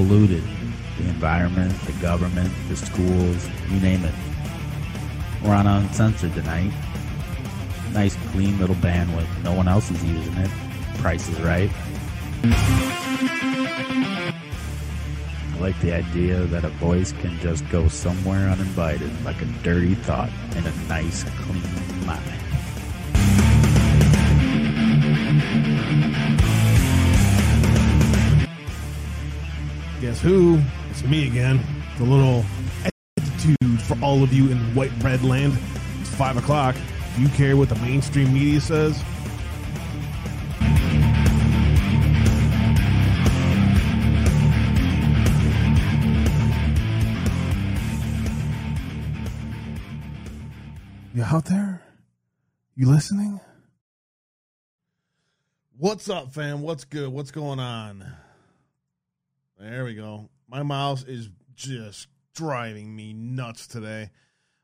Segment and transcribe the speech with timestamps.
[0.00, 0.42] polluted.
[0.96, 4.14] The environment, the government, the schools, you name it.
[5.44, 6.72] We're on Uncensored tonight.
[7.92, 9.28] Nice, clean little bandwidth.
[9.44, 10.50] No one else is using it.
[11.00, 11.70] Price is right.
[15.52, 19.96] I like the idea that a voice can just go somewhere uninvited, like a dirty
[19.96, 21.62] thought, in a nice, clean
[30.20, 30.60] Guess who?
[30.90, 31.58] It's me again.
[31.96, 32.44] The little
[32.84, 35.58] attitude for all of you in white bread land.
[35.98, 36.76] It's five o'clock.
[37.16, 39.02] Do you care what the mainstream media says?
[51.14, 51.82] You out there?
[52.74, 53.40] You listening?
[55.78, 56.60] What's up, fam?
[56.60, 57.08] What's good?
[57.08, 58.04] What's going on?
[59.60, 60.30] There we go.
[60.48, 64.08] My mouse is just driving me nuts today.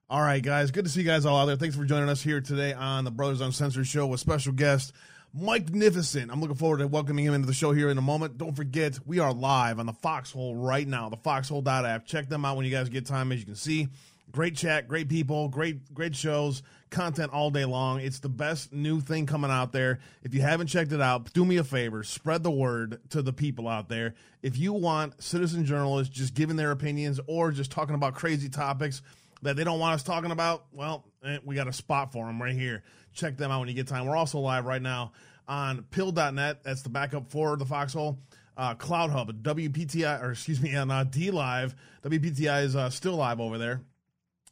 [0.08, 0.70] All right, guys.
[0.70, 1.56] Good to see you guys all out there.
[1.56, 4.94] Thanks for joining us here today on the Brothers Uncensored show with special guest
[5.34, 6.32] Mike Nificent.
[6.32, 8.38] I'm looking forward to welcoming him into the show here in a moment.
[8.38, 12.06] Don't forget, we are live on the Foxhole right now, the Foxhole app.
[12.06, 13.88] Check them out when you guys get time, as you can see.
[14.32, 18.00] Great chat, great people, great great shows, content all day long.
[18.00, 20.00] It's the best new thing coming out there.
[20.22, 23.32] If you haven't checked it out, do me a favor, spread the word to the
[23.32, 24.14] people out there.
[24.42, 29.02] If you want citizen journalists just giving their opinions or just talking about crazy topics
[29.42, 32.40] that they don't want us talking about, well, eh, we got a spot for them
[32.40, 32.82] right here.
[33.12, 34.06] Check them out when you get time.
[34.06, 35.12] We're also live right now
[35.48, 36.62] on pilled.net.
[36.62, 38.18] That's the backup for the Foxhole.
[38.56, 41.74] Uh, CloutHub, WPTI, or excuse me, on uh, DLive.
[42.02, 43.82] WPTI is uh, still live over there.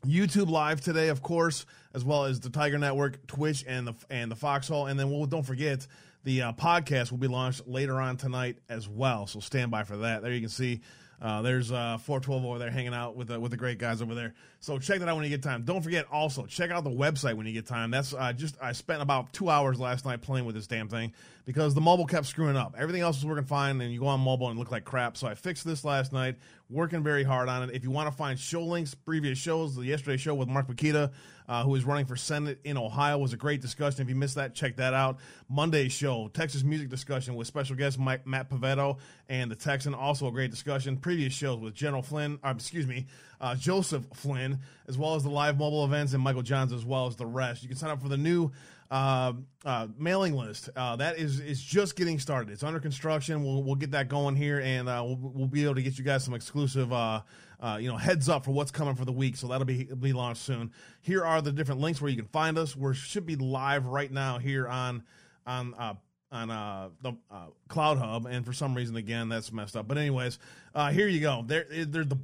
[0.05, 4.31] YouTube live today, of course, as well as the Tiger Network, Twitch, and the and
[4.31, 4.87] the Foxhole.
[4.87, 5.87] And then we'll, don't forget
[6.25, 9.27] the uh, podcast will be launched later on tonight as well.
[9.27, 10.23] So stand by for that.
[10.23, 10.81] There you can see.
[11.23, 14.15] Uh, there's uh, 412 over there hanging out with the, with the great guys over
[14.15, 14.35] there.
[14.61, 15.63] So check that out when you get time.
[15.63, 17.91] Don't forget also check out the website when you get time.
[17.91, 21.13] That's uh, just I spent about two hours last night playing with this damn thing
[21.47, 22.75] because the mobile kept screwing up.
[22.77, 25.17] Everything else was working fine, and you go on mobile and look like crap.
[25.17, 26.37] So I fixed this last night.
[26.71, 27.75] Working very hard on it.
[27.75, 31.13] If you want to find show links, previous shows, the yesterday show with Mark Pukita,
[31.47, 34.01] uh, who is running for Senate in Ohio, was a great discussion.
[34.01, 35.19] If you missed that, check that out.
[35.51, 38.97] Monday's show, Texas music discussion with special guest Mike, Matt Pavetto
[39.29, 40.97] and the Texan, also a great discussion.
[40.97, 43.09] Previous shows with General Flynn, uh, excuse me,
[43.43, 44.59] uh, Joseph Flynn,
[44.89, 47.63] as well as the live mobile events and Michael Johns, as well as the rest.
[47.63, 48.51] You can sign up for the new
[48.95, 49.33] uh,
[49.65, 50.71] uh, mailing list.
[50.77, 52.53] Uh, that is is just getting started.
[52.53, 53.43] It's under construction.
[53.43, 56.05] We'll we'll get that going here, and uh, we'll, we'll be able to get you
[56.05, 56.93] guys some exclusive.
[56.93, 57.23] Uh,
[57.59, 59.35] uh, you know, heads up for what's coming for the week.
[59.35, 60.71] So that'll be be launched soon.
[61.03, 62.77] Here are the different links where you can find us.
[62.77, 65.03] We should be live right now here on
[65.45, 65.95] on uh,
[66.31, 69.89] on uh, the uh, CloutHub, and for some reason, again, that's messed up.
[69.89, 70.39] But anyways,
[70.73, 71.43] uh, here you go.
[71.45, 72.19] There, there's the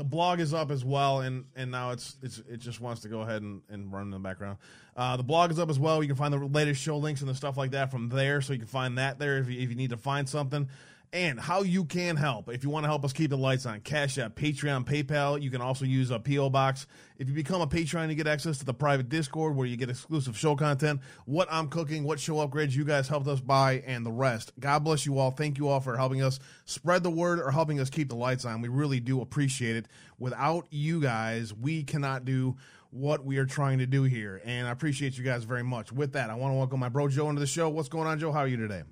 [0.00, 3.08] the blog is up as well, and and now it's it's it just wants to
[3.08, 4.56] go ahead and, and run in the background.
[4.96, 6.02] Uh, the blog is up as well.
[6.02, 8.54] You can find the latest show links and the stuff like that from there, so
[8.54, 10.70] you can find that there if you, if you need to find something
[11.12, 12.48] and how you can help.
[12.48, 15.40] If you want to help us keep the lights on, Cash App, Patreon, PayPal.
[15.40, 16.86] You can also use a PO box.
[17.18, 19.90] If you become a Patreon, you get access to the private Discord where you get
[19.90, 24.06] exclusive show content, what I'm cooking, what show upgrades you guys helped us buy, and
[24.06, 24.52] the rest.
[24.60, 25.32] God bless you all.
[25.32, 28.44] Thank you all for helping us spread the word or helping us keep the lights
[28.44, 28.60] on.
[28.62, 29.86] We really do appreciate it.
[30.18, 32.56] Without you guys, we cannot do
[32.90, 34.40] what we are trying to do here.
[34.44, 35.92] And I appreciate you guys very much.
[35.92, 37.68] With that, I want to welcome my bro Joe into the show.
[37.68, 38.32] What's going on, Joe?
[38.32, 38.82] How are you today?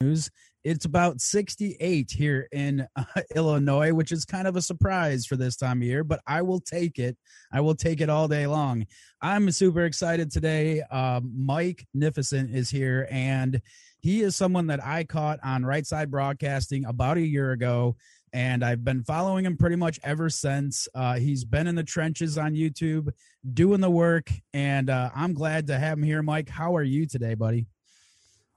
[0.00, 0.30] News.
[0.62, 3.04] It's about 68 here in uh,
[3.34, 6.60] Illinois, which is kind of a surprise for this time of year, but I will
[6.60, 7.16] take it.
[7.52, 8.86] I will take it all day long.
[9.20, 10.82] I'm super excited today.
[10.90, 13.60] Uh, Mike Nificent is here, and
[13.98, 17.96] he is someone that I caught on Right Side Broadcasting about a year ago.
[18.32, 20.86] And I've been following him pretty much ever since.
[20.94, 23.08] Uh, he's been in the trenches on YouTube
[23.54, 26.22] doing the work, and uh, I'm glad to have him here.
[26.22, 27.66] Mike, how are you today, buddy?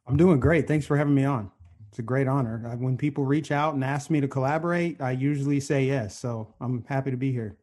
[0.08, 0.68] I'm doing great.
[0.68, 1.52] Thanks for having me on.
[1.90, 2.76] It's a great honor.
[2.80, 6.18] When people reach out and ask me to collaborate, I usually say yes.
[6.18, 7.58] So I'm happy to be here.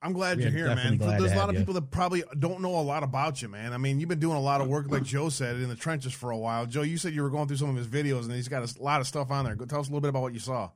[0.00, 0.98] I'm glad you're here, man.
[0.98, 1.60] There's a lot of you.
[1.60, 3.72] people that probably don't know a lot about you, man.
[3.72, 6.12] I mean, you've been doing a lot of work, like Joe said, in the trenches
[6.12, 6.66] for a while.
[6.66, 8.82] Joe, you said you were going through some of his videos, and he's got a
[8.82, 9.54] lot of stuff on there.
[9.54, 10.70] Go tell us a little bit about what you saw.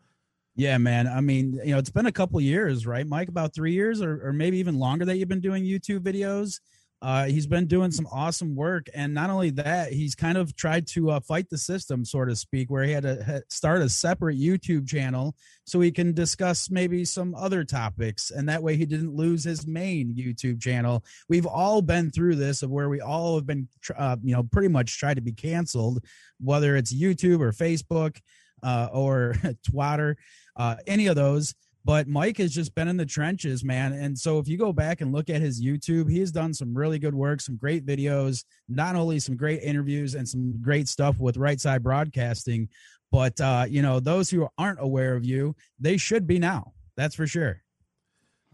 [0.56, 1.06] Yeah, man.
[1.06, 3.28] I mean, you know, it's been a couple years, right, Mike?
[3.28, 6.60] About three years, or, or maybe even longer that you've been doing YouTube videos.
[7.00, 10.86] Uh, he's been doing some awesome work, and not only that, he's kind of tried
[10.88, 14.36] to uh, fight the system, so to speak, where he had to start a separate
[14.36, 19.14] YouTube channel so he can discuss maybe some other topics, and that way he didn't
[19.14, 21.04] lose his main YouTube channel.
[21.28, 24.68] We've all been through this, of where we all have been, uh, you know, pretty
[24.68, 26.04] much tried to be canceled,
[26.40, 28.18] whether it's YouTube or Facebook
[28.64, 29.36] uh, or
[29.70, 30.16] Twitter,
[30.56, 31.54] uh, any of those
[31.88, 33.94] but Mike has just been in the trenches, man.
[33.94, 36.76] And so if you go back and look at his YouTube, he has done some
[36.76, 41.19] really good work, some great videos, not only some great interviews and some great stuff
[41.19, 42.69] with Right Side Broadcasting,
[43.11, 46.75] but uh, you know, those who aren't aware of you, they should be now.
[46.99, 47.62] That's for sure.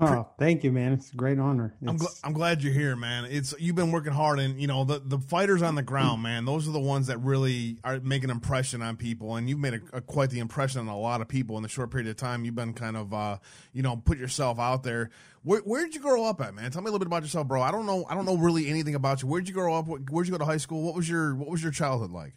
[0.01, 0.93] Oh, thank you, man.
[0.93, 1.77] It's a great honor.
[1.87, 3.27] I'm, gl- I'm glad you're here, man.
[3.27, 6.45] It's you've been working hard, and you know the the fighters on the ground, man.
[6.45, 9.75] Those are the ones that really are make an impression on people, and you've made
[9.75, 12.17] a, a, quite the impression on a lot of people in the short period of
[12.17, 13.39] time you've been kind of, uh,
[13.73, 15.11] you know, put yourself out there.
[15.45, 16.73] Where where did you grow up at, man?
[16.73, 17.63] Tell me a little bit about yourself, bro.
[17.63, 18.05] I don't know.
[18.11, 19.29] I don't know really anything about you.
[19.29, 19.87] Where'd you grow up?
[19.87, 20.83] Where'd you go to high school?
[20.83, 22.35] What was your What was your childhood like?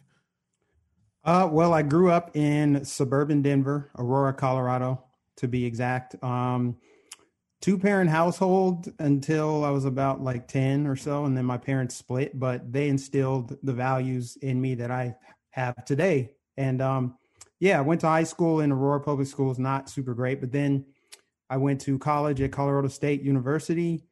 [1.24, 5.02] Uh, well, I grew up in suburban Denver, Aurora, Colorado,
[5.36, 6.22] to be exact.
[6.22, 6.76] Um,
[7.60, 11.24] two parent household until I was about like 10 or so.
[11.24, 15.16] And then my parents split, but they instilled the values in me that I
[15.50, 16.34] have today.
[16.56, 17.18] And um,
[17.58, 20.40] yeah, I went to high school in Aurora Public Schools, not super great.
[20.40, 20.84] But then
[21.50, 24.04] I went to college at Colorado State University.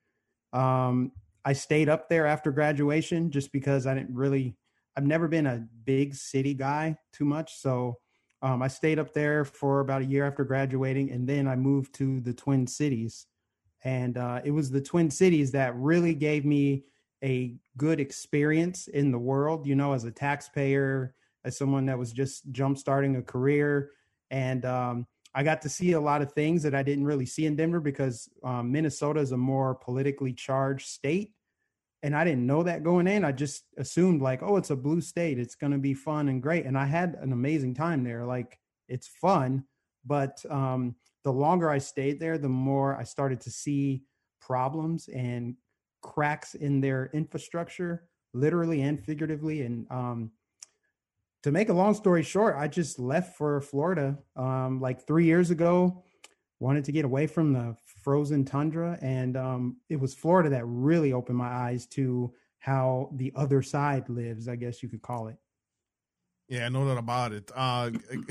[0.52, 1.12] Um,
[1.44, 4.56] I stayed up there after graduation just because I didn't really,
[4.96, 7.54] I've never been a big city guy too much.
[7.60, 7.98] So
[8.42, 11.12] um, I stayed up there for about a year after graduating.
[11.12, 13.26] And then I moved to the Twin Cities
[13.86, 16.82] and uh, it was the Twin Cities that really gave me
[17.22, 19.64] a good experience in the world.
[19.64, 23.92] You know, as a taxpayer, as someone that was just jump starting a career,
[24.28, 25.06] and um,
[25.36, 27.78] I got to see a lot of things that I didn't really see in Denver
[27.78, 31.30] because um, Minnesota is a more politically charged state.
[32.02, 33.24] And I didn't know that going in.
[33.24, 35.38] I just assumed, like, oh, it's a blue state.
[35.38, 36.66] It's going to be fun and great.
[36.66, 38.24] And I had an amazing time there.
[38.24, 39.64] Like, it's fun,
[40.04, 44.04] but um, the longer I stayed there, the more I started to see
[44.40, 45.56] problems and
[46.00, 49.62] cracks in their infrastructure, literally and figuratively.
[49.62, 50.30] And um,
[51.42, 55.50] to make a long story short, I just left for Florida um, like three years
[55.50, 56.04] ago.
[56.60, 61.12] Wanted to get away from the frozen tundra, and um, it was Florida that really
[61.12, 64.46] opened my eyes to how the other side lives.
[64.46, 65.38] I guess you could call it.
[66.48, 67.50] Yeah, no doubt about it.
[67.54, 67.90] Uh,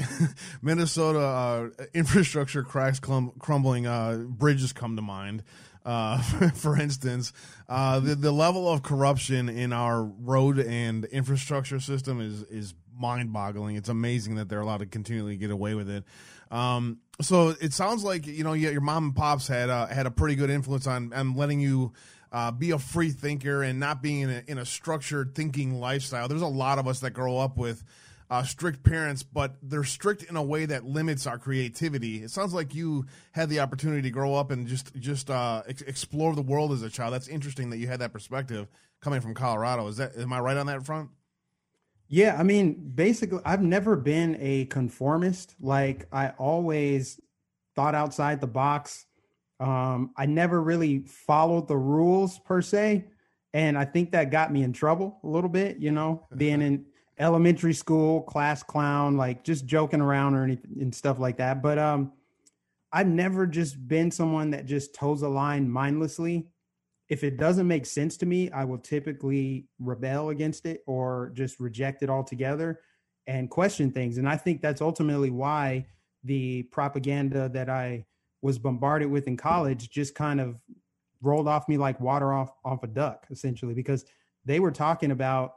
[0.61, 3.87] Minnesota uh, infrastructure cracks clum- crumbling.
[3.87, 5.43] Uh, bridges come to mind.
[5.85, 6.21] Uh,
[6.55, 7.33] for instance,
[7.67, 13.33] uh, the the level of corruption in our road and infrastructure system is is mind
[13.33, 13.75] boggling.
[13.75, 16.05] It's amazing that they're allowed to continually get away with it.
[16.49, 20.35] Um, so it sounds like you know your mom and pops had had a pretty
[20.35, 21.91] good influence on on letting you
[22.31, 26.27] uh, be a free thinker and not being in a, in a structured thinking lifestyle.
[26.27, 27.83] There's a lot of us that grow up with
[28.29, 32.23] uh, strict parents, but they're strict in a way that limits our creativity.
[32.23, 35.83] It sounds like you had the opportunity to grow up and just just uh, ex-
[35.83, 37.13] explore the world as a child.
[37.13, 38.67] That's interesting that you had that perspective
[39.01, 39.87] coming from Colorado.
[39.87, 41.09] Is that am I right on that front?
[42.07, 45.55] Yeah, I mean, basically, I've never been a conformist.
[45.59, 47.19] Like I always
[47.75, 49.05] thought outside the box.
[49.59, 53.05] Um, I never really followed the rules per se,
[53.53, 55.77] and I think that got me in trouble a little bit.
[55.77, 56.85] You know, being in
[57.17, 61.61] elementary school class clown, like just joking around or anything and stuff like that.
[61.61, 62.11] But um,
[62.91, 66.47] I've never just been someone that just toes a line mindlessly.
[67.07, 71.59] If it doesn't make sense to me, I will typically rebel against it or just
[71.59, 72.79] reject it altogether
[73.27, 74.17] and question things.
[74.17, 75.85] And I think that's ultimately why
[76.23, 78.05] the propaganda that I
[78.41, 80.57] was bombarded with in college just kind of
[81.21, 84.05] rolled off me like water off off a duck essentially because
[84.45, 85.55] they were talking about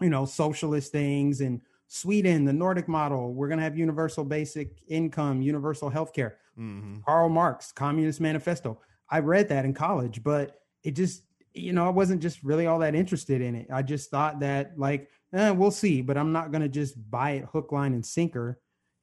[0.00, 4.82] you know, socialist things and Sweden, the Nordic model, we're going to have universal basic
[4.88, 6.38] income, universal health care.
[6.58, 7.00] Mm-hmm.
[7.06, 8.80] Karl Marx, Communist Manifesto.
[9.08, 11.22] I read that in college, but it just,
[11.54, 13.68] you know, I wasn't just really all that interested in it.
[13.72, 17.32] I just thought that, like, eh, we'll see, but I'm not going to just buy
[17.32, 18.58] it hook, line, and sinker.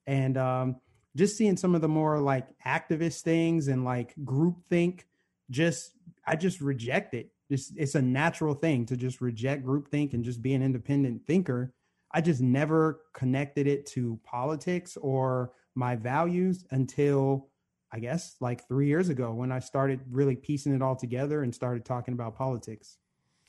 [0.06, 0.76] And um,
[1.16, 5.06] just seeing some of the more like activist things and like group think,
[5.50, 5.92] just,
[6.26, 10.42] I just reject it just it's a natural thing to just reject groupthink and just
[10.42, 11.72] be an independent thinker.
[12.12, 17.48] I just never connected it to politics or my values until
[17.92, 21.54] I guess like three years ago when I started really piecing it all together and
[21.54, 22.98] started talking about politics.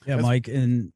[0.06, 0.92] Yeah, Mike, and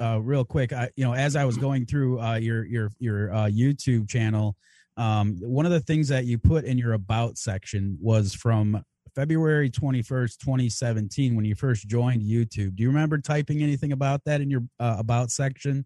[0.00, 3.32] uh, real quick, I you know as I was going through uh, your your your
[3.32, 4.56] uh, YouTube channel,
[4.96, 9.70] um, one of the things that you put in your about section was from February
[9.70, 12.76] 21st, 2017, when you first joined YouTube.
[12.76, 15.84] Do you remember typing anything about that in your uh, about section?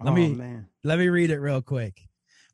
[0.00, 0.66] Let oh, me man.
[0.84, 2.00] let me read it real quick.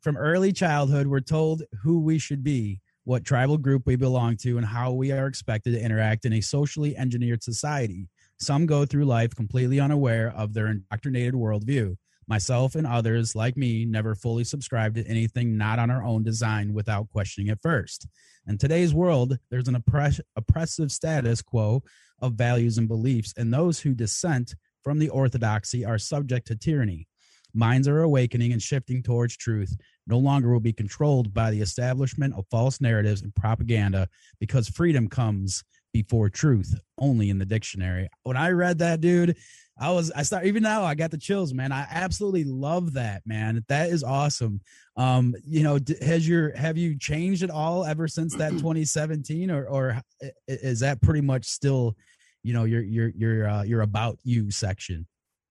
[0.03, 4.59] From early childhood, we're told who we should be, what tribal group we belong to,
[4.59, 8.09] and how we are expected to interact in a socially engineered society.
[8.39, 11.97] Some go through life completely unaware of their indoctrinated worldview.
[12.29, 16.73] Myself and others like me never fully subscribe to anything not on our own design
[16.73, 18.07] without questioning it first.
[18.47, 21.83] In today's world, there's an oppress- oppressive status quo
[22.21, 27.07] of values and beliefs, and those who dissent from the orthodoxy are subject to tyranny.
[27.55, 32.35] Minds are awakening and shifting towards truth, no longer will be controlled by the establishment
[32.35, 34.09] of false narratives and propaganda
[34.41, 38.09] because freedom comes before truth only in the dictionary.
[38.23, 39.37] When I read that, dude,
[39.79, 41.73] I was I start even now I got the chills, man.
[41.73, 43.65] I absolutely love that, man.
[43.69, 44.61] That is awesome.
[44.97, 49.67] Um, you know, has your have you changed at all ever since that 2017 or
[49.67, 50.03] or
[50.47, 51.97] is that pretty much still,
[52.43, 55.07] you know, your your your uh, your about you section?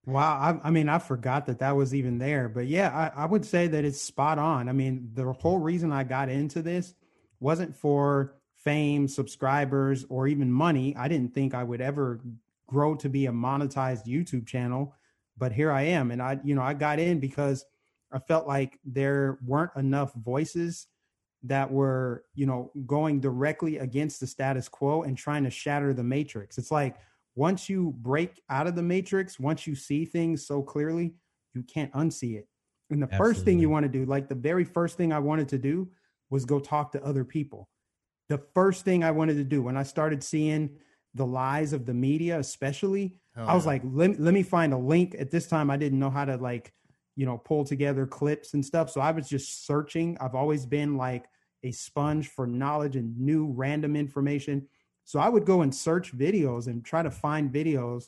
[0.06, 3.26] Wow, I, I, mean, I forgot that that was even there, but yeah, I, I
[3.28, 4.68] would say that it's spot on.
[4.68, 6.96] I mean, the whole reason I got into this
[7.40, 10.96] wasn't for fame, subscribers, or even money.
[10.96, 12.20] I didn't think I would ever
[12.72, 14.96] grow to be a monetized YouTube channel,
[15.38, 16.12] but here I am.
[16.12, 17.66] And I, you know, I got in because
[18.14, 20.88] I felt like there weren't enough voices
[21.44, 26.04] that were, you know, going directly against the status quo and trying to shatter the
[26.04, 26.58] matrix.
[26.58, 26.96] It's like
[27.36, 31.14] once you break out of the matrix, once you see things so clearly,
[31.54, 32.48] you can't unsee it.
[32.90, 33.34] And the Absolutely.
[33.34, 35.90] first thing you want to do, like the very first thing I wanted to do
[36.30, 37.68] was go talk to other people.
[38.30, 40.78] The first thing I wanted to do when I started seeing
[41.14, 43.20] the lies of the media, especially.
[43.36, 43.72] Oh, I was yeah.
[43.72, 45.16] like, let, let me find a link.
[45.18, 46.74] At this time, I didn't know how to like,
[47.16, 48.90] you know, pull together clips and stuff.
[48.90, 50.18] So I was just searching.
[50.22, 51.26] I've always been like
[51.64, 54.68] a sponge for knowledge and new random information.
[55.04, 58.06] So I would go and search videos and try to find videos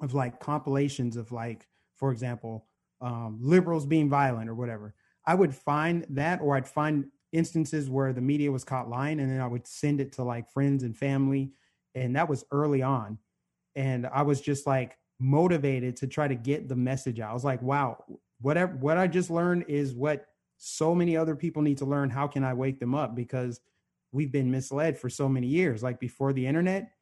[0.00, 2.66] of like compilations of like, for example,
[3.00, 4.94] um, liberals being violent or whatever.
[5.26, 9.30] I would find that, or I'd find instances where the media was caught lying, and
[9.30, 11.52] then I would send it to like friends and family
[11.94, 13.18] and that was early on.
[13.76, 17.30] And i was just like motivated to try to get the message out.
[17.30, 18.04] I was like wow
[18.40, 22.10] whatever what i just learned is what so many other people need to learn.
[22.10, 23.14] How can i wake them up?
[23.14, 23.60] Because
[24.12, 25.82] we've been misled for so many years.
[25.82, 26.92] Like before the internet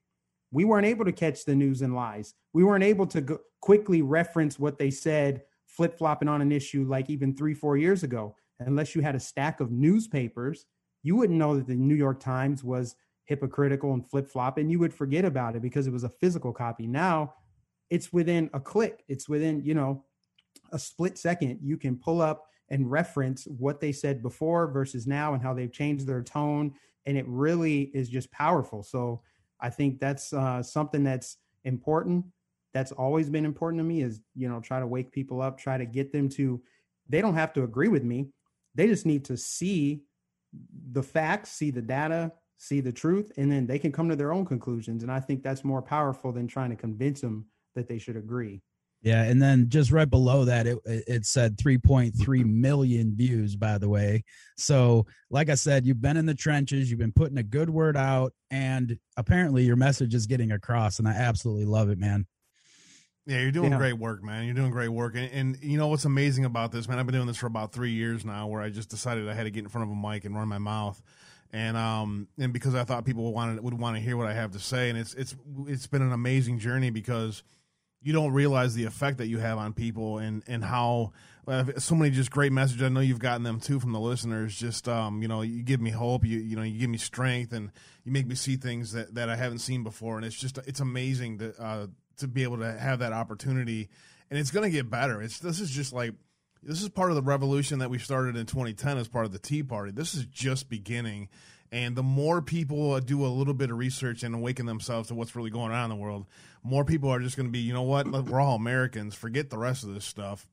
[0.50, 2.34] we weren't able to catch the news and lies.
[2.54, 7.10] We weren't able to go, quickly reference what they said flip-flopping on an issue like
[7.10, 8.34] even three four years ago.
[8.60, 10.66] Unless you had a stack of newspapers
[11.02, 12.96] you wouldn't know that the new york times was
[13.28, 16.52] hypocritical and flip flop, and you would forget about it because it was a physical
[16.52, 16.86] copy.
[16.86, 17.34] Now
[17.90, 20.04] it's within a click, it's within, you know,
[20.72, 21.60] a split second.
[21.62, 25.72] You can pull up and reference what they said before versus now and how they've
[25.72, 26.74] changed their tone.
[27.04, 28.82] And it really is just powerful.
[28.82, 29.22] So
[29.60, 32.24] I think that's uh, something that's important.
[32.72, 35.76] That's always been important to me is, you know, try to wake people up, try
[35.78, 36.60] to get them to,
[37.08, 38.28] they don't have to agree with me.
[38.74, 40.02] They just need to see
[40.92, 44.32] the facts, see the data, see the truth, and then they can come to their
[44.32, 45.02] own conclusions.
[45.02, 48.60] And I think that's more powerful than trying to convince them that they should agree.
[49.00, 53.54] Yeah, and then just right below that, it it said 3.3 million views.
[53.54, 54.24] By the way,
[54.56, 57.96] so like I said, you've been in the trenches, you've been putting a good word
[57.96, 62.26] out, and apparently your message is getting across, and I absolutely love it, man.
[63.24, 63.78] Yeah, you're doing yeah.
[63.78, 64.46] great work, man.
[64.46, 66.98] You're doing great work, and, and you know what's amazing about this, man?
[66.98, 69.44] I've been doing this for about three years now, where I just decided I had
[69.44, 71.00] to get in front of a mic and run my mouth
[71.52, 74.34] and um and because I thought people would want would want to hear what I
[74.34, 75.36] have to say, and it's it's
[75.66, 77.42] it's been an amazing journey because
[78.00, 81.12] you don't realize the effect that you have on people and and how
[81.48, 82.82] uh, so many just great messages.
[82.82, 84.54] I know you've gotten them too from the listeners.
[84.56, 86.24] Just um, you know, you give me hope.
[86.24, 87.70] You you know, you give me strength, and
[88.04, 90.16] you make me see things that, that I haven't seen before.
[90.16, 91.86] And it's just it's amazing to uh,
[92.18, 93.88] to be able to have that opportunity.
[94.30, 95.22] And it's to get better.
[95.22, 96.12] It's this is just like
[96.62, 99.38] this is part of the revolution that we started in 2010 as part of the
[99.38, 99.92] Tea Party.
[99.92, 101.28] This is just beginning.
[101.70, 105.14] And the more people uh, do a little bit of research and awaken themselves to
[105.14, 106.26] what's really going on in the world,
[106.62, 109.14] more people are just going to be, you know what, we're all Americans.
[109.14, 110.46] Forget the rest of this stuff.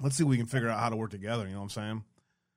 [0.00, 1.46] Let's see if we can figure out how to work together.
[1.46, 2.04] You know what I'm saying?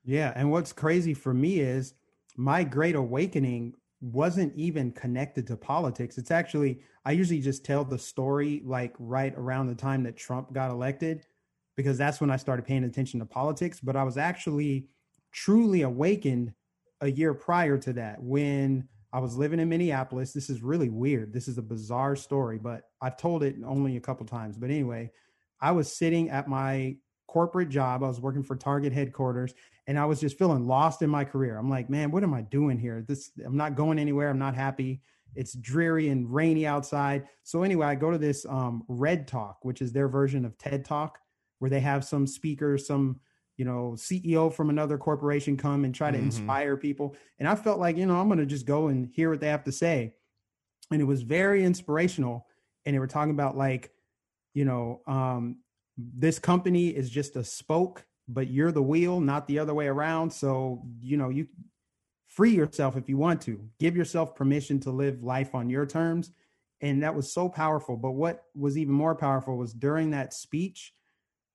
[0.04, 0.34] Yeah.
[0.36, 1.94] And what's crazy for me is
[2.36, 6.18] my great awakening wasn't even connected to politics.
[6.18, 10.54] It's actually, I usually just tell the story like right around the time that Trump
[10.54, 11.26] got elected
[11.76, 13.80] because that's when I started paying attention to politics.
[13.80, 14.88] But I was actually
[15.32, 16.54] truly awakened
[17.02, 20.34] a year prior to that when I was living in Minneapolis.
[20.34, 21.34] This is really weird.
[21.34, 24.58] This is a bizarre story, but I've told it only a couple times.
[24.58, 25.12] But anyway,
[25.62, 28.04] I was sitting at my corporate job.
[28.04, 29.54] I was working for Target headquarters
[29.88, 31.58] and I was just feeling lost in my career.
[31.58, 33.04] I'm like, man, what am I doing here?
[33.08, 34.30] This I'm not going anywhere.
[34.30, 35.02] I'm not happy.
[35.36, 37.28] It's dreary and rainy outside.
[37.44, 40.86] So anyway, I go to this um, Red Talk, which is their version of TED
[40.86, 41.20] Talk,
[41.60, 43.20] where they have some speaker, some
[43.58, 46.28] you know CEO from another corporation come and try to mm-hmm.
[46.28, 47.16] inspire people.
[47.40, 49.48] And I felt like you know I'm going to just go and hear what they
[49.48, 50.14] have to say,
[50.92, 52.48] and it was very inspirational.
[52.86, 53.92] And they were talking about like,
[54.54, 55.58] you know, um,
[55.98, 60.32] this company is just a spoke, but you're the wheel, not the other way around.
[60.32, 61.48] So you know you
[62.36, 66.32] free yourself if you want to give yourself permission to live life on your terms
[66.82, 70.94] and that was so powerful but what was even more powerful was during that speech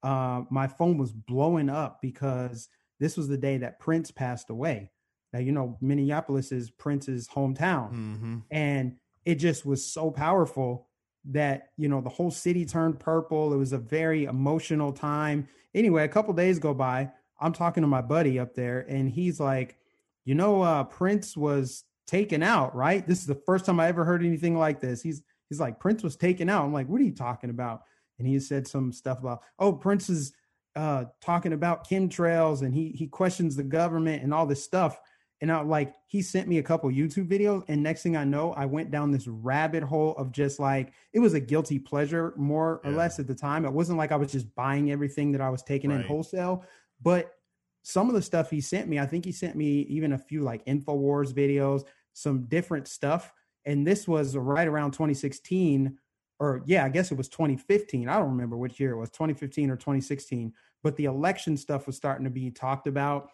[0.02, 4.90] uh, my phone was blowing up because this was the day that prince passed away
[5.32, 8.38] now you know minneapolis is prince's hometown mm-hmm.
[8.50, 10.88] and it just was so powerful
[11.24, 16.04] that you know the whole city turned purple it was a very emotional time anyway
[16.04, 19.76] a couple days go by i'm talking to my buddy up there and he's like
[20.24, 23.06] you know, uh, Prince was taken out, right?
[23.06, 25.02] This is the first time I ever heard anything like this.
[25.02, 26.64] He's he's like, Prince was taken out.
[26.64, 27.82] I'm like, what are you talking about?
[28.20, 30.32] And he said some stuff about, oh, Prince is
[30.76, 35.00] uh, talking about chemtrails and he he questions the government and all this stuff.
[35.42, 38.52] And I like he sent me a couple YouTube videos, and next thing I know,
[38.52, 42.80] I went down this rabbit hole of just like it was a guilty pleasure, more
[42.84, 42.90] yeah.
[42.90, 43.64] or less at the time.
[43.64, 46.00] It wasn't like I was just buying everything that I was taking right.
[46.00, 46.64] in wholesale,
[47.02, 47.34] but
[47.82, 50.42] some of the stuff he sent me, I think he sent me even a few
[50.42, 53.32] like InfoWars videos, some different stuff.
[53.64, 55.98] And this was right around 2016,
[56.40, 58.08] or yeah, I guess it was 2015.
[58.08, 60.52] I don't remember which year it was, 2015 or 2016.
[60.82, 63.28] But the election stuff was starting to be talked about,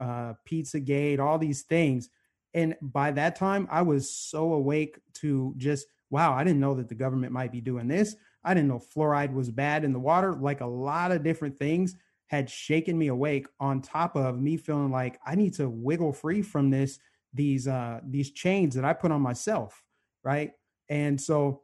[0.00, 2.08] uh, Pizzagate, all these things.
[2.54, 6.88] And by that time, I was so awake to just, wow, I didn't know that
[6.88, 8.16] the government might be doing this.
[8.42, 11.94] I didn't know fluoride was bad in the water, like a lot of different things
[12.28, 16.42] had shaken me awake on top of me feeling like I need to wiggle free
[16.42, 16.98] from this
[17.34, 19.84] these uh these chains that I put on myself,
[20.24, 20.52] right?
[20.88, 21.62] And so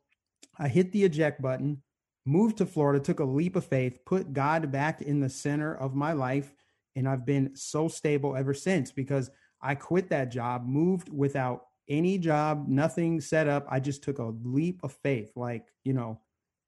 [0.58, 1.82] I hit the eject button,
[2.24, 5.94] moved to Florida, took a leap of faith, put God back in the center of
[5.94, 6.54] my life,
[6.94, 12.18] and I've been so stable ever since because I quit that job, moved without any
[12.18, 13.66] job, nothing set up.
[13.70, 16.20] I just took a leap of faith like, you know,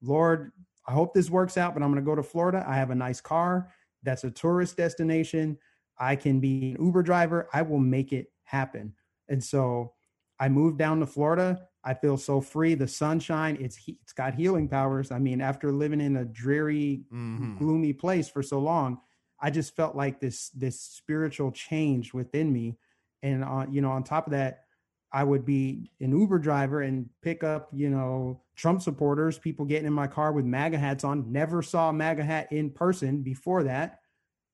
[0.03, 0.53] Lord,
[0.87, 2.65] I hope this works out, but I'm going to go to Florida.
[2.67, 3.71] I have a nice car
[4.05, 5.59] that's a tourist destination.
[5.99, 7.49] I can be an Uber driver.
[7.53, 8.95] I will make it happen.
[9.29, 9.95] And so
[10.39, 11.69] I moved down to Florida.
[11.85, 12.75] I feel so free.
[12.75, 15.11] The sunshine, it's it's got healing powers.
[15.11, 17.59] I mean, after living in a dreary, mm-hmm.
[17.59, 18.99] gloomy place for so long,
[19.41, 22.79] I just felt like this this spiritual change within me.
[23.23, 24.65] And uh, you know, on top of that,
[25.13, 29.87] I would be an Uber driver and pick up, you know, Trump supporters, people getting
[29.87, 31.31] in my car with MAGA hats on.
[31.31, 34.01] Never saw a MAGA hat in person before that.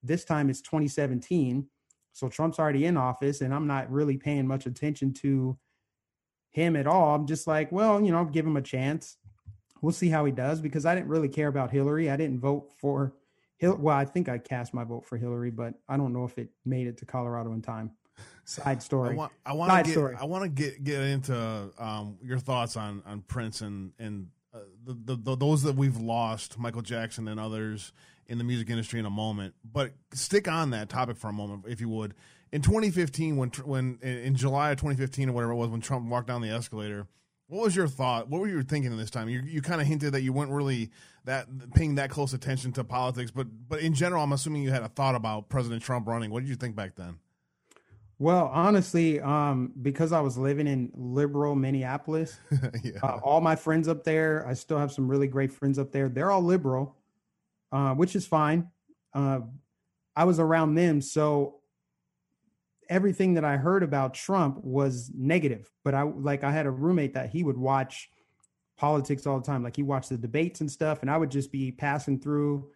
[0.03, 1.66] This time it's 2017.
[2.12, 5.57] So Trump's already in office, and I'm not really paying much attention to
[6.50, 7.14] him at all.
[7.14, 9.16] I'm just like, well, you know, give him a chance.
[9.82, 12.10] We'll see how he does because I didn't really care about Hillary.
[12.10, 13.14] I didn't vote for
[13.56, 13.76] Hill.
[13.78, 16.50] Well, I think I cast my vote for Hillary, but I don't know if it
[16.64, 17.92] made it to Colorado in time.
[18.44, 19.10] Side story.
[19.10, 19.32] I want.
[19.46, 19.92] I want to get.
[19.92, 20.16] Story.
[20.20, 24.58] I want to get get into um, your thoughts on on Prince and and uh,
[24.84, 27.92] the, the, the, those that we've lost, Michael Jackson and others
[28.26, 29.54] in the music industry in a moment.
[29.64, 32.14] But stick on that topic for a moment, if you would.
[32.52, 36.26] In 2015, when when in July of 2015 or whatever it was, when Trump walked
[36.26, 37.06] down the escalator,
[37.46, 38.28] what was your thought?
[38.28, 39.28] What were you thinking in this time?
[39.28, 40.90] You you kind of hinted that you weren't really
[41.24, 44.82] that paying that close attention to politics, but but in general, I'm assuming you had
[44.82, 46.30] a thought about President Trump running.
[46.30, 47.18] What did you think back then?
[48.20, 52.38] Well, honestly, um, because I was living in liberal Minneapolis,
[52.84, 53.00] yeah.
[53.02, 56.08] uh, all my friends up there, I still have some really great friends up there.
[56.10, 56.96] They're all liberal,
[57.72, 58.68] uh, which is fine.
[59.14, 59.40] Uh,
[60.14, 61.60] I was around them, so
[62.90, 65.70] everything that I heard about Trump was negative.
[65.85, 68.11] But I like I had a roommate that he would watch
[68.76, 69.62] politics all the time.
[69.62, 72.68] Like he watched the debates and stuff, and I would just be passing through,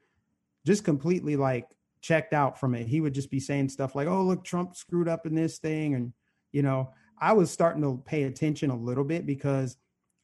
[0.64, 1.68] just completely like
[2.00, 2.86] checked out from it.
[2.86, 5.94] He would just be saying stuff like, "Oh, look, Trump screwed up in this thing,"
[5.94, 6.12] and
[6.52, 9.76] you know, I was starting to pay attention a little bit because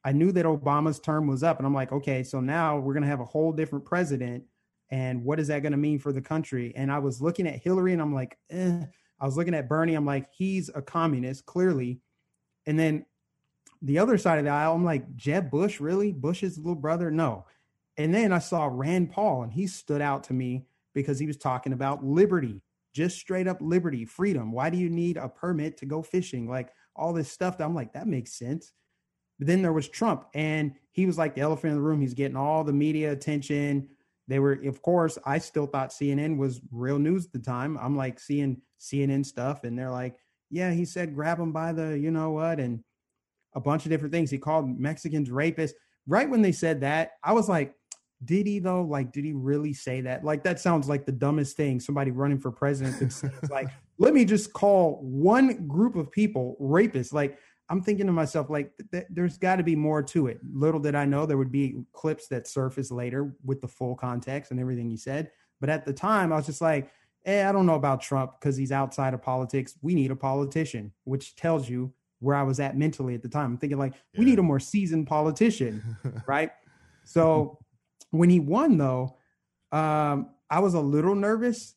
[0.04, 3.06] I knew that Obama's term was up, and I'm like, okay, so now we're gonna
[3.06, 4.44] have a whole different president,
[4.90, 6.72] and what is that gonna mean for the country?
[6.76, 8.84] And I was looking at Hillary, and I'm like, eh.
[9.20, 12.00] I was looking at Bernie, I'm like, he's a communist, clearly,
[12.66, 13.04] and then
[13.82, 16.12] the other side of the aisle, I'm like, Jeb Bush, really?
[16.12, 17.10] Bush's little brother?
[17.10, 17.46] No.
[17.96, 21.36] And then I saw Rand Paul, and he stood out to me because he was
[21.36, 22.62] talking about liberty,
[22.94, 24.52] just straight up liberty, freedom.
[24.52, 26.48] Why do you need a permit to go fishing?
[26.48, 27.58] Like all this stuff.
[27.58, 28.72] That I'm like, that makes sense.
[29.38, 32.00] But then there was Trump, and he was like the elephant in the room.
[32.00, 33.88] He's getting all the media attention.
[34.30, 37.76] They were, of course, I still thought CNN was real news at the time.
[37.80, 40.16] I'm like seeing CNN stuff, and they're like,
[40.50, 42.84] yeah, he said grab him by the, you know what, and
[43.54, 44.30] a bunch of different things.
[44.30, 45.72] He called Mexicans rapists.
[46.06, 47.74] Right when they said that, I was like,
[48.24, 48.82] did he though?
[48.82, 50.24] Like, did he really say that?
[50.24, 54.24] Like, that sounds like the dumbest thing somebody running for president It's like, let me
[54.24, 57.12] just call one group of people rapists.
[57.12, 57.38] Like,
[57.70, 60.40] I'm thinking to myself, like, th- th- there's got to be more to it.
[60.52, 64.50] Little did I know there would be clips that surface later with the full context
[64.50, 65.30] and everything he said.
[65.60, 66.90] But at the time, I was just like,
[67.26, 69.78] eh, I don't know about Trump because he's outside of politics.
[69.82, 73.52] We need a politician, which tells you where I was at mentally at the time.
[73.52, 74.18] I'm thinking, like, yeah.
[74.18, 76.50] we need a more seasoned politician, right?
[77.04, 77.58] So
[78.10, 79.16] when he won, though,
[79.70, 81.76] um, I was a little nervous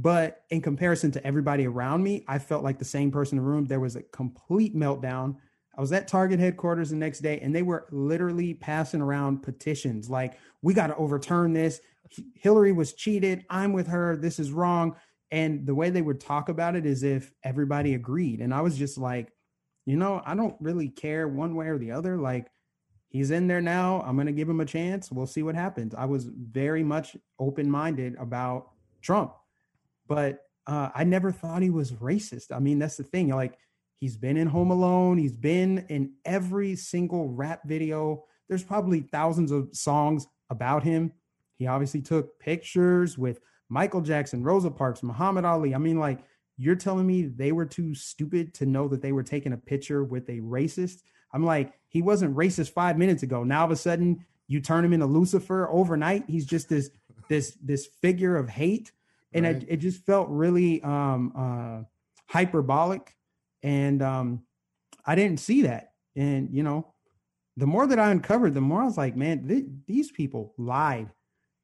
[0.00, 3.50] but in comparison to everybody around me, I felt like the same person in the
[3.50, 3.64] room.
[3.64, 5.34] There was a complete meltdown.
[5.76, 10.08] I was at Target headquarters the next day, and they were literally passing around petitions
[10.08, 11.80] like, we got to overturn this.
[12.34, 13.44] Hillary was cheated.
[13.50, 14.16] I'm with her.
[14.16, 14.94] This is wrong.
[15.32, 18.40] And the way they would talk about it is if everybody agreed.
[18.40, 19.32] And I was just like,
[19.84, 22.16] you know, I don't really care one way or the other.
[22.16, 22.46] Like,
[23.08, 24.02] he's in there now.
[24.02, 25.10] I'm going to give him a chance.
[25.10, 25.92] We'll see what happens.
[25.92, 28.68] I was very much open minded about
[29.02, 29.32] Trump
[30.08, 32.54] but uh, I never thought he was racist.
[32.54, 33.28] I mean, that's the thing.
[33.28, 33.58] Like,
[34.00, 38.24] he's been in Home Alone, he's been in every single rap video.
[38.48, 41.12] There's probably thousands of songs about him.
[41.58, 45.74] He obviously took pictures with Michael Jackson, Rosa Parks, Muhammad Ali.
[45.74, 46.20] I mean, like,
[46.56, 50.02] you're telling me they were too stupid to know that they were taking a picture
[50.02, 51.02] with a racist?
[51.32, 53.44] I'm like, he wasn't racist five minutes ago.
[53.44, 56.24] Now all of a sudden you turn him into Lucifer overnight.
[56.26, 56.90] He's just this
[57.28, 58.92] this this figure of hate
[59.32, 59.56] and right.
[59.56, 61.84] it, it just felt really um, uh,
[62.26, 63.14] hyperbolic,
[63.62, 64.42] and um,
[65.04, 65.92] I didn't see that.
[66.16, 66.92] And you know,
[67.56, 71.10] the more that I uncovered, the more I was like, man, th- these people lied.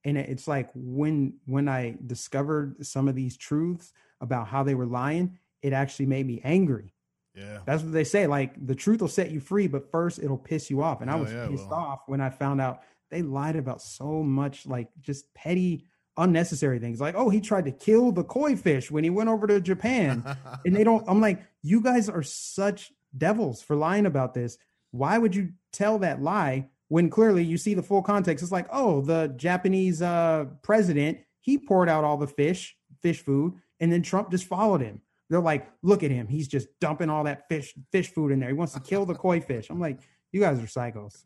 [0.05, 4.87] And it's like when when I discovered some of these truths about how they were
[4.87, 6.93] lying, it actually made me angry.
[7.35, 7.61] Yeah.
[7.65, 8.27] That's what they say.
[8.27, 11.01] Like the truth will set you free, but first it'll piss you off.
[11.01, 11.81] And I was yeah, pissed well.
[11.81, 17.01] off when I found out they lied about so much like just petty unnecessary things.
[17.01, 20.25] Like oh he tried to kill the koi fish when he went over to japan.
[20.65, 24.59] And they don't i'm like you guys are such devils for lying about this.
[24.91, 28.43] Why would you tell that lie when clearly you see the full context?
[28.43, 33.55] It's like oh the japanese uh, president he poured out all the fish fish food
[33.81, 35.01] and then trump just followed him.
[35.31, 36.29] They're like look at him.
[36.29, 38.49] He's just dumping all that fish fish food in there.
[38.49, 39.69] He wants to kill the koi fish.
[39.71, 40.01] I'm like
[40.33, 41.25] you guys are psychos.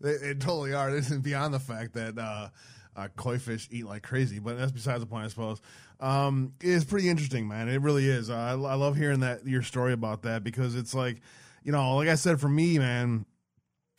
[0.00, 0.90] They, they totally are.
[0.90, 2.48] This is beyond the fact that uh
[2.96, 4.38] uh, koi fish eat like crazy.
[4.38, 5.60] But that's besides the point, I suppose.
[6.00, 7.68] Um, it's pretty interesting, man.
[7.68, 8.30] It really is.
[8.30, 11.20] I, I love hearing that your story about that because it's like,
[11.62, 13.26] you know, like I said, for me, man.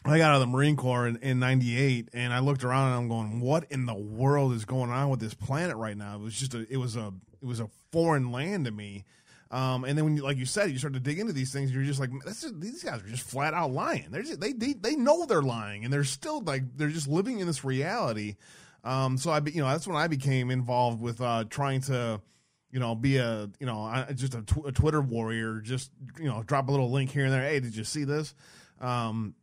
[0.07, 2.95] I got out of the Marine Corps in, in 98 and I looked around and
[2.95, 6.13] I'm going, what in the world is going on with this planet right now?
[6.13, 9.03] It was just a, it was a, it was a foreign land to me.
[9.49, 11.71] Um, and then when you, like you said, you start to dig into these things,
[11.71, 12.11] you're just like,
[12.59, 14.07] these guys are just flat out lying.
[14.11, 17.39] They're just, they, they, they know they're lying and they're still like, they're just living
[17.39, 18.35] in this reality
[18.85, 22.21] um, so I, you know, that's when I became involved with uh, trying to,
[22.71, 25.59] you know, be a, you know, just a, tw- a, Twitter warrior.
[25.59, 27.41] Just you know, drop a little link here and there.
[27.41, 28.35] Hey, did you see this?
[28.79, 29.33] Um,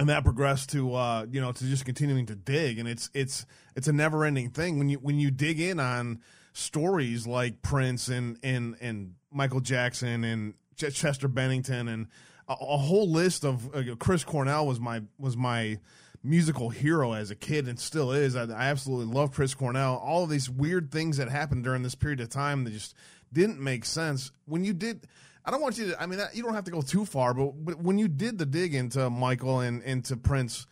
[0.00, 3.46] and that progressed to, uh, you know, to just continuing to dig, and it's it's
[3.76, 6.20] it's a never ending thing when you when you dig in on
[6.52, 12.08] stories like Prince and and and Michael Jackson and Ch- Chester Bennington and
[12.48, 15.78] a, a whole list of uh, Chris Cornell was my was my
[16.22, 18.36] musical hero as a kid and still is.
[18.36, 19.96] I, I absolutely love Chris Cornell.
[19.96, 22.94] All of these weird things that happened during this period of time that just
[23.32, 24.30] didn't make sense.
[24.44, 25.06] When you did,
[25.44, 26.02] I don't want you to.
[26.02, 28.46] I mean, you don't have to go too far, but, but when you did the
[28.46, 30.66] dig into Michael and into Prince,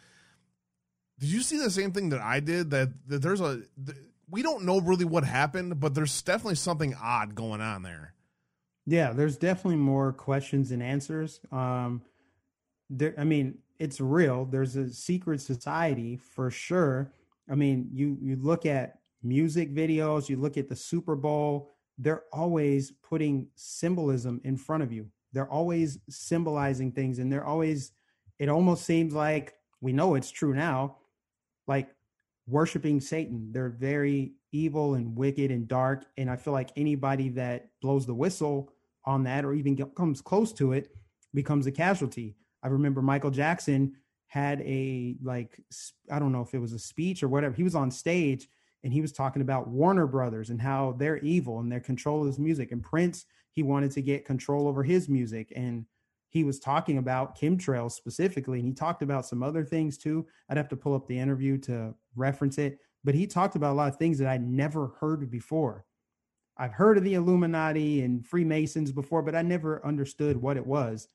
[1.19, 2.71] did you see the same thing that I did?
[2.71, 3.63] That that there's a
[4.31, 8.15] we don't know really what happened, but there's definitely something odd going on there.
[8.87, 11.41] Yeah, there's definitely more questions and answers.
[11.53, 12.03] Um,
[12.89, 14.45] there, I mean, it's real.
[14.45, 17.13] There's a secret society for sure.
[17.51, 22.25] I mean, you you look at music videos, you look at the Super Bowl, they're
[22.33, 25.07] always putting symbolism in front of you.
[25.33, 27.93] They're always symbolizing things and they're always
[28.39, 30.97] it almost seems like we know it's true now,
[31.67, 31.89] like
[32.47, 33.51] worshiping Satan.
[33.51, 38.15] They're very evil and wicked and dark and I feel like anybody that blows the
[38.15, 38.75] whistle
[39.07, 40.95] on that or even comes close to it
[41.33, 42.37] becomes a casualty.
[42.63, 43.95] I remember Michael Jackson
[44.27, 45.59] had a like
[46.11, 47.55] I don't know if it was a speech or whatever.
[47.55, 48.49] He was on stage
[48.85, 52.27] and he was talking about Warner Brothers and how they're evil and their control of
[52.29, 52.73] his music.
[52.73, 55.85] And Prince, he wanted to get control over his music and
[56.29, 60.27] he was talking about chemtrails specifically and he talked about some other things too.
[60.49, 63.75] I'd have to pull up the interview to reference it, but he talked about a
[63.75, 65.85] lot of things that I'd never heard before.
[66.57, 71.09] I've heard of the Illuminati and Freemasons before, but I never understood what it was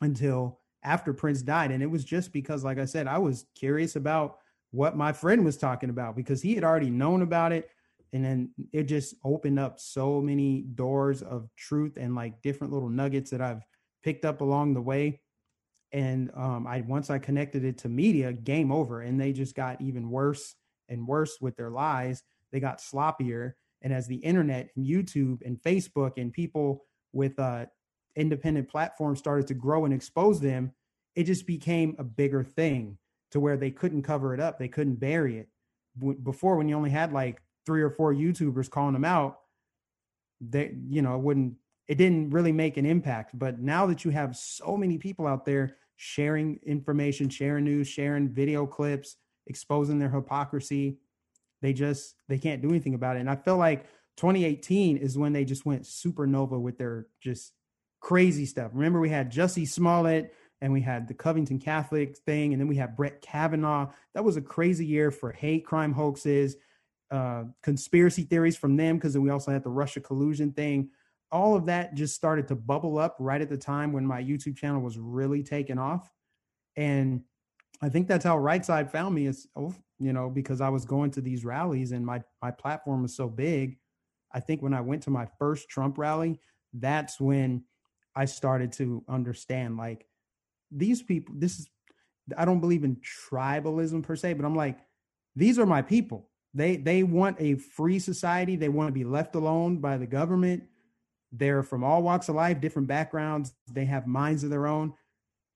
[0.00, 1.70] until after Prince died.
[1.70, 4.38] And it was just because, like I said, I was curious about
[4.70, 7.68] what my friend was talking about because he had already known about it.
[8.12, 12.88] And then it just opened up so many doors of truth and like different little
[12.88, 13.62] nuggets that I've
[14.02, 15.20] picked up along the way.
[15.92, 19.02] And um, I once I connected it to media, game over.
[19.02, 20.54] And they just got even worse
[20.88, 22.22] and worse with their lies.
[22.52, 23.52] They got sloppier.
[23.82, 27.66] And as the internet and YouTube and Facebook and people with uh,
[28.16, 30.72] independent platforms started to grow and expose them,
[31.14, 32.98] it just became a bigger thing
[33.30, 34.58] to where they couldn't cover it up.
[34.58, 35.48] They couldn't bury it.
[36.22, 39.40] Before, when you only had like three or four YouTubers calling them out,
[40.40, 41.54] they, you know, it wouldn't,
[41.88, 43.38] it didn't really make an impact.
[43.38, 48.28] But now that you have so many people out there sharing information, sharing news, sharing
[48.28, 50.98] video clips, exposing their hypocrisy,
[51.60, 53.20] they just, they can't do anything about it.
[53.20, 53.84] And I feel like
[54.16, 57.52] 2018 is when they just went supernova with their just
[58.00, 58.70] crazy stuff.
[58.74, 62.76] Remember, we had Jussie Smollett and we had the Covington Catholic thing, and then we
[62.76, 63.90] had Brett Kavanaugh.
[64.14, 66.56] That was a crazy year for hate crime hoaxes,
[67.10, 70.90] uh, conspiracy theories from them, because we also had the Russia collusion thing.
[71.32, 74.56] All of that just started to bubble up right at the time when my YouTube
[74.56, 76.10] channel was really taking off.
[76.76, 77.22] And
[77.80, 80.84] I think that's how Right Side found me is, oh, you know, because I was
[80.84, 83.78] going to these rallies and my my platform was so big.
[84.32, 86.40] I think when I went to my first Trump rally,
[86.74, 87.64] that's when
[88.14, 90.06] I started to understand like
[90.70, 91.68] these people, this is,
[92.36, 92.96] I don't believe in
[93.30, 94.78] tribalism per se, but I'm like,
[95.36, 96.28] these are my people.
[96.52, 98.56] They they want a free society.
[98.56, 100.64] They want to be left alone by the government.
[101.32, 103.52] They're from all walks of life, different backgrounds.
[103.72, 104.94] They have minds of their own.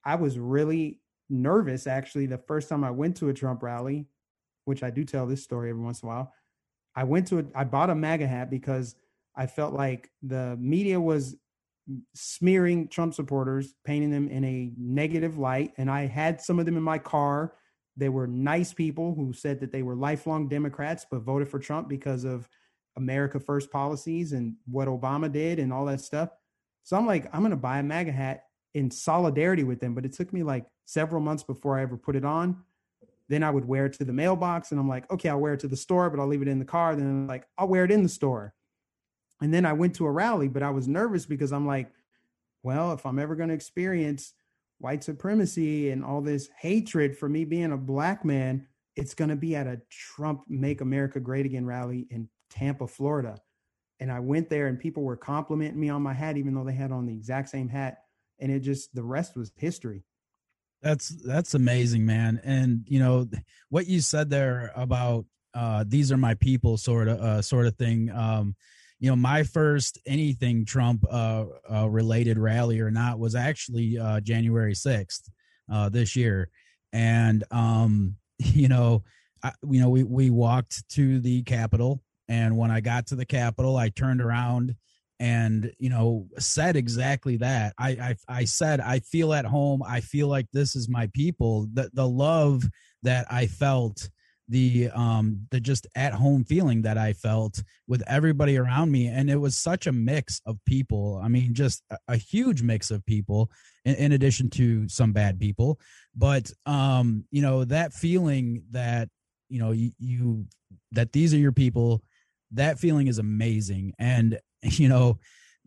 [0.05, 4.07] I was really nervous actually the first time I went to a Trump rally,
[4.67, 6.33] which I do tell this story every once in a while.
[6.95, 8.95] I went to a, I bought a MAGA hat because
[9.35, 11.37] I felt like the media was
[12.14, 15.73] smearing Trump supporters, painting them in a negative light.
[15.77, 17.55] And I had some of them in my car.
[17.97, 21.88] They were nice people who said that they were lifelong Democrats, but voted for Trump
[21.88, 22.49] because of
[22.97, 26.31] America First policies and what Obama did and all that stuff.
[26.85, 28.44] So I'm like, I'm going to buy a MAGA hat
[28.75, 29.94] in solidarity with them.
[29.94, 32.62] But it took me like several months before I ever put it on.
[33.29, 35.61] Then I would wear it to the mailbox and I'm like, okay, I'll wear it
[35.61, 36.94] to the store, but I'll leave it in the car.
[36.94, 38.53] Then I'm like, I'll wear it in the store.
[39.40, 41.90] And then I went to a rally, but I was nervous because I'm like,
[42.62, 44.33] well, if I'm ever going to experience
[44.79, 48.66] white supremacy and all this hatred for me being a black man,
[48.97, 53.37] it's going to be at a Trump Make America Great Again rally in Tampa, Florida.
[54.01, 56.75] And I went there and people were complimenting me on my hat, even though they
[56.75, 57.99] had on the exact same hat.
[58.40, 60.05] And it just, the rest was history.
[60.83, 62.40] That's, that's amazing, man.
[62.44, 63.29] And, you know,
[63.70, 67.77] what you said there about, uh, these are my people sort of, uh, sort of
[67.77, 68.11] thing.
[68.11, 68.55] Um,
[69.00, 74.20] you know, my first anything Trump uh, uh, related rally or not was actually uh,
[74.20, 75.28] January 6th
[75.72, 76.48] uh, this year.
[76.92, 79.02] And, um, you know,
[79.42, 82.02] I, you know, we, we walked to the Capitol.
[82.28, 84.74] And when I got to the Capitol, I turned around
[85.20, 87.74] and, you know, said exactly that.
[87.78, 89.83] I, I, I said, I feel at home.
[89.87, 91.68] I feel like this is my people.
[91.72, 92.64] The, the love
[93.02, 94.09] that I felt
[94.48, 99.30] the um the just at home feeling that I felt with everybody around me and
[99.30, 101.20] it was such a mix of people.
[101.22, 103.50] I mean just a, a huge mix of people
[103.85, 105.80] in, in, addition to some bad people.
[106.14, 109.09] But um you know that feeling that
[109.48, 110.46] you know you, you
[110.92, 112.02] that these are your people
[112.52, 113.92] that feeling is amazing.
[113.98, 115.18] And you know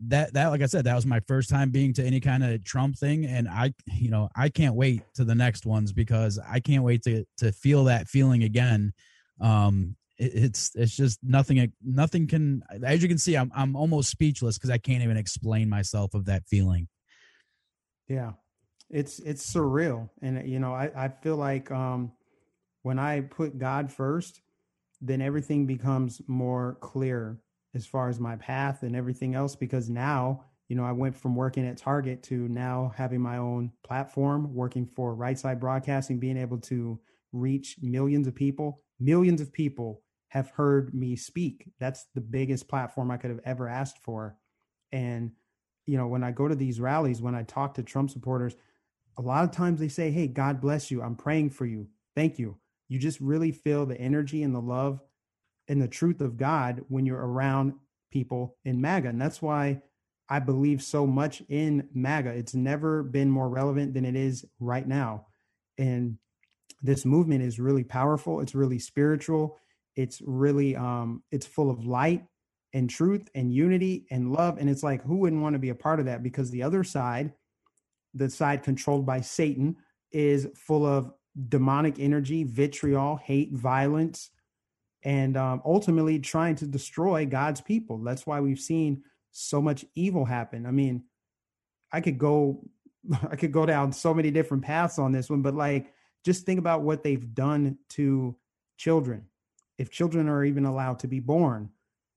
[0.06, 2.62] that that like I said, that was my first time being to any kind of
[2.64, 6.60] Trump thing, and I, you know, I can't wait to the next ones because I
[6.60, 8.92] can't wait to to feel that feeling again.
[9.40, 14.10] Um, it, it's it's just nothing nothing can as you can see, I'm I'm almost
[14.10, 16.88] speechless because I can't even explain myself of that feeling.
[18.06, 18.32] Yeah,
[18.88, 22.12] it's it's surreal, and you know, I I feel like um
[22.82, 24.40] when I put God first,
[25.00, 27.40] then everything becomes more clear
[27.74, 31.34] as far as my path and everything else because now you know i went from
[31.34, 36.36] working at target to now having my own platform working for right side broadcasting being
[36.36, 36.98] able to
[37.32, 38.82] reach millions of people.
[39.00, 41.70] Millions of people have heard me speak.
[41.78, 44.36] That's the biggest platform i could have ever asked for.
[44.92, 45.32] And
[45.86, 48.56] you know when i go to these rallies when i talk to trump supporters
[49.16, 51.02] a lot of times they say hey god bless you.
[51.02, 51.88] I'm praying for you.
[52.14, 52.58] Thank you.
[52.88, 55.00] You just really feel the energy and the love
[55.68, 57.74] and the truth of God when you're around
[58.10, 59.08] people in MAGA.
[59.08, 59.82] And that's why
[60.28, 62.30] I believe so much in MAGA.
[62.30, 65.26] It's never been more relevant than it is right now.
[65.78, 66.18] And
[66.82, 68.40] this movement is really powerful.
[68.40, 69.58] It's really spiritual.
[69.96, 72.24] It's really um it's full of light
[72.72, 75.74] and truth and unity and love and it's like who wouldn't want to be a
[75.74, 77.32] part of that because the other side
[78.14, 79.76] the side controlled by Satan
[80.12, 81.12] is full of
[81.48, 84.30] demonic energy, vitriol, hate, violence,
[85.02, 87.98] and um, ultimately trying to destroy God's people.
[87.98, 90.66] That's why we've seen so much evil happen.
[90.66, 91.04] I mean,
[91.92, 92.64] I could go,
[93.30, 95.92] I could go down so many different paths on this one, but like,
[96.24, 98.36] just think about what they've done to
[98.76, 99.26] children.
[99.78, 101.70] If children are even allowed to be born,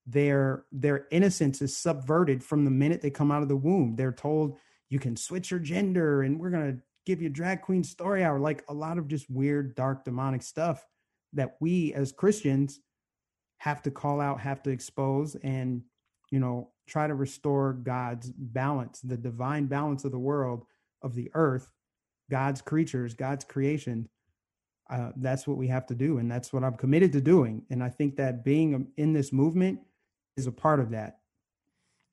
[0.07, 3.95] their their innocence is subverted from the minute they come out of the womb.
[3.95, 4.57] They're told
[4.89, 8.39] you can switch your gender, and we're gonna give you drag queen story hour.
[8.39, 10.83] Like a lot of just weird, dark, demonic stuff
[11.33, 12.79] that we as Christians
[13.57, 15.83] have to call out, have to expose, and
[16.31, 20.65] you know, try to restore God's balance, the divine balance of the world,
[21.01, 21.71] of the earth,
[22.29, 24.09] God's creatures, God's creation.
[24.89, 27.63] Uh, that's what we have to do, and that's what I'm committed to doing.
[27.69, 29.79] And I think that being in this movement
[30.35, 31.17] is a part of that.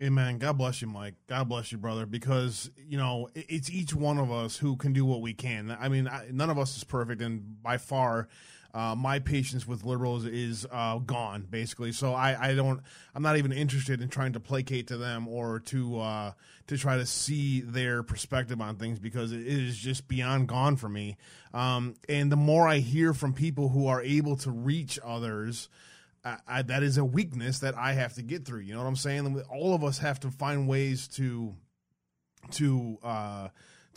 [0.00, 0.38] Amen.
[0.38, 1.14] God bless you, Mike.
[1.26, 2.06] God bless you, brother.
[2.06, 5.76] Because you know it's each one of us who can do what we can.
[5.80, 8.28] I mean, none of us is perfect, and by far,
[8.74, 11.92] uh, my patience with liberals is uh, gone basically.
[11.92, 12.80] So I, I don't
[13.14, 16.32] I'm not even interested in trying to placate to them or to uh,
[16.66, 20.88] to try to see their perspective on things because it is just beyond gone for
[20.88, 21.16] me.
[21.54, 25.68] Um, and the more I hear from people who are able to reach others.
[26.24, 28.62] I, I, that is a weakness that I have to get through.
[28.62, 29.40] You know what I'm saying?
[29.52, 31.54] All of us have to find ways to
[32.52, 33.48] to uh,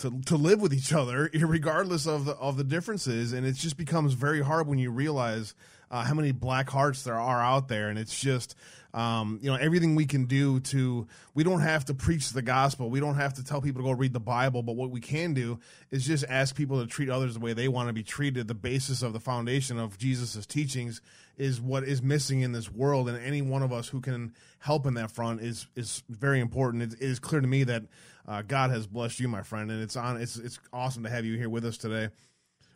[0.01, 3.33] to to live with each other, regardless of the of the differences.
[3.33, 5.53] And it just becomes very hard when you realize
[5.89, 8.55] uh, how many black hearts there are out there, and it's just
[8.93, 11.07] um, you know everything we can do to.
[11.33, 12.89] We don't have to preach the gospel.
[12.89, 14.63] We don't have to tell people to go read the Bible.
[14.63, 15.59] But what we can do
[15.91, 18.47] is just ask people to treat others the way they want to be treated.
[18.47, 21.01] The basis of the foundation of Jesus' teachings
[21.37, 24.85] is what is missing in this world, and any one of us who can help
[24.85, 26.83] in that front is is very important.
[26.83, 27.83] it, it is clear to me that
[28.27, 30.21] uh, God has blessed you, my friend, and it's on.
[30.21, 32.10] It's it's awesome to have you here with us today.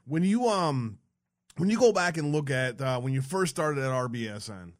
[0.05, 0.99] When you um
[1.58, 4.73] when you go back and look at uh, when you first started at RBSN,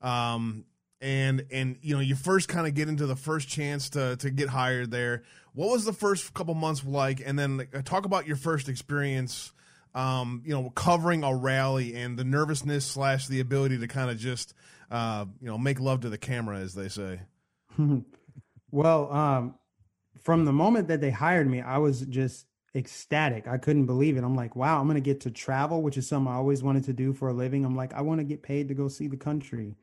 [0.00, 0.64] um,
[1.00, 4.30] and and you know you first kind of get into the first chance to to
[4.30, 5.24] get hired there.
[5.52, 7.22] What was the first couple months like?
[7.24, 9.52] And then talk about your first experience.
[9.96, 14.18] Um, you know, covering a rally and the nervousness slash the ability to kind of
[14.18, 14.52] just,
[14.90, 17.20] uh, you know, make love to the camera, as they say.
[18.72, 19.54] well, um,
[20.24, 23.46] from the moment that they hired me, I was just ecstatic.
[23.46, 24.24] I couldn't believe it.
[24.24, 26.84] I'm like, wow, I'm going to get to travel, which is something I always wanted
[26.84, 27.64] to do for a living.
[27.64, 29.76] I'm like, I want to get paid to go see the country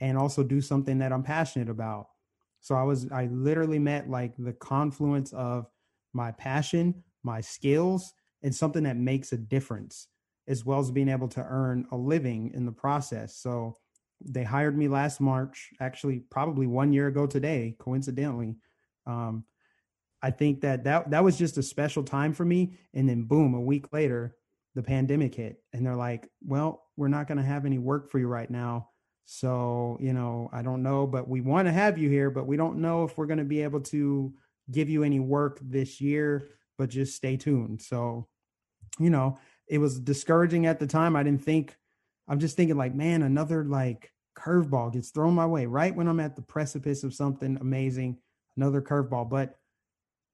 [0.00, 2.08] and also do something that I'm passionate about.
[2.60, 5.66] So I was, I literally met like the confluence of
[6.12, 10.08] my passion, my skills, and something that makes a difference,
[10.48, 13.36] as well as being able to earn a living in the process.
[13.36, 13.76] So
[14.24, 18.56] they hired me last March, actually, probably one year ago today, coincidentally.
[19.06, 19.44] Um,
[20.22, 22.74] I think that that that was just a special time for me.
[22.94, 24.36] And then boom, a week later,
[24.74, 28.18] the pandemic hit, and they're like, "Well, we're not going to have any work for
[28.18, 28.90] you right now."
[29.24, 32.56] So you know, I don't know, but we want to have you here, but we
[32.56, 34.32] don't know if we're going to be able to
[34.70, 36.50] give you any work this year.
[36.78, 37.82] But just stay tuned.
[37.82, 38.28] So,
[38.98, 41.16] you know, it was discouraging at the time.
[41.16, 41.76] I didn't think.
[42.28, 46.20] I'm just thinking like, man, another like curveball gets thrown my way right when I'm
[46.20, 48.18] at the precipice of something amazing.
[48.56, 49.58] Another curveball, but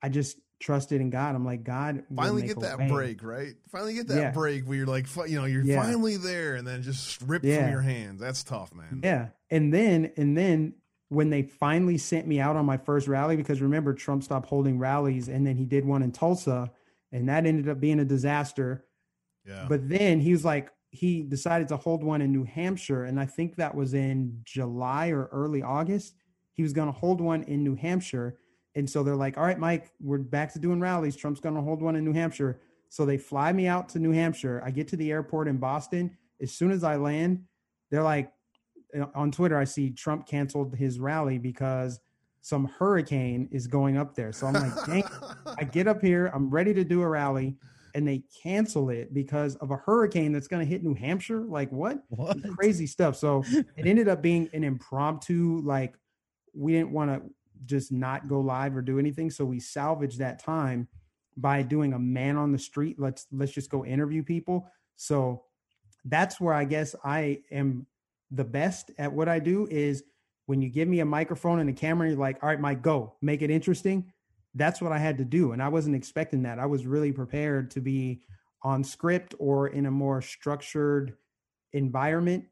[0.03, 1.34] I just trusted in God.
[1.34, 2.88] I'm like, God, finally get that way.
[2.88, 3.55] break, right?
[3.70, 4.30] Finally get that yeah.
[4.30, 5.82] break where you're like, you know, you're yeah.
[5.82, 7.62] finally there, and then just ripped yeah.
[7.62, 8.20] from your hands.
[8.20, 9.01] That's tough, man.
[9.03, 10.74] Yeah, and then and then
[11.09, 14.78] when they finally sent me out on my first rally, because remember Trump stopped holding
[14.78, 16.70] rallies, and then he did one in Tulsa,
[17.12, 18.84] and that ended up being a disaster.
[19.46, 19.66] Yeah.
[19.68, 23.26] But then he was like, he decided to hold one in New Hampshire, and I
[23.26, 26.14] think that was in July or early August.
[26.53, 28.36] He was going to hold one in New Hampshire
[28.74, 31.16] and so they're like, all right, Mike, we're back to doing rallies.
[31.16, 32.60] Trump's going to hold one in New Hampshire.
[32.88, 34.62] So they fly me out to New Hampshire.
[34.64, 36.16] I get to the airport in Boston.
[36.40, 37.44] As soon as I land,
[37.90, 38.32] they're like,
[38.98, 42.00] uh, on Twitter, I see Trump canceled his rally because
[42.40, 44.32] some hurricane is going up there.
[44.32, 45.04] So I'm like, dang,
[45.58, 47.56] I get up here, I'm ready to do a rally,
[47.94, 51.40] and they cancel it because of a hurricane that's going to hit New Hampshire.
[51.40, 51.98] Like, what?
[52.08, 52.38] what?
[52.56, 53.16] Crazy stuff.
[53.16, 53.42] So
[53.76, 55.94] it ended up being an impromptu, like,
[56.54, 57.30] we didn't want to
[57.64, 59.30] just not go live or do anything.
[59.30, 60.88] So we salvaged that time
[61.36, 62.98] by doing a man on the street.
[62.98, 64.68] Let's let's just go interview people.
[64.96, 65.44] So
[66.04, 67.86] that's where I guess I am
[68.30, 70.02] the best at what I do is
[70.46, 73.14] when you give me a microphone and a camera, you're like, all right, Mike, go
[73.20, 74.12] make it interesting.
[74.54, 75.52] That's what I had to do.
[75.52, 76.59] And I wasn't expecting that.
[76.59, 78.22] I was really prepared to be
[78.62, 81.16] on script or in a more structured
[81.72, 82.44] environment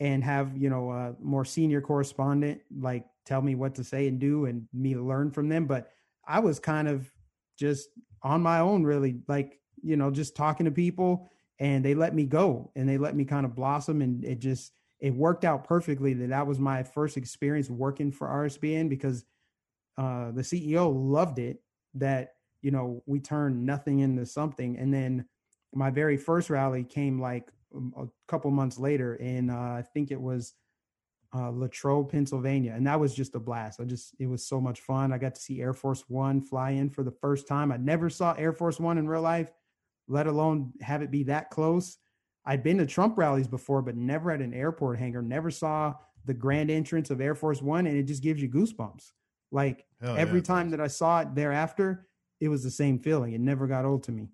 [0.00, 4.18] and have you know a more senior correspondent like tell me what to say and
[4.18, 5.66] do and me to learn from them.
[5.66, 5.90] But
[6.28, 7.08] i was kind of
[7.56, 7.88] just
[8.22, 11.28] on my own really like you know just talking to people
[11.60, 14.72] and they let me go and they let me kind of blossom and it just
[14.98, 19.24] it worked out perfectly that that was my first experience working for rsbn because
[19.98, 21.62] uh, the ceo loved it
[21.94, 24.76] that you know we turned nothing into something.
[24.76, 25.26] And then
[25.74, 30.10] my very first rally came like um, a couple months later And uh, i think
[30.10, 30.54] it was
[31.34, 33.80] uh, Latrobe, Pennsylvania, and that was just a blast.
[33.80, 35.12] I just it was so much fun.
[35.12, 37.72] I got to see Air Force One fly in for the first time.
[37.72, 39.50] I never saw Air Force One in real life,
[40.08, 41.98] let alone have it be that close.
[42.44, 45.22] I'd been to Trump rallies before, but never at an airport hangar.
[45.22, 49.12] Never saw the grand entrance of Air Force One, and it just gives you goosebumps.
[49.50, 50.44] Like Hell every yeah.
[50.44, 52.08] time that I saw it thereafter,
[52.40, 53.32] it was the same feeling.
[53.32, 54.28] It never got old to me.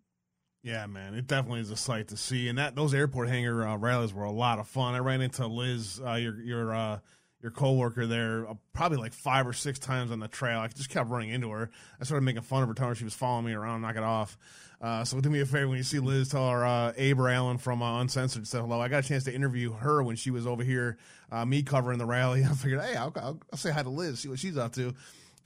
[0.62, 3.76] Yeah, man, it definitely is a sight to see, and that those airport hangar uh,
[3.76, 4.94] rallies were a lot of fun.
[4.94, 6.98] I ran into Liz, uh, your your uh,
[7.42, 10.60] your coworker there, uh, probably like five or six times on the trail.
[10.60, 11.70] I just kept running into her.
[12.00, 14.04] I started making fun of her, telling her she was following me around, knock it
[14.04, 14.38] off.
[14.80, 17.82] Uh, so do me a favor when you see Liz, tell her uh, Allen from
[17.82, 18.80] uh, Uncensored said hello.
[18.80, 20.96] I got a chance to interview her when she was over here,
[21.30, 22.44] uh, me covering the rally.
[22.48, 24.94] I figured, hey, I'll, I'll, I'll say hi to Liz, see what she's up to.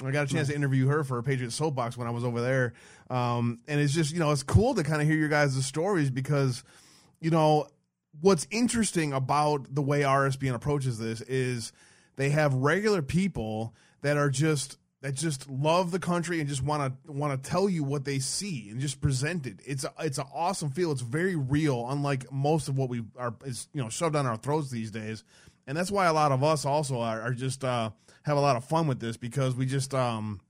[0.05, 2.41] I got a chance to interview her for a Patriot Soapbox when I was over
[2.41, 2.75] there.
[3.09, 6.11] Um, and it's just, you know, it's cool to kind of hear your guys' stories
[6.11, 6.65] because,
[7.21, 7.69] you know,
[8.21, 11.73] what's interesting about the way RSBN approaches this is
[12.17, 16.93] they have regular people that are just that just love the country and just want
[17.07, 19.61] to want to tell you what they see and just present it.
[19.65, 20.91] It's a, it's an awesome feel.
[20.91, 24.37] It's very real, unlike most of what we are is you know shoved down our
[24.37, 25.23] throats these days.
[25.67, 27.91] And that's why a lot of us also are, are just uh,
[28.27, 30.41] have a lot of fun with this because we just um,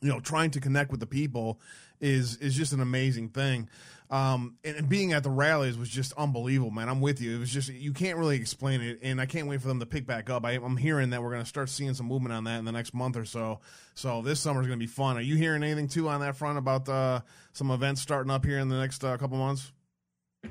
[0.00, 1.60] you know trying to connect with the people
[2.00, 3.68] is is just an amazing thing.
[4.10, 6.88] Um and, and being at the rallies was just unbelievable man.
[6.88, 7.36] I'm with you.
[7.36, 9.86] It was just you can't really explain it and i can't wait for them to
[9.86, 10.44] pick back up.
[10.44, 12.72] I, i'm hearing that we're going to start seeing some movement on that in the
[12.72, 13.60] next month or so.
[13.94, 15.16] So this summer is going to be fun.
[15.16, 17.20] Are you hearing anything too on that front about uh
[17.52, 19.72] some events starting up here in the next uh, couple months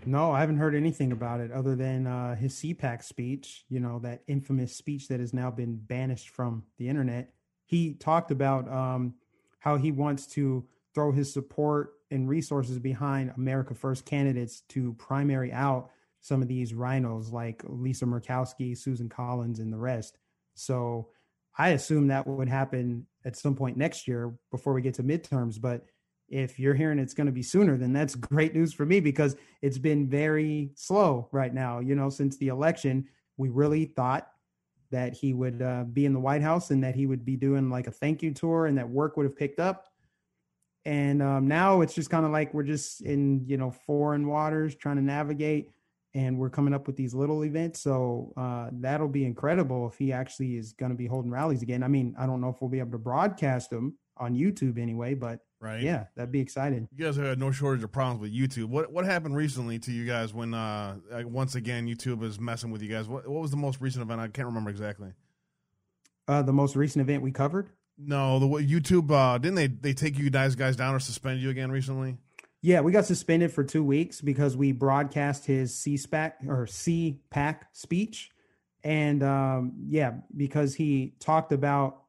[0.06, 4.00] No, I haven't heard anything about it other than uh, his CPAC speech, you know,
[4.00, 7.34] that infamous speech that has now been banished from the internet.
[7.66, 9.16] He talked about um,
[9.60, 15.52] how he wants to throw his support and resources behind America First candidates to primary
[15.52, 20.18] out some of these RINOs like Lisa Murkowski, Susan Collins, and the rest.
[20.56, 21.10] So
[21.58, 25.60] I assume that would happen at some point next year before we get to midterms.
[25.60, 25.86] But
[26.30, 29.36] if you're hearing it's going to be sooner, then that's great news for me because
[29.62, 31.80] it's been very slow right now.
[31.80, 33.08] You know, since the election,
[33.38, 34.30] we really thought
[34.92, 37.70] that he would uh, be in the White House and that he would be doing
[37.70, 39.88] like a thank you tour and that work would have picked up.
[40.86, 44.76] And um, now it's just kind of like we're just in, you know, foreign waters
[44.76, 45.72] trying to navigate
[46.16, 47.82] and we're coming up with these little events.
[47.82, 51.84] So uh, that'll be incredible if he actually is going to be holding rallies again.
[51.84, 55.14] I mean, I don't know if we'll be able to broadcast them on YouTube anyway,
[55.14, 56.88] but right yeah, that'd be exciting.
[56.96, 60.06] you guys had no shortage of problems with youtube what what happened recently to you
[60.06, 60.96] guys when uh
[61.26, 64.22] once again youtube is messing with you guys what, what was the most recent event
[64.22, 65.10] i can't remember exactly
[66.28, 67.70] Uh, the most recent event we covered.
[67.98, 71.40] no the what- youtube uh didn't they they take you guys guys down or suspend
[71.42, 72.18] you again recently
[72.62, 77.62] Yeah, we got suspended for two weeks because we broadcast his CSPAC or C CPAC
[77.72, 78.32] speech.
[78.84, 82.04] And um, yeah, because he talked about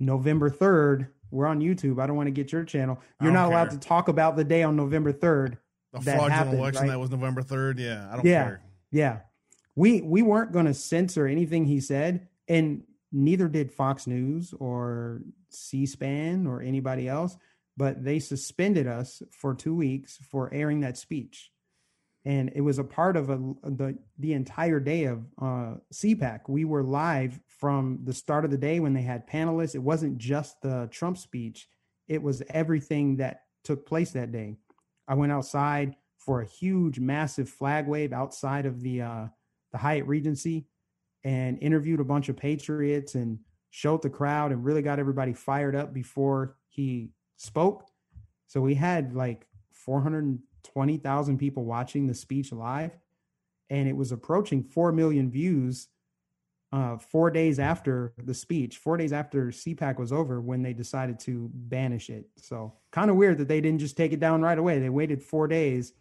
[0.00, 1.10] November 3rd.
[1.34, 2.00] We're on YouTube.
[2.00, 3.00] I don't want to get your channel.
[3.20, 5.58] You're not allowed to talk about the day on November 3rd.
[5.92, 6.88] the That fraudulent happened, election right?
[6.90, 8.44] that was november 3rd yeah i don't Yeah.
[8.44, 9.18] care Yeah.
[9.76, 12.82] We we weren't going to censor anything he said and
[13.12, 17.36] neither did Fox News or C-SPAN or anybody else,
[17.76, 21.50] but they suspended us for 2 weeks for airing that speech.
[22.24, 26.40] And it was a part of a, the the entire day of uh, CPAC.
[26.48, 29.74] We were live from the start of the day when they had panelists.
[29.74, 31.68] It wasn't just the Trump speech;
[32.08, 34.56] it was everything that took place that day.
[35.08, 39.26] I went outside for a huge, massive flag wave outside of the uh,
[39.72, 40.66] the Hyatt Regency
[41.24, 43.38] and interviewed a bunch of patriots and
[43.70, 47.86] showed the crowd and really got everybody fired up before he spoke.
[48.46, 52.96] So we had like 420,000 people watching the speech live,
[53.70, 55.88] and it was approaching 4 million views
[56.74, 61.20] uh, four days after the speech, four days after CPAC was over when they decided
[61.20, 62.26] to banish it.
[62.36, 64.80] So kind of weird that they didn't just take it down right away.
[64.80, 65.92] They waited four days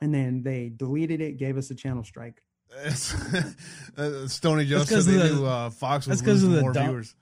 [0.00, 2.42] and then they deleted it, gave us a channel strike.
[2.86, 3.14] It's-
[3.98, 6.48] uh, Stony Joe That's said 'cause they the- knew uh, Fox was that's 'cause of
[6.48, 7.14] losing the more dumb- viewers.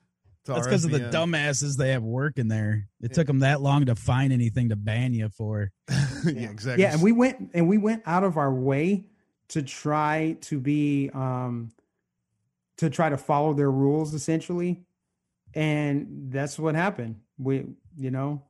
[0.45, 2.87] to That's because of the dumbasses they have working there.
[3.03, 5.73] It took them that long to find anything to ban you for.
[6.25, 6.85] yeah, exactly.
[6.85, 9.07] Yeah, and we went and we went out of our way
[9.49, 11.73] to try to be um
[12.81, 14.83] to try to follow their rules essentially.
[15.55, 17.17] And that's what happened.
[17.39, 17.67] We
[17.97, 18.43] you know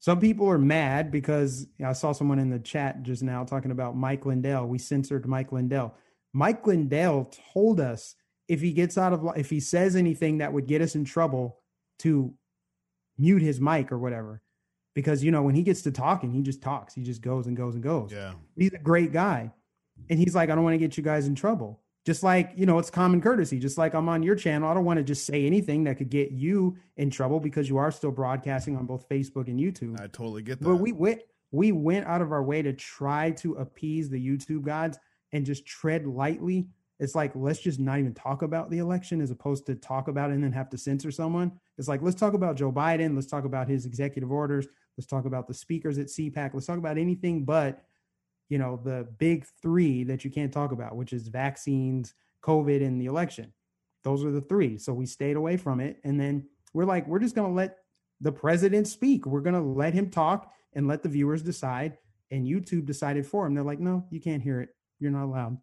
[0.00, 3.96] some people are mad because i saw someone in the chat just now talking about
[3.96, 4.66] mike lindell.
[4.66, 5.94] We censored mike lindell.
[6.34, 8.14] Mike lindell told us
[8.46, 11.58] if he gets out of if he says anything that would get us in trouble
[12.00, 12.34] to
[13.16, 14.42] mute his mic or whatever.
[14.94, 16.92] Because you know when he gets to talking he just talks.
[16.92, 18.12] He just goes and goes and goes.
[18.12, 18.34] Yeah.
[18.54, 19.50] he's a great guy.
[20.10, 22.64] And he's like i don't want to get you guys in trouble just like you
[22.64, 23.58] know it's common courtesy.
[23.58, 26.08] Just like i'm on your channel i don't want to just say anything that could
[26.08, 30.00] get you in trouble because you are still broadcasting on both facebook and youtube.
[30.00, 30.64] I totally get that.
[30.64, 34.62] but we went we went out of our way to try to appease the youtube
[34.62, 34.98] gods
[35.32, 36.68] and just tread lightly.
[36.98, 40.30] It's like let's just not even talk about the election as opposed to talk about
[40.30, 41.52] it and then have to censor someone.
[41.76, 43.16] It's like let's talk about joe biden.
[43.16, 44.66] Let's talk about his executive orders.
[44.96, 47.84] Let's talk about the speakers at cpac let's talk about anything but
[48.48, 53.00] you know the big three that you can't talk about which is vaccines covid and
[53.00, 53.52] the election.
[54.04, 54.78] Those are the three.
[54.78, 55.98] So we stayed away from it.
[56.04, 57.78] And then we're like we're just going to let
[58.20, 59.26] the president speak.
[59.26, 61.98] We're going to let him talk and let the viewers decide.
[62.30, 63.54] And youtube decided for him.
[63.54, 64.70] They're like no you can't hear it.
[65.00, 65.58] You're not allowed.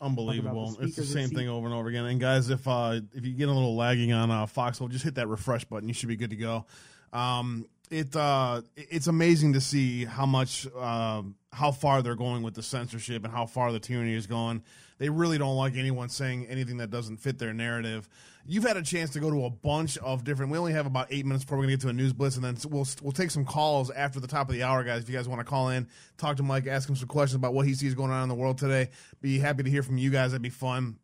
[0.00, 0.72] Unbelievable.
[0.72, 2.04] the It's the same thing over and over again.
[2.04, 5.14] And guys, if uh if you get a little lagging on uh Foxhole, just hit
[5.14, 5.88] that refresh button.
[5.88, 6.66] You should be good to go.
[7.12, 11.22] Um it uh it's amazing to see how much uh,
[11.52, 14.62] how far they're going with the censorship and how far the tyranny is going.
[14.98, 18.08] They really don't like anyone saying anything that doesn't fit their narrative.
[18.46, 20.50] You've had a chance to go to a bunch of different.
[20.50, 22.44] We only have about eight minutes before we're gonna get to a news blitz, and
[22.44, 25.02] then we'll we'll take some calls after the top of the hour, guys.
[25.02, 25.86] If you guys want to call in,
[26.16, 28.34] talk to Mike, ask him some questions about what he sees going on in the
[28.34, 28.90] world today.
[29.20, 30.30] Be happy to hear from you guys.
[30.30, 30.98] That'd be fun.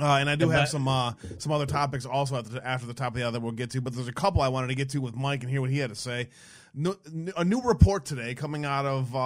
[0.00, 2.66] Uh, and I do And have that- some uh, some other topics also after the,
[2.66, 4.48] after the top of the hour that we'll get to, but there's a couple I
[4.48, 6.28] wanted to get to with Mike and hear what he had to say.
[6.74, 6.96] No,
[7.36, 9.18] a new report today coming out of uh,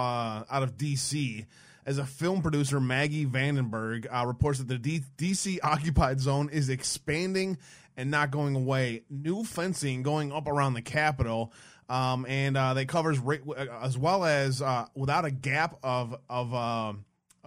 [0.49, 1.45] out of DC
[1.85, 6.69] as a film producer Maggie VandenBerghe uh, reports that the D- DC occupied zone is
[6.69, 7.57] expanding
[7.95, 9.03] and not going away.
[9.09, 11.53] New fencing going up around the Capitol.
[11.87, 13.35] Um, and uh, that covers ra-
[13.83, 16.51] as well as uh, without a gap of of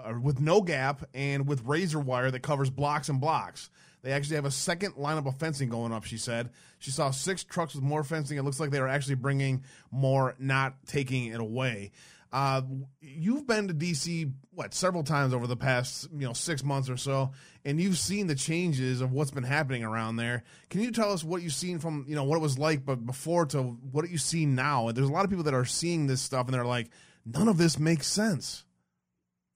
[0.04, 3.70] uh, with no gap and with razor wire that covers blocks and blocks.
[4.02, 6.50] They actually have a second lineup of fencing going up, she said.
[6.78, 8.38] She saw six trucks with more fencing.
[8.38, 11.90] It looks like they are actually bringing more, not taking it away.
[12.30, 12.60] Uh,
[13.00, 16.96] you've been to DC, what, several times over the past, you know, six months or
[16.96, 17.32] so,
[17.64, 20.44] and you've seen the changes of what's been happening around there.
[20.68, 23.06] Can you tell us what you've seen from, you know, what it was like but
[23.06, 24.92] before to what you see now?
[24.92, 26.90] There's a lot of people that are seeing this stuff and they're like,
[27.24, 28.64] none of this makes sense.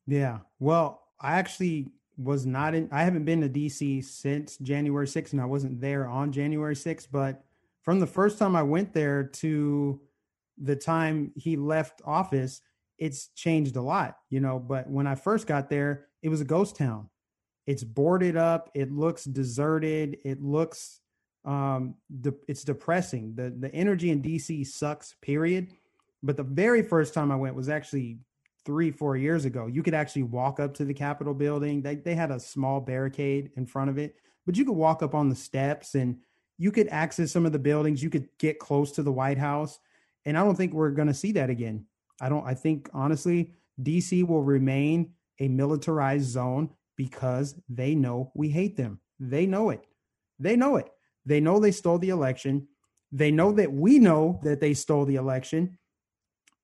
[0.06, 0.38] Yeah.
[0.58, 5.40] Well, I actually was not in, I haven't been to DC since January 6th, and
[5.40, 7.08] I wasn't there on January 6th.
[7.10, 7.44] But
[7.82, 10.00] from the first time I went there to
[10.58, 12.60] the time he left office,
[12.98, 14.58] it's changed a lot, you know.
[14.58, 17.08] But when I first got there, it was a ghost town.
[17.66, 18.70] It's boarded up.
[18.74, 20.18] It looks deserted.
[20.24, 21.00] It looks,
[21.44, 23.34] um, de- it's depressing.
[23.34, 25.14] The the energy in DC sucks.
[25.20, 25.72] Period.
[26.22, 28.18] But the very first time I went was actually
[28.64, 29.66] three, four years ago.
[29.66, 31.82] You could actually walk up to the Capitol building.
[31.82, 35.14] They they had a small barricade in front of it, but you could walk up
[35.14, 36.18] on the steps and
[36.58, 38.02] you could access some of the buildings.
[38.02, 39.78] You could get close to the White House.
[40.24, 41.86] And I don't think we're going to see that again.
[42.20, 43.52] I don't, I think honestly,
[43.82, 49.00] DC will remain a militarized zone because they know we hate them.
[49.18, 49.84] They know it.
[50.38, 50.88] They know it.
[51.26, 52.68] They know they stole the election.
[53.10, 55.78] They know that we know that they stole the election.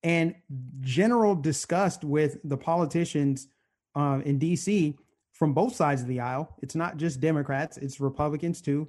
[0.03, 0.34] And
[0.80, 3.49] general disgust with the politicians
[3.94, 4.96] uh, in DC
[5.32, 6.55] from both sides of the aisle.
[6.62, 8.88] It's not just Democrats, it's Republicans too.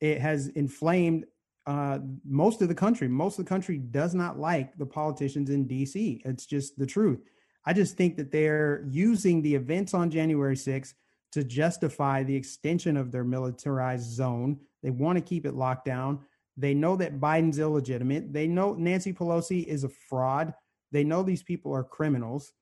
[0.00, 1.26] It has inflamed
[1.66, 3.08] uh, most of the country.
[3.08, 6.20] Most of the country does not like the politicians in DC.
[6.24, 7.20] It's just the truth.
[7.64, 10.94] I just think that they're using the events on January 6th
[11.32, 14.58] to justify the extension of their militarized zone.
[14.82, 16.20] They want to keep it locked down.
[16.56, 18.32] They know that Biden's illegitimate.
[18.32, 20.54] They know Nancy Pelosi is a fraud.
[20.92, 22.52] They know these people are criminals.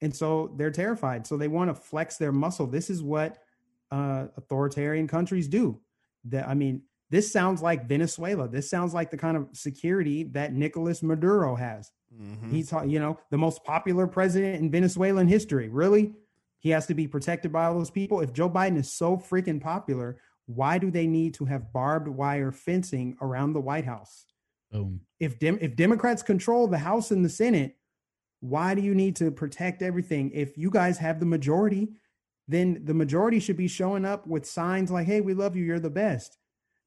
[0.00, 1.26] And so they're terrified.
[1.26, 2.66] So they want to flex their muscle.
[2.66, 3.38] This is what
[3.90, 5.80] uh, authoritarian countries do.
[6.24, 8.48] That I mean, this sounds like Venezuela.
[8.48, 11.90] This sounds like the kind of security that Nicolas Maduro has.
[12.14, 12.50] Mhm.
[12.50, 15.68] He's, you know, the most popular president in Venezuelan history.
[15.68, 16.14] Really?
[16.60, 18.20] He has to be protected by all those people.
[18.20, 20.18] If Joe Biden is so freaking popular,
[20.54, 24.26] why do they need to have barbed wire fencing around the White House?
[24.70, 25.00] Boom.
[25.18, 27.76] If Dem- if Democrats control the House and the Senate,
[28.40, 30.30] why do you need to protect everything?
[30.32, 31.88] If you guys have the majority,
[32.48, 35.64] then the majority should be showing up with signs like, "Hey, we love you.
[35.64, 36.38] You're the best."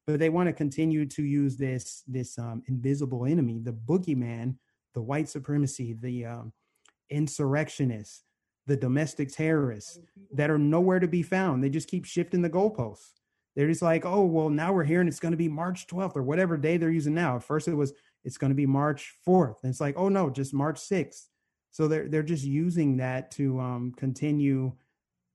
[0.05, 4.57] But they want to continue to use this this um, invisible enemy, the boogeyman,
[4.93, 6.53] the white supremacy, the um,
[7.09, 8.23] insurrectionists,
[8.65, 9.99] the domestic terrorists
[10.33, 11.63] that are nowhere to be found.
[11.63, 13.19] They just keep shifting the goalposts.
[13.55, 16.23] They're just like, oh, well, now we're hearing it's going to be March 12th or
[16.23, 17.35] whatever day they're using now.
[17.35, 17.93] At first, it was
[18.23, 19.63] it's going to be March 4th.
[19.63, 21.27] And it's like, oh no, just March 6th.
[21.71, 24.73] So they're they're just using that to um, continue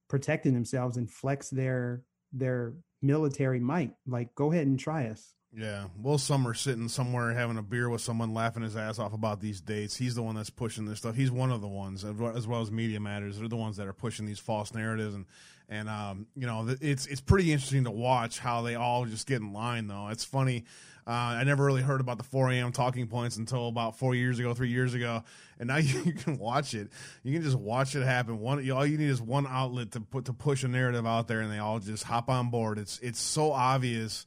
[0.08, 2.02] protecting themselves and flex their
[2.32, 3.92] their military might.
[4.06, 5.34] Like, go ahead and try us.
[5.56, 9.40] Yeah, Will Sommer sitting somewhere having a beer with someone, laughing his ass off about
[9.40, 9.96] these dates.
[9.96, 11.14] He's the one that's pushing this stuff.
[11.14, 13.38] He's one of the ones, as well as Media Matters.
[13.38, 15.24] They're the ones that are pushing these false narratives, and
[15.70, 19.40] and um, you know, it's it's pretty interesting to watch how they all just get
[19.40, 19.86] in line.
[19.86, 20.64] Though it's funny.
[21.06, 22.70] Uh, I never really heard about the 4 a.m.
[22.70, 25.24] talking points until about four years ago, three years ago,
[25.58, 26.90] and now you, can watch it.
[27.22, 28.40] You can just watch it happen.
[28.40, 31.40] One, all you need is one outlet to put to push a narrative out there,
[31.40, 32.78] and they all just hop on board.
[32.78, 34.26] It's it's so obvious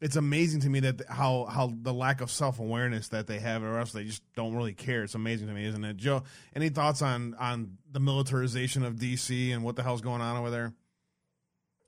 [0.00, 3.62] it's amazing to me that how how the lack of self awareness that they have,
[3.62, 5.02] or else they just don't really care.
[5.02, 6.24] It's amazing to me, isn't it, Joe?
[6.54, 10.50] Any thoughts on on the militarization of DC and what the hell's going on over
[10.50, 10.72] there?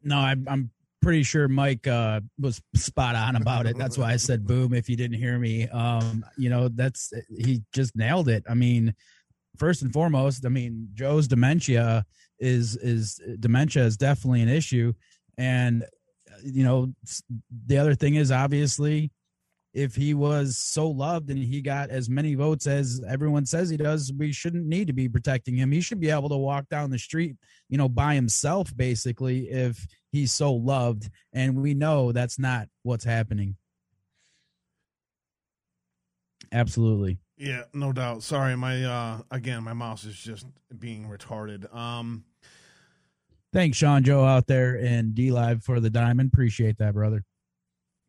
[0.03, 0.71] No, I, I'm
[1.03, 3.77] pretty sure Mike uh, was spot on about it.
[3.77, 4.73] That's why I said boom.
[4.73, 8.45] If you didn't hear me, um, you know, that's he just nailed it.
[8.49, 8.95] I mean,
[9.57, 12.07] first and foremost, I mean, Joe's dementia
[12.39, 14.93] is is dementia is definitely an issue,
[15.37, 15.85] and
[16.45, 16.93] you know,
[17.67, 19.11] the other thing is obviously
[19.77, 23.77] if he was so loved and he got as many votes as everyone says he
[23.77, 25.71] does, we shouldn't need to be protecting him.
[25.71, 27.37] He should be able to walk down the street,
[27.69, 31.11] you know, by himself, basically, if he's so loved.
[31.35, 33.57] And we know that's not what's happening.
[36.53, 37.19] Absolutely.
[37.37, 38.23] Yeah, no doubt.
[38.23, 40.47] Sorry, my uh again, my mouse is just
[40.79, 41.75] being retarded.
[41.75, 42.25] Um
[43.57, 46.31] Thanks, Sean Joe out there and DLive for the diamond.
[46.31, 47.25] Appreciate that, brother.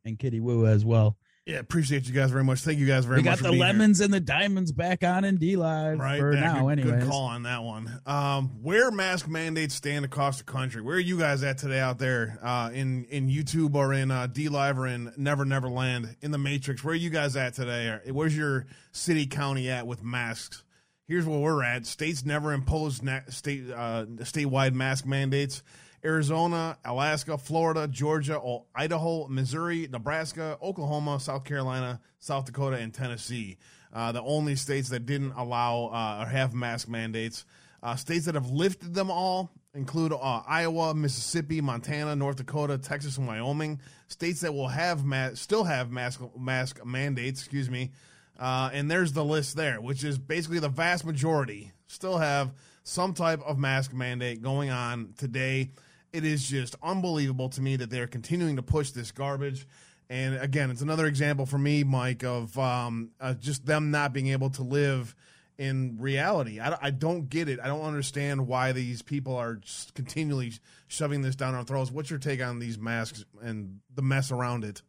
[0.04, 1.16] And Kitty Woo as well.
[1.46, 2.60] Yeah, appreciate you guys very much.
[2.60, 3.40] Thank you guys very we much.
[3.40, 4.06] We got the lemons here.
[4.06, 6.68] and the diamonds back on in DLive right for yeah, now.
[6.68, 8.02] Anyway, good call on that one.
[8.06, 10.82] Um, where mask mandates stand across the country?
[10.82, 14.28] Where are you guys at today out there uh, in in YouTube or in uh,
[14.28, 16.84] DLive or in Never Never Land in the Matrix?
[16.84, 18.02] Where are you guys at today?
[18.12, 20.66] Where's your city county at with masks?
[21.08, 21.86] Here's where we're at.
[21.86, 25.64] States never imposed na- state uh, statewide mask mandates.
[26.06, 28.40] Arizona, Alaska, Florida, Georgia,
[28.76, 33.58] Idaho, Missouri, Nebraska, Oklahoma, South Carolina, South Dakota, and Tennessee.
[33.92, 37.46] Uh, the only states that didn't allow uh, or have mask mandates.
[37.82, 43.18] Uh, states that have lifted them all include uh, Iowa, Mississippi, Montana, North Dakota, Texas,
[43.18, 43.82] and Wyoming.
[44.08, 47.42] States that will have ma- still have mask mask mandates.
[47.42, 47.92] Excuse me
[48.40, 53.14] uh, and there's the list there, which is basically the vast majority still have some
[53.14, 55.72] type of mask mandate going on today.
[56.14, 59.68] It is just unbelievable to me that they're continuing to push this garbage.
[60.10, 64.28] And again, it's another example for me, Mike, of um, uh, just them not being
[64.28, 65.16] able to live
[65.58, 66.60] in reality.
[66.60, 67.60] I, I, don't get it.
[67.62, 69.60] I don't understand why these people are
[69.96, 70.54] continually
[70.88, 71.92] shoving this down our throats.
[71.92, 74.82] What's your take on these masks and the mess around it?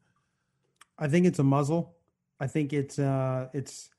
[0.99, 1.95] I think it's a muzzle.
[2.41, 3.91] I think it's uh it's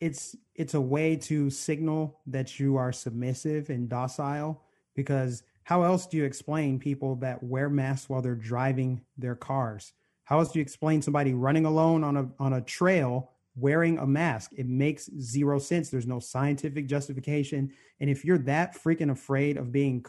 [0.00, 4.62] it's it's a way to signal that you are submissive and docile
[4.94, 9.92] because how else do you explain people that wear masks while they're driving their cars?
[10.24, 14.06] How else do you explain somebody running alone on a on a trail wearing a
[14.06, 14.52] mask?
[14.56, 15.88] It makes zero sense.
[15.88, 17.72] There's no scientific justification.
[18.00, 20.04] And if you're that freaking afraid of being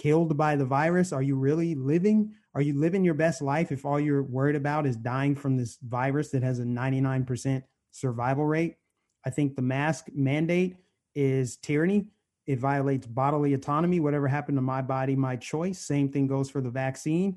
[0.00, 2.32] killed by the virus, are you really living?
[2.54, 5.76] Are you living your best life if all you're worried about is dying from this
[5.82, 8.76] virus that has a 99% survival rate?
[9.26, 10.76] I think the mask mandate
[11.14, 12.06] is tyranny.
[12.46, 14.00] It violates bodily autonomy.
[14.00, 15.78] Whatever happened to my body, my choice.
[15.78, 17.36] Same thing goes for the vaccine.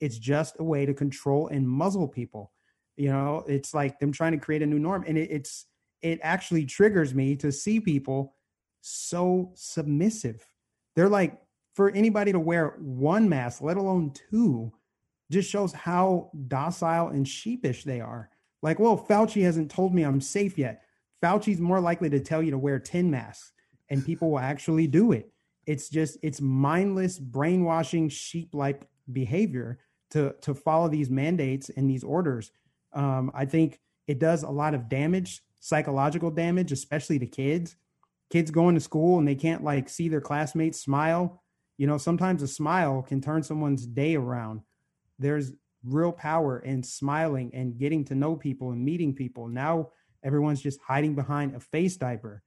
[0.00, 2.52] It's just a way to control and muzzle people.
[2.96, 5.04] You know, it's like them trying to create a new norm.
[5.08, 5.66] And it, it's,
[6.00, 8.36] it actually triggers me to see people
[8.82, 10.46] so submissive.
[10.94, 11.40] They're like,
[11.74, 14.72] for anybody to wear one mask, let alone two,
[15.30, 18.30] just shows how docile and sheepish they are.
[18.62, 20.82] Like, well, Fauci hasn't told me I'm safe yet.
[21.22, 23.52] Fauci's more likely to tell you to wear 10 masks
[23.90, 25.30] and people will actually do it.
[25.66, 29.78] It's just, it's mindless, brainwashing, sheep like behavior
[30.10, 32.52] to, to follow these mandates and these orders.
[32.92, 37.76] Um, I think it does a lot of damage, psychological damage, especially to kids.
[38.30, 41.42] Kids going to school and they can't like see their classmates smile
[41.76, 44.62] you know, sometimes a smile can turn someone's day around.
[45.18, 45.52] There's
[45.84, 49.48] real power in smiling and getting to know people and meeting people.
[49.48, 49.90] Now
[50.22, 52.42] everyone's just hiding behind a face diaper.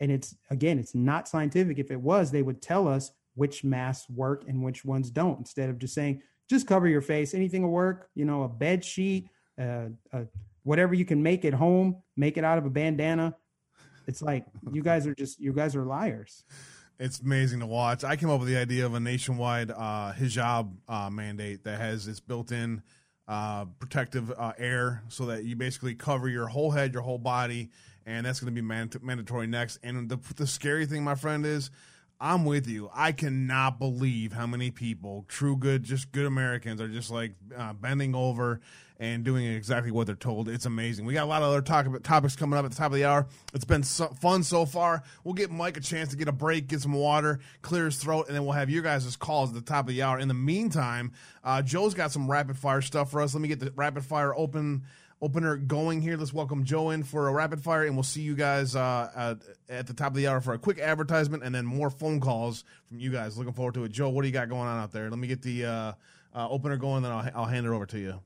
[0.00, 1.78] And it's again, it's not scientific.
[1.78, 5.70] If it was, they would tell us which masks work and which ones don't, instead
[5.70, 7.34] of just saying, just cover your face.
[7.34, 8.08] Anything will work.
[8.14, 9.28] You know, a bed sheet,
[9.60, 10.24] uh, uh,
[10.62, 13.36] whatever you can make at home, make it out of a bandana.
[14.06, 16.44] It's like you guys are just you guys are liars.
[17.00, 18.02] It's amazing to watch.
[18.02, 22.04] I came up with the idea of a nationwide uh, hijab uh, mandate that has
[22.04, 22.82] this built-in
[23.28, 27.70] uh, protective uh, air, so that you basically cover your whole head, your whole body,
[28.04, 29.78] and that's going to be mand- mandatory next.
[29.84, 31.70] And the the scary thing, my friend, is
[32.20, 32.90] I'm with you.
[32.92, 37.74] I cannot believe how many people, true good, just good Americans, are just like uh,
[37.74, 38.60] bending over
[39.00, 40.48] and doing exactly what they're told.
[40.48, 41.04] It's amazing.
[41.04, 43.04] We got a lot of other talk, topics coming up at the top of the
[43.04, 43.26] hour.
[43.54, 45.04] It's been so fun so far.
[45.22, 48.26] We'll get Mike a chance to get a break, get some water, clear his throat,
[48.26, 50.18] and then we'll have your guys' calls at the top of the hour.
[50.18, 51.12] In the meantime,
[51.44, 53.34] uh, Joe's got some rapid fire stuff for us.
[53.34, 54.82] Let me get the rapid fire open
[55.20, 56.16] opener going here.
[56.16, 59.38] Let's welcome Joe in for a rapid fire, and we'll see you guys uh, at,
[59.68, 62.64] at, the top of the hour for a quick advertisement and then more phone calls
[62.86, 63.36] from you guys.
[63.36, 63.92] Looking forward to it.
[63.92, 65.10] Joe, what do you got going on out there?
[65.10, 65.92] Let me get the uh,
[66.34, 68.20] uh, opener going, then I'll, I'll hand it over to you.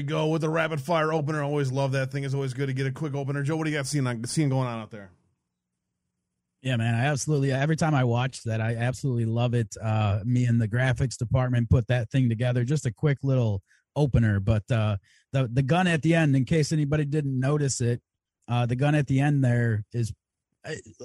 [0.00, 1.42] We go with the rapid fire opener.
[1.42, 2.24] I always love that thing.
[2.24, 3.42] It's always good to get a quick opener.
[3.42, 5.10] Joe, what do you got seeing, seeing going on out there?
[6.62, 9.74] Yeah, man, I absolutely every time I watch that, I absolutely love it.
[9.82, 12.64] Uh, me and the graphics department put that thing together.
[12.64, 13.62] Just a quick little
[13.96, 14.96] opener, but uh,
[15.32, 18.02] the the gun at the end, in case anybody didn't notice it,
[18.46, 20.12] uh, the gun at the end there is.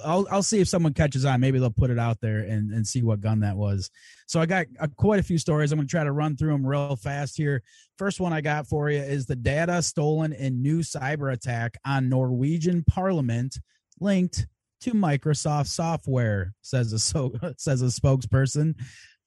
[0.04, 1.40] I'll I'll see if someone catches on.
[1.40, 3.90] Maybe they'll put it out there and, and see what gun that was.
[4.28, 5.72] So I got uh, quite a few stories.
[5.72, 7.64] I'm going to try to run through them real fast here.
[7.98, 12.10] First one I got for you is the data stolen in new cyber attack on
[12.10, 13.58] Norwegian Parliament
[14.00, 14.48] linked
[14.82, 18.76] to Microsoft software, says a so says a spokesperson.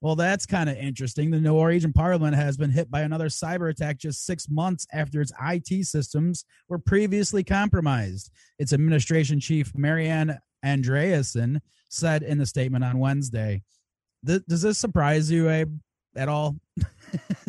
[0.01, 1.31] Well, that's kind of interesting.
[1.31, 5.33] The Norwegian Parliament has been hit by another cyber attack just six months after its
[5.43, 8.31] IT systems were previously compromised.
[8.59, 13.63] Its administration chief, Marianne Andreassen, said in a statement on Wednesday.
[14.25, 15.77] Th- does this surprise you, Abe,
[16.15, 16.57] at all?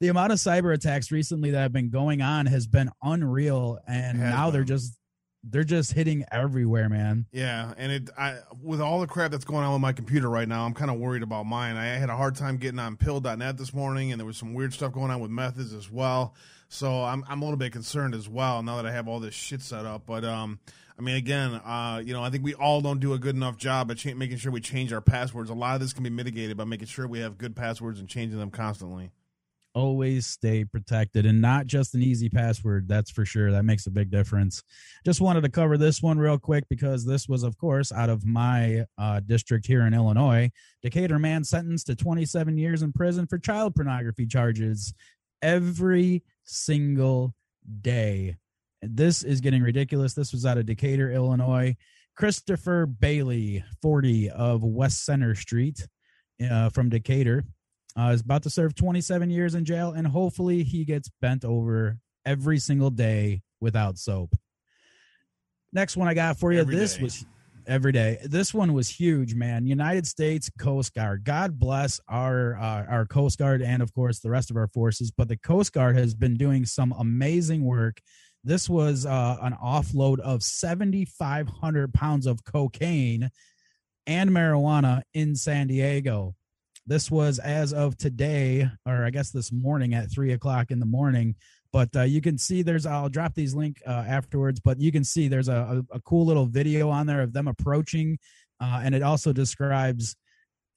[0.00, 4.20] the amount of cyber attacks recently that have been going on has been unreal, and
[4.20, 4.52] now been.
[4.52, 4.96] they're just
[5.44, 7.26] they're just hitting everywhere, man.
[7.32, 10.48] Yeah, and it I with all the crap that's going on with my computer right
[10.48, 11.76] now, I'm kind of worried about mine.
[11.76, 14.72] I had a hard time getting on pilled.net this morning and there was some weird
[14.72, 16.34] stuff going on with methods as well.
[16.68, 19.34] So I'm I'm a little bit concerned as well now that I have all this
[19.34, 20.58] shit set up, but um
[20.98, 23.56] I mean, again, uh, you know, I think we all don't do a good enough
[23.56, 25.48] job at cha- making sure we change our passwords.
[25.48, 28.08] A lot of this can be mitigated by making sure we have good passwords and
[28.08, 29.12] changing them constantly
[29.78, 33.52] always stay protected and not just an easy password that's for sure.
[33.52, 34.62] That makes a big difference.
[35.04, 38.26] Just wanted to cover this one real quick because this was of course out of
[38.26, 40.50] my uh, district here in illinois.
[40.82, 44.92] Decatur man sentenced to 27 years in prison for child pornography charges
[45.42, 47.34] every single
[47.80, 48.36] day.
[48.82, 50.12] This is getting ridiculous.
[50.14, 51.76] This was out of decatur illinois.
[52.16, 55.86] Christopher bailey 40 of west center street
[56.50, 57.44] uh, from decatur
[57.98, 61.98] uh, is about to serve 27 years in jail, and hopefully he gets bent over
[62.24, 64.34] every single day without soap.
[65.72, 66.60] Next one I got for you.
[66.60, 67.02] Every this day.
[67.02, 67.26] was
[67.66, 68.18] every day.
[68.24, 69.66] This one was huge, man.
[69.66, 71.24] United States Coast Guard.
[71.24, 75.10] God bless our uh, our Coast Guard and of course the rest of our forces.
[75.10, 78.00] But the Coast Guard has been doing some amazing work.
[78.44, 83.30] This was uh, an offload of 7,500 pounds of cocaine
[84.06, 86.34] and marijuana in San Diego.
[86.88, 90.86] This was as of today, or I guess this morning at three o'clock in the
[90.86, 91.34] morning.
[91.70, 95.04] But uh, you can see there's, I'll drop these link uh, afterwards, but you can
[95.04, 98.18] see there's a, a, a, cool little video on there of them approaching.
[98.58, 100.16] Uh, and it also describes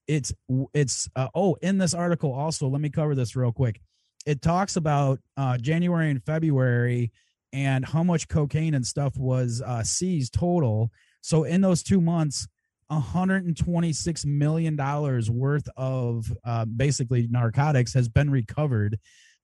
[0.05, 0.33] it's,
[0.73, 3.79] it's, uh, oh, in this article also, let me cover this real quick.
[4.25, 7.13] It talks about uh, January and February
[7.53, 10.91] and how much cocaine and stuff was uh, seized total.
[11.21, 12.49] So in those two months,
[12.91, 18.99] 126 million dollars worth of uh, basically narcotics has been recovered.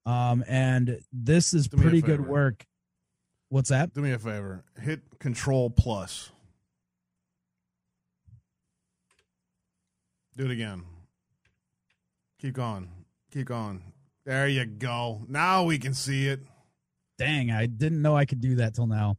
[0.05, 2.65] Um, and this is pretty good work.
[3.49, 3.93] What's that?
[3.93, 4.65] Do me a favor.
[4.81, 6.29] Hit control plus.
[10.35, 10.83] Do it again.
[12.41, 12.89] Keep going.
[13.31, 13.81] Keep going.
[14.25, 15.21] There you go.
[15.29, 16.41] Now we can see it.
[17.17, 19.15] Dang i didn't know i could do that till now.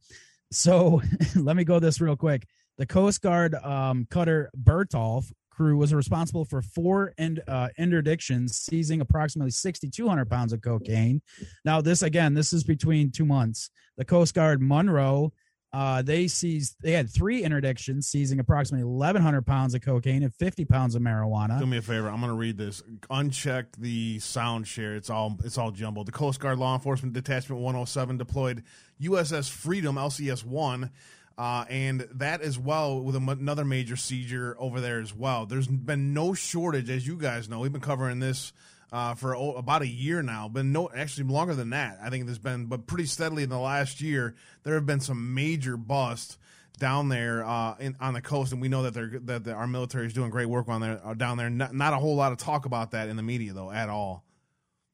[0.53, 1.03] So
[1.35, 2.47] let me go this real quick
[2.79, 9.51] the Coast Guard um, cutter Bertholf crew was responsible for four uh, interdictions, seizing approximately
[9.51, 11.20] 6,200 pounds of cocaine.
[11.64, 13.70] Now, this again, this is between two months.
[13.97, 15.33] The Coast Guard Munro
[15.70, 16.76] Uh, they seized.
[16.81, 21.59] They had three interdictions, seizing approximately 1,100 pounds of cocaine and 50 pounds of marijuana.
[21.59, 22.09] Do me a favor.
[22.09, 22.83] I'm going to read this.
[23.11, 24.95] Uncheck the sound share.
[24.97, 26.07] It's all it's all jumbled.
[26.07, 28.62] The Coast Guard Law Enforcement Detachment 107 deployed
[29.03, 30.91] USS Freedom LCS one.
[31.39, 35.47] Uh, and that as well with another major seizure over there as well.
[35.47, 37.61] There's been no shortage, as you guys know.
[37.61, 38.53] We've been covering this
[38.91, 40.49] uh, for about a year now.
[40.49, 41.99] Been no, actually longer than that.
[42.03, 44.34] I think there's been, but pretty steadily in the last year,
[44.64, 46.39] there have been some major busts
[46.78, 49.66] down there uh, in, on the coast, and we know that they're that the, our
[49.68, 51.51] military is doing great work on there uh, down there.
[51.51, 54.24] Not, not a whole lot of talk about that in the media though at all.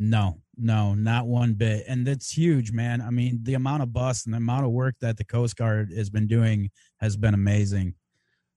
[0.01, 3.01] No, no, not one bit, and that's huge, man.
[3.01, 5.93] I mean, the amount of busts and the amount of work that the Coast Guard
[5.97, 6.71] has been doing
[7.01, 7.95] has been amazing.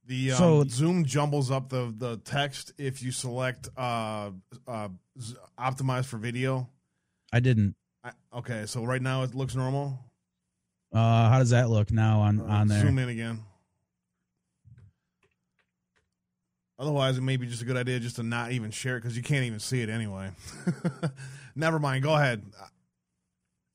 [0.05, 4.31] The um, so, Zoom jumbles up the the text if you select uh,
[4.67, 4.89] uh,
[5.59, 6.69] optimize for video.
[7.31, 7.75] I didn't.
[8.03, 9.99] I, okay, so right now it looks normal.
[10.93, 12.81] Uh, how does that look now on on there?
[12.81, 13.43] Zoom in again.
[16.79, 19.17] Otherwise, it may be just a good idea just to not even share it because
[19.17, 20.29] you can't even see it anyway.
[21.55, 22.03] Never mind.
[22.03, 22.43] Go ahead.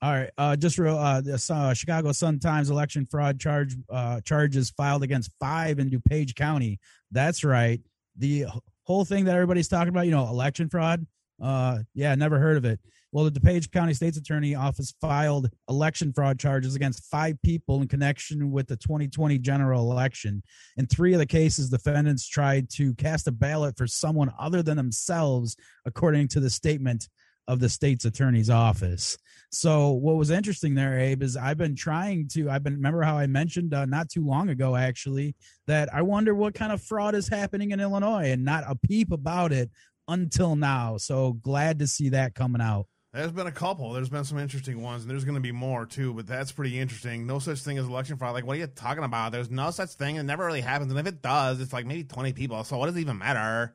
[0.01, 0.31] All right.
[0.39, 0.97] Uh, just real.
[0.97, 5.91] Uh, the uh, Chicago Sun Times election fraud charge uh, charges filed against five in
[5.91, 6.79] DuPage County.
[7.11, 7.81] That's right.
[8.17, 8.47] The
[8.85, 11.07] whole thing that everybody's talking about, you know, election fraud.
[11.41, 12.79] Uh, yeah, never heard of it.
[13.13, 17.89] Well, the DuPage County State's Attorney Office filed election fraud charges against five people in
[17.89, 20.43] connection with the 2020 general election.
[20.79, 24.79] In three of the cases, defendants tried to cast a ballot for someone other than
[24.79, 27.07] themselves, according to the statement
[27.49, 29.19] of the state's attorney's office.
[29.51, 32.49] So what was interesting there, Abe, is I've been trying to.
[32.49, 35.35] I've been remember how I mentioned uh, not too long ago, actually,
[35.67, 39.13] that I wonder what kind of fraud is happening in Illinois, and not a peep
[39.13, 39.71] about it
[40.09, 40.97] until now.
[40.97, 42.87] So glad to see that coming out.
[43.13, 43.93] There's been a couple.
[43.93, 46.15] There's been some interesting ones, and there's going to be more too.
[46.15, 47.27] But that's pretty interesting.
[47.27, 48.33] No such thing as election fraud.
[48.33, 49.33] Like, what are you talking about?
[49.33, 50.17] There's no such thing.
[50.17, 50.91] It never really happens.
[50.91, 52.65] And if it does, it's like maybe 20 people.
[52.65, 53.75] So what does it even matter?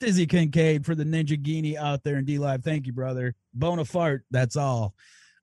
[0.00, 2.64] Dizzy Kincaid for the Ninja Guinea out there in DLive.
[2.64, 3.34] Thank you, brother.
[3.56, 4.20] Bonafart.
[4.30, 4.94] That's all.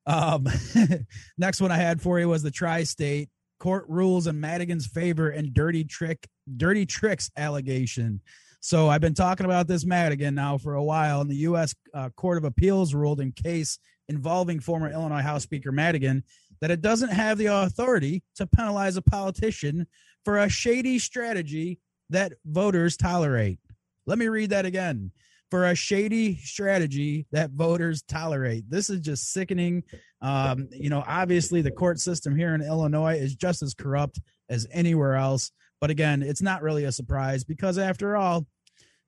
[0.06, 0.48] Um,
[1.38, 3.28] next one I had for you was the tri-state
[3.60, 6.26] court rules in Madigan's favor and dirty trick,
[6.56, 8.20] dirty tricks allegation.
[8.66, 11.72] So I've been talking about this Madigan now for a while, and the U.S.
[11.94, 16.24] Uh, Court of Appeals ruled in case involving former Illinois House Speaker Madigan
[16.60, 19.86] that it doesn't have the authority to penalize a politician
[20.24, 21.78] for a shady strategy
[22.10, 23.60] that voters tolerate.
[24.04, 25.12] Let me read that again.
[25.48, 28.68] For a shady strategy that voters tolerate.
[28.68, 29.84] This is just sickening.
[30.20, 34.66] Um, you know, obviously, the court system here in Illinois is just as corrupt as
[34.72, 35.52] anywhere else.
[35.80, 38.44] But again, it's not really a surprise because, after all,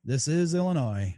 [0.09, 1.15] this is Illinois.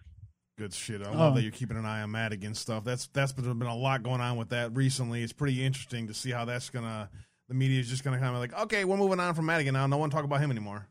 [0.59, 1.01] Good shit.
[1.01, 1.37] I love oh.
[1.37, 2.85] that you're keeping an eye on Madigan stuff.
[2.85, 5.23] That's that's been, been a lot going on with that recently.
[5.23, 7.09] It's pretty interesting to see how that's gonna.
[7.49, 9.87] The media is just gonna kind of like, okay, we're moving on from Madigan now.
[9.87, 10.87] No one talk about him anymore.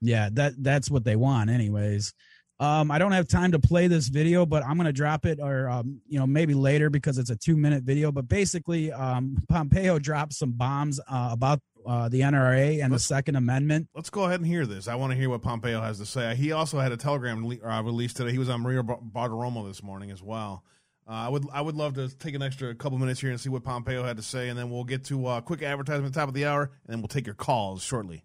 [0.00, 2.14] Yeah, that that's what they want, anyways.
[2.58, 5.68] Um, I don't have time to play this video, but I'm gonna drop it, or
[5.68, 8.10] um, you know, maybe later because it's a two minute video.
[8.10, 13.14] But basically, um, Pompeo dropped some bombs uh, about uh, the NRA and let's, the
[13.14, 13.88] Second Amendment.
[13.94, 14.88] Let's go ahead and hear this.
[14.88, 16.34] I want to hear what Pompeo has to say.
[16.34, 18.32] He also had a telegram le- uh, released today.
[18.32, 20.64] He was on Maria Bartiromo this morning as well.
[21.08, 23.48] Uh, I would I would love to take an extra couple minutes here and see
[23.48, 26.12] what Pompeo had to say, and then we'll get to a uh, quick advertisement at
[26.12, 28.22] the top of the hour, and then we'll take your calls shortly.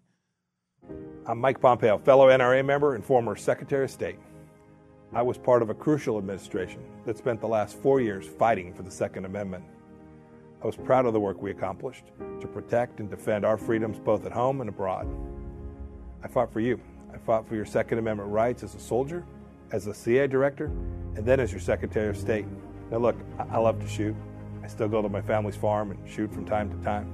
[1.26, 4.18] I'm Mike Pompeo, fellow NRA member and former Secretary of State.
[5.12, 8.82] I was part of a crucial administration that spent the last four years fighting for
[8.82, 9.64] the Second Amendment.
[10.62, 12.04] I was proud of the work we accomplished
[12.40, 15.06] to protect and defend our freedoms both at home and abroad.
[16.22, 16.80] I fought for you.
[17.12, 19.24] I fought for your Second Amendment rights as a soldier,
[19.70, 20.66] as a CIA director,
[21.14, 22.46] and then as your Secretary of State.
[22.90, 24.16] Now, look, I love to shoot.
[24.62, 27.10] I still go to my family's farm and shoot from time to time.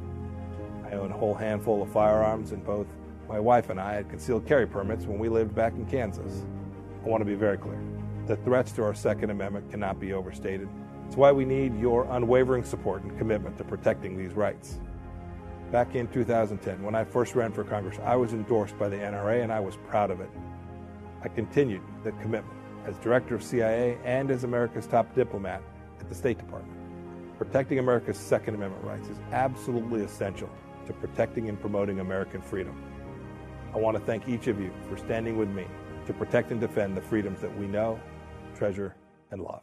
[0.86, 2.86] I own a whole handful of firearms, and both
[3.28, 6.44] my wife and I had concealed carry permits when we lived back in Kansas.
[7.04, 7.80] I want to be very clear.
[8.26, 10.68] The threats to our Second Amendment cannot be overstated.
[11.12, 14.80] It's why we need your unwavering support and commitment to protecting these rights.
[15.70, 19.42] Back in 2010, when I first ran for Congress, I was endorsed by the NRA
[19.42, 20.30] and I was proud of it.
[21.22, 22.56] I continued that commitment
[22.86, 25.60] as director of CIA and as America's top diplomat
[26.00, 26.80] at the State Department.
[27.36, 30.48] Protecting America's Second Amendment rights is absolutely essential
[30.86, 32.82] to protecting and promoting American freedom.
[33.74, 35.66] I want to thank each of you for standing with me
[36.06, 38.00] to protect and defend the freedoms that we know,
[38.56, 38.94] treasure,
[39.30, 39.60] and love.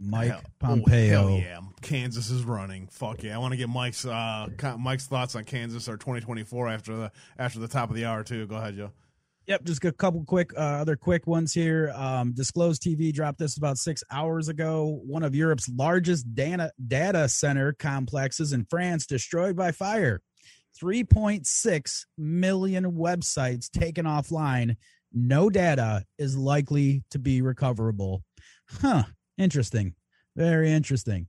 [0.00, 0.94] Mike hell, Pompeo.
[0.94, 2.88] Oh, hell yeah, Kansas is running.
[2.88, 4.48] Fuck yeah, I want to get Mike's uh,
[4.78, 8.46] Mike's thoughts on Kansas or 2024 after the after the top of the hour too.
[8.46, 8.90] Go ahead, Joe.
[9.46, 11.92] Yep, just a couple quick uh, other quick ones here.
[11.94, 15.00] Um, Disclose TV dropped this about six hours ago.
[15.04, 20.22] One of Europe's largest data data center complexes in France destroyed by fire.
[20.80, 24.76] 3.6 million websites taken offline.
[25.12, 28.22] No data is likely to be recoverable.
[28.68, 29.02] Huh.
[29.40, 29.94] Interesting.
[30.36, 31.26] Very interesting.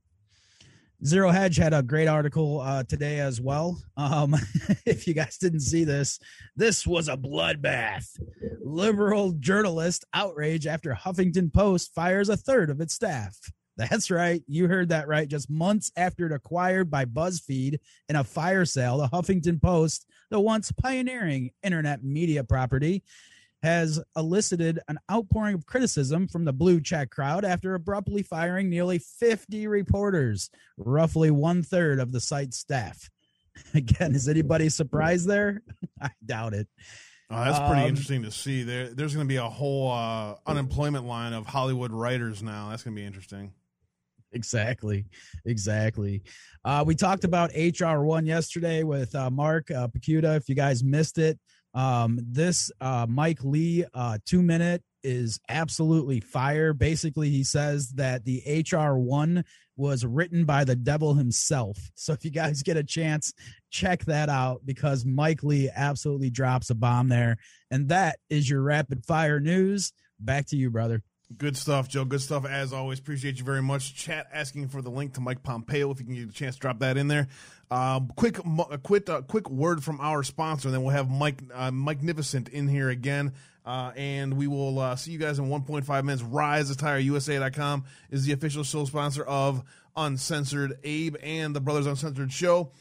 [1.02, 3.82] Zero Hedge had a great article uh, today as well.
[3.96, 4.36] Um,
[4.86, 6.20] if you guys didn't see this,
[6.54, 8.06] this was a bloodbath.
[8.60, 13.36] Liberal journalist outrage after Huffington Post fires a third of its staff.
[13.78, 14.42] That's right.
[14.46, 15.26] You heard that right.
[15.26, 17.78] Just months after it acquired by BuzzFeed
[18.10, 23.02] in a fire sale, the Huffington Post, the once pioneering internet media property,
[23.62, 28.98] has elicited an outpouring of criticism from the blue check crowd after abruptly firing nearly
[28.98, 33.08] 50 reporters, roughly one third of the site's staff.
[33.74, 35.62] Again, is anybody surprised there?
[36.02, 36.66] I doubt it.
[37.30, 38.62] Oh, that's pretty Um, interesting to see.
[38.62, 42.68] There, there's going to be a whole uh, unemployment line of Hollywood writers now.
[42.70, 43.52] That's going to be interesting.
[44.32, 45.06] Exactly.
[45.44, 46.22] Exactly.
[46.64, 50.36] Uh, we talked about HR1 yesterday with uh, Mark uh, Pukita.
[50.36, 51.38] If you guys missed it,
[51.74, 56.72] um, this uh, Mike Lee uh, two minute is absolutely fire.
[56.72, 59.44] Basically, he says that the HR1
[59.76, 61.78] was written by the devil himself.
[61.94, 63.32] So if you guys get a chance,
[63.70, 67.38] check that out because Mike Lee absolutely drops a bomb there.
[67.70, 69.92] And that is your rapid fire news.
[70.20, 71.02] Back to you, brother.
[71.38, 72.04] Good stuff, Joe.
[72.04, 72.98] Good stuff as always.
[72.98, 73.94] Appreciate you very much.
[73.94, 76.60] Chat asking for the link to Mike Pompeo if you can get a chance to
[76.60, 77.28] drop that in there.
[77.70, 78.38] Um, quick,
[78.82, 81.70] quick, uh, quick word from our sponsor, and then we'll have Mike uh,
[82.52, 83.32] in here again.
[83.64, 86.22] Uh, and we will uh, see you guys in 1.5 minutes.
[86.22, 89.62] RiseAttireUSA.com is the official show sponsor of
[89.96, 92.72] Uncensored Abe and the Brothers Uncensored Show.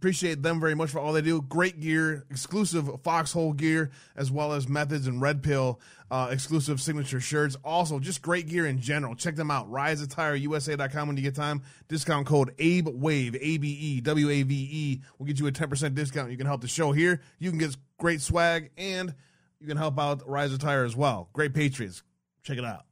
[0.00, 1.42] Appreciate them very much for all they do.
[1.42, 5.78] Great gear, exclusive Foxhole gear, as well as Methods and Red Pill
[6.10, 7.54] uh, exclusive signature shirts.
[7.64, 9.14] Also, just great gear in general.
[9.14, 9.70] Check them out.
[9.70, 11.60] RiseAttireUSA.com when you get time.
[11.88, 15.94] Discount code ABEWAVE, A B E W A V E, will get you a 10%
[15.94, 16.30] discount.
[16.30, 17.20] You can help the show here.
[17.38, 19.14] You can get great swag, and
[19.60, 21.28] you can help out Rise Attire as well.
[21.34, 22.02] Great Patriots.
[22.42, 22.89] Check it out.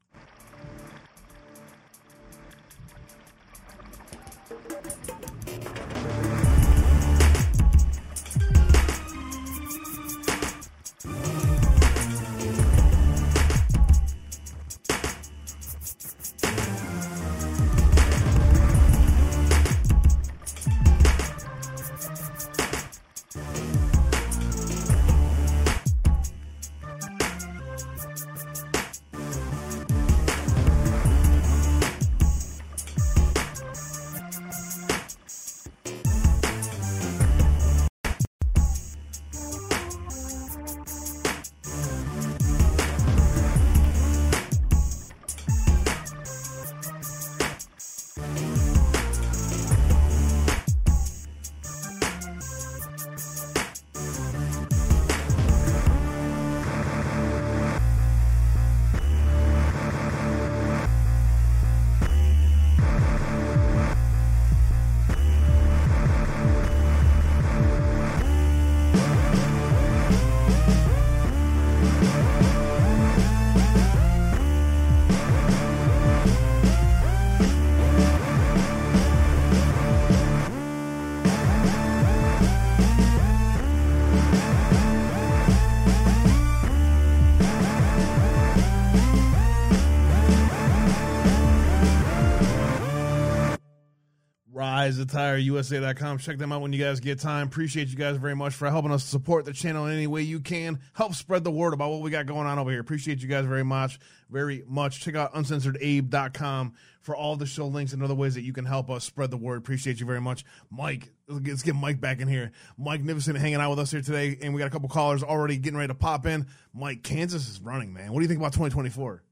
[94.96, 96.18] RiseAttireUSA.com.
[96.18, 97.46] Check them out when you guys get time.
[97.46, 100.40] Appreciate you guys very much for helping us support the channel in any way you
[100.40, 100.78] can.
[100.94, 102.80] Help spread the word about what we got going on over here.
[102.80, 103.98] Appreciate you guys very much.
[104.30, 105.00] Very much.
[105.00, 108.90] Check out uncensoredabe.com for all the show links and other ways that you can help
[108.90, 109.58] us spread the word.
[109.58, 110.44] Appreciate you very much.
[110.70, 112.52] Mike, let's get Mike back in here.
[112.76, 115.56] Mike Nificent hanging out with us here today, and we got a couple callers already
[115.56, 116.46] getting ready to pop in.
[116.74, 118.12] Mike, Kansas is running, man.
[118.12, 119.22] What do you think about 2024?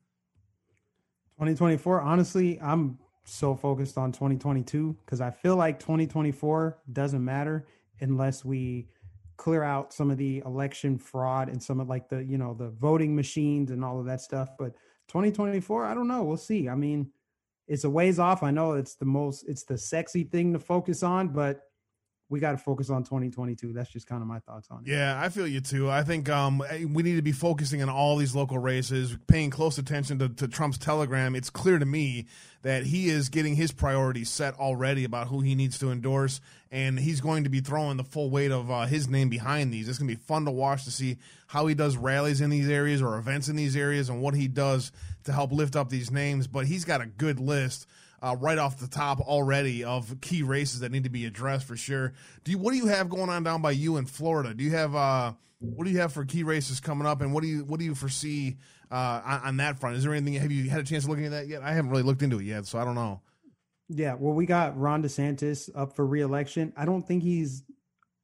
[1.39, 7.67] 2024, honestly, I'm so focused on 2022 because I feel like 2024 doesn't matter
[8.01, 8.89] unless we
[9.37, 12.69] clear out some of the election fraud and some of like the, you know, the
[12.71, 14.51] voting machines and all of that stuff.
[14.59, 14.75] But
[15.09, 16.23] 2024, I don't know.
[16.23, 16.69] We'll see.
[16.69, 17.11] I mean,
[17.69, 18.43] it's a ways off.
[18.43, 21.63] I know it's the most, it's the sexy thing to focus on, but
[22.29, 23.73] we got to focus on 2022.
[23.73, 24.91] That's just kind of my thoughts on it.
[24.91, 25.89] Yeah, I feel you too.
[25.89, 26.63] I think um,
[26.93, 30.49] we need to be focusing on all these local races, paying close attention to, to,
[30.49, 31.37] Trump's telegram.
[31.37, 32.27] It's clear to me
[32.63, 36.41] that he is getting his priorities set already about who he needs to endorse,
[36.73, 39.89] and he's going to be throwing the full weight of uh, his name behind these.
[39.89, 42.69] It's going to be fun to watch to see how he does rallies in these
[42.69, 44.91] areas or events in these areas and what he does
[45.25, 46.49] to help lift up these names.
[46.49, 47.87] But he's got a good list
[48.23, 51.77] uh, right off the top already of key races that need to be addressed for
[51.77, 52.13] sure.
[52.45, 54.55] Do you, what do you have going on down by you in Florida?
[54.55, 57.43] Do you have uh, what do you have for key races coming up, and what
[57.43, 58.57] do you what do you foresee
[58.91, 59.97] uh, on, on, that front?
[59.97, 60.35] Is there anything?
[60.35, 61.63] Have you had a chance of looking at that yet?
[61.63, 63.21] I haven't really looked into it yet, so I don't know.
[63.89, 66.73] Yeah, well, we got Ron DeSantis up for reelection.
[66.77, 67.63] I don't think he's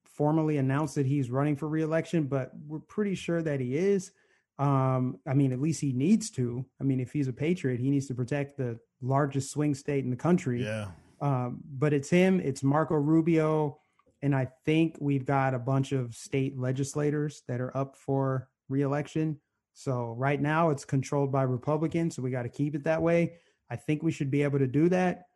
[0.04, 4.12] formally announced that he's running for reelection, but we're pretty sure that he is.
[4.58, 6.64] Um, I mean, at least he needs to.
[6.80, 10.10] I mean, if he's a patriot, he needs to protect the largest swing state in
[10.10, 10.64] the country.
[10.64, 10.88] Yeah.
[11.20, 13.78] Um, but it's him, it's Marco Rubio,
[14.22, 19.38] and I think we've got a bunch of state legislators that are up for reelection.
[19.74, 23.34] So right now it's controlled by Republicans, so we got to keep it that way.
[23.70, 25.26] I think we should be able to do that.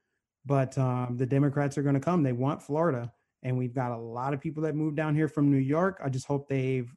[0.45, 2.23] But um, the Democrats are going to come.
[2.23, 3.12] They want Florida,
[3.43, 6.01] and we've got a lot of people that moved down here from New York.
[6.05, 6.93] I just hope they've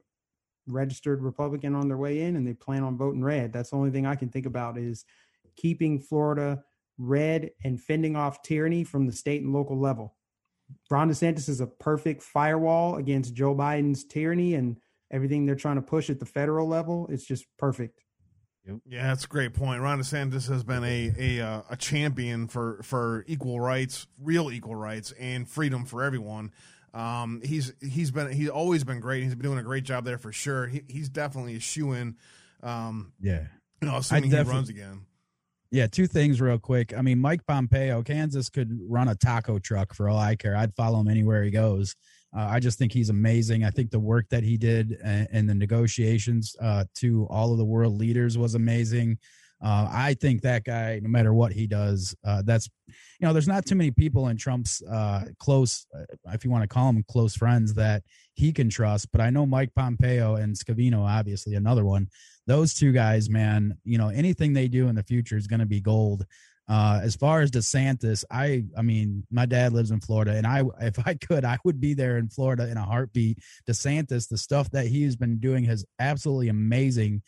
[0.67, 3.51] registered Republican on their way in and they plan on voting red.
[3.51, 5.05] That's the only thing I can think about is
[5.59, 6.63] keeping Florida
[6.97, 10.15] red and fending off tyranny from the state and local level.
[10.91, 14.77] Ron DeSantis is a perfect firewall against Joe Biden's tyranny and
[15.11, 17.07] everything they're trying to push at the federal level.
[17.09, 18.03] It's just perfect.
[18.85, 19.81] Yeah, that's a great point.
[19.81, 24.75] Ron DeSantis has been a a, uh, a champion for for equal rights, real equal
[24.75, 26.51] rights, and freedom for everyone.
[26.93, 29.23] Um, he's he's been he's always been great.
[29.23, 30.67] He's been doing a great job there for sure.
[30.67, 32.17] He, he's definitely a shoe in.
[32.61, 33.45] Um, yeah,
[33.81, 35.05] you know, assuming he runs again.
[35.71, 36.97] Yeah, two things real quick.
[36.97, 40.55] I mean, Mike Pompeo, Kansas could run a taco truck for all I care.
[40.55, 41.95] I'd follow him anywhere he goes.
[42.35, 43.63] Uh, I just think he's amazing.
[43.63, 47.65] I think the work that he did and, the negotiations uh, to all of the
[47.65, 49.19] world leaders was amazing.
[49.61, 53.47] Uh, I think that guy, no matter what he does, uh, that's you know, there's
[53.47, 57.03] not too many people in Trump's uh, close, uh, if you want to call them
[57.09, 58.03] close friends, that
[58.35, 59.11] he can trust.
[59.11, 62.07] But I know Mike Pompeo and Scavino, obviously another one.
[62.49, 65.67] Those two guys, man, you know, anything they do in the future is going to
[65.67, 66.25] be gold.
[66.67, 70.63] Uh, as far as DeSantis, I, I mean, my dad lives in Florida, and I,
[70.81, 73.37] if I could, I would be there in Florida in a heartbeat.
[73.67, 77.21] DeSantis, the stuff that he's been doing is absolutely amazing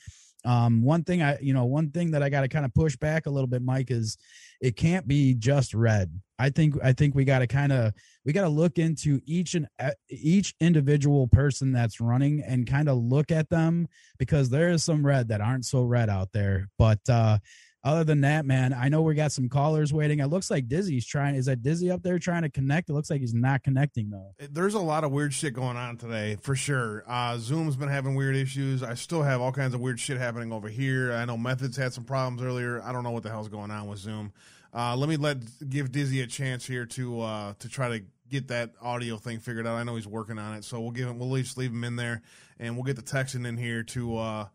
[0.46, 2.96] um, one thing I, you know, one thing that I got to kind of push
[2.96, 4.18] back a little bit, Mike, is
[4.62, 6.22] it can't be just red.
[6.40, 7.94] I think, I think we got to kind of,
[8.26, 9.68] we got to look into each and
[10.10, 13.88] each individual person that's running and kind of look at them
[14.18, 16.70] because there is some red that aren't so red out there.
[16.78, 17.40] But, uh,
[17.84, 20.20] other than that, man, I know we got some callers waiting.
[20.20, 21.36] It looks like Dizzy's trying.
[21.36, 22.90] Is that Dizzy up there trying to connect?
[22.90, 24.34] It looks like he's not connecting though.
[24.52, 27.04] There's a lot of weird shit going on today for sure.
[27.08, 28.84] Uh, Zoom's been having weird issues.
[28.84, 31.12] I still have all kinds of weird shit happening over here.
[31.14, 32.82] I know Methods had some problems earlier.
[32.84, 34.32] I don't know what the hell's going on with Zoom.
[34.74, 35.38] Uh, let me let
[35.68, 39.68] give Dizzy a chance here to uh, to try to get that audio thing figured
[39.68, 39.76] out.
[39.76, 41.20] I know he's working on it, so we'll give him.
[41.20, 42.22] We'll just leave him in there,
[42.60, 44.48] and we'll get the texting in here to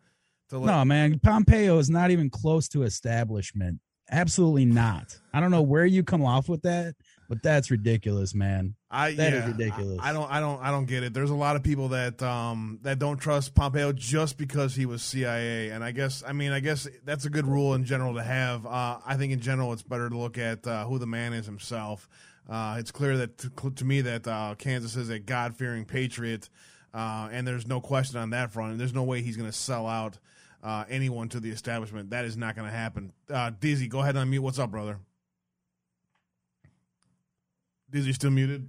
[0.51, 1.19] let- no, man.
[1.19, 3.79] Pompeo is not even close to establishment.
[4.09, 5.19] Absolutely not.
[5.33, 6.95] I don't know where you come off with that,
[7.27, 8.75] but that's ridiculous, man.
[8.89, 9.99] I that yeah, is ridiculous.
[10.01, 11.13] I, I, don't I don't I don't get it.
[11.13, 15.01] There's a lot of people that um that don't trust Pompeo just because he was
[15.01, 18.23] CIA, and I guess I mean I guess that's a good rule in general to
[18.23, 18.65] have.
[18.65, 21.45] Uh, I think in general it's better to look at uh, who the man is
[21.45, 22.07] himself.
[22.49, 26.49] Uh, it's clear that to, to me that uh, Kansas is a God fearing patriot,
[26.93, 28.71] uh, and there's no question on that front.
[28.71, 30.17] And there's no way he's going to sell out
[30.63, 32.09] uh, anyone to the establishment.
[32.09, 33.13] That is not going to happen.
[33.29, 34.39] Uh, Dizzy, go ahead and unmute.
[34.39, 34.99] What's up, brother?
[37.89, 38.67] Dizzy still muted?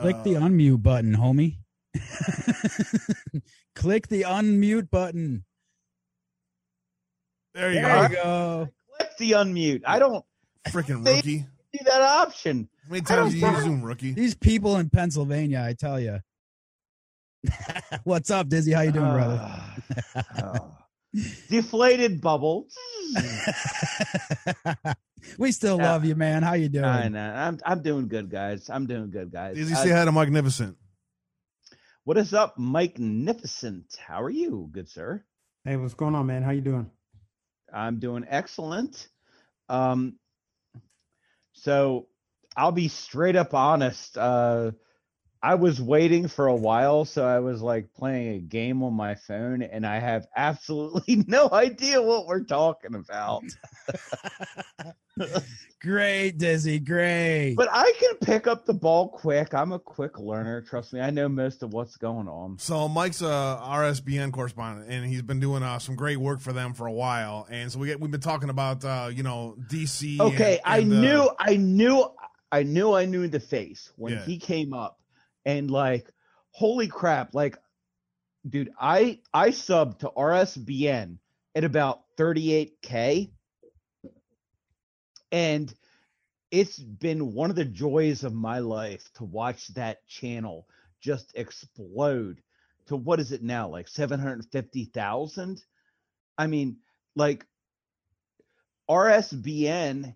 [0.00, 1.56] Click the uh, unmute button, homie.
[3.74, 5.44] Click the unmute button.
[7.54, 8.02] There you there go.
[8.02, 8.68] You go.
[8.96, 9.82] Click the unmute.
[9.86, 10.24] I don't
[10.68, 11.44] freaking rookie.
[11.74, 12.68] See that option.
[12.84, 14.12] How many times you use Zoom, rookie?
[14.12, 16.18] These people in Pennsylvania, I tell you.
[18.04, 18.72] What's up, Dizzy?
[18.72, 19.62] How you doing, brother?
[20.36, 20.58] uh,
[21.48, 22.66] deflated bubble.
[25.38, 25.92] we still yeah.
[25.92, 26.42] love you, man.
[26.42, 26.84] How you doing?
[26.84, 27.20] I know.
[27.20, 28.68] I'm I'm doing good, guys.
[28.68, 29.54] I'm doing good, guys.
[29.54, 30.76] Dizzy, say hi to Magnificent.
[32.04, 33.96] What is up, Magnificent?
[34.04, 35.24] How are you, good sir?
[35.64, 36.42] Hey, what's going on, man?
[36.42, 36.90] How you doing?
[37.72, 39.08] I'm doing excellent.
[39.68, 40.18] Um,
[41.52, 42.08] so
[42.56, 44.16] I'll be straight up honest.
[44.18, 44.72] Uh,
[45.44, 49.16] I was waiting for a while, so I was like playing a game on my
[49.16, 53.42] phone, and I have absolutely no idea what we're talking about.
[55.80, 56.78] Great, Dizzy.
[56.78, 57.54] Great.
[57.56, 59.52] But I can pick up the ball quick.
[59.52, 60.60] I'm a quick learner.
[60.60, 62.58] Trust me, I know most of what's going on.
[62.60, 66.72] So Mike's a RSBN correspondent, and he's been doing uh, some great work for them
[66.72, 67.48] for a while.
[67.50, 70.20] And so we get, we've been talking about uh, you know DC.
[70.20, 72.08] Okay, and- I and, uh, knew, I knew,
[72.52, 74.24] I knew, I knew the face when Yeah.
[74.24, 75.00] he came up,
[75.46, 76.12] and like,
[76.50, 77.34] holy crap!
[77.34, 77.58] Like,
[78.48, 81.18] dude, I I subbed to RSBN
[81.54, 83.30] at about 38k,
[85.32, 85.74] and
[86.50, 90.68] it's been one of the joys of my life to watch that channel
[91.00, 92.42] just explode
[92.86, 95.64] to what is it now like 750,000
[96.36, 96.76] I mean
[97.16, 97.46] like
[98.90, 100.14] RSBN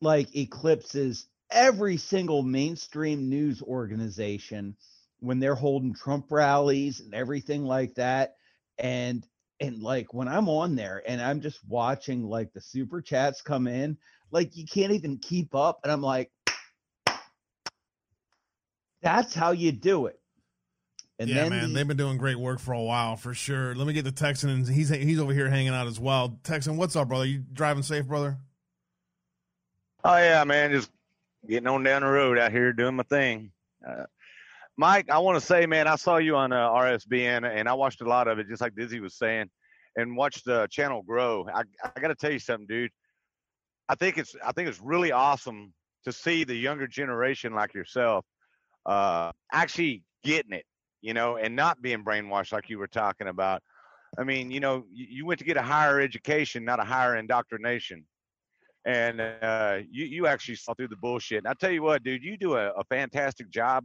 [0.00, 4.76] like eclipses every single mainstream news organization
[5.20, 8.34] when they're holding Trump rallies and everything like that
[8.78, 9.26] and
[9.60, 13.66] and like when I'm on there and I'm just watching like the super chats come
[13.66, 13.96] in
[14.30, 16.30] like you can't even keep up and I'm like
[19.02, 20.20] that's how you do it
[21.18, 23.74] and yeah, then man, the- they've been doing great work for a while for sure.
[23.74, 26.38] Let me get the Texan, and he's he's over here hanging out as well.
[26.44, 27.24] Texan, what's up, brother?
[27.24, 28.38] You driving safe, brother?
[30.04, 30.90] Oh yeah, man, just
[31.46, 33.52] getting on down the road out here doing my thing.
[33.86, 34.04] Uh,
[34.76, 38.00] Mike, I want to say, man, I saw you on uh, RSBN and I watched
[38.00, 39.50] a lot of it, just like Dizzy was saying,
[39.96, 41.46] and watched the channel grow.
[41.52, 42.90] I, I got to tell you something, dude.
[43.88, 45.72] I think it's I think it's really awesome
[46.04, 48.24] to see the younger generation like yourself
[48.86, 50.64] uh, actually getting it,
[51.00, 53.62] you know, and not being brainwashed like you were talking about.
[54.18, 57.16] I mean, you know, you, you went to get a higher education, not a higher
[57.16, 58.04] indoctrination
[58.88, 61.38] and uh, you you actually saw through the bullshit.
[61.38, 63.84] And I tell you what, dude, you do a, a fantastic job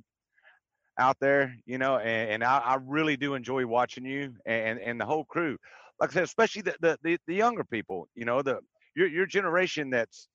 [0.98, 5.00] out there, you know, and, and I, I really do enjoy watching you and and
[5.00, 5.58] the whole crew.
[6.00, 8.60] Like I said, especially the the, the, the younger people, you know, the
[8.96, 9.90] your your generation.
[9.90, 10.30] That's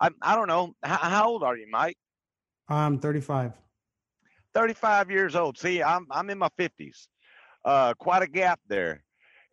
[0.00, 1.96] I I don't know how, how old are you, Mike?
[2.68, 3.52] I'm 35.
[4.52, 5.58] 35 years old.
[5.58, 7.06] See, I'm I'm in my 50s.
[7.64, 9.04] Uh, quite a gap there,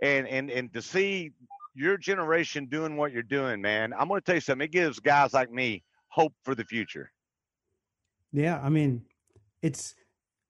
[0.02, 1.34] and and and to see
[1.76, 4.66] your generation doing what you're doing, man, I'm going to tell you something.
[4.66, 7.12] It gives guys like me hope for the future.
[8.32, 9.04] Yeah, I mean,
[9.62, 9.96] it's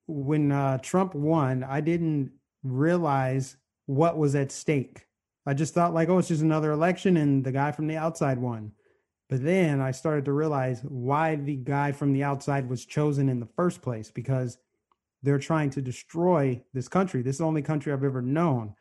[0.08, 2.32] when uh, Trump won, I didn't
[2.64, 3.58] realize
[3.88, 5.06] what was at stake.
[5.46, 8.38] I just thought like, oh, it's just another election and the guy from the outside
[8.38, 8.72] won.
[9.30, 13.40] But then I started to realize why the guy from the outside was chosen in
[13.40, 14.60] the first place because
[15.24, 17.24] they're trying to destroy this country.
[17.24, 18.76] This is the only country I've ever known.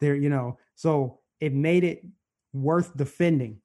[0.00, 2.04] They're, you know, so it made it
[2.52, 3.60] worth defending,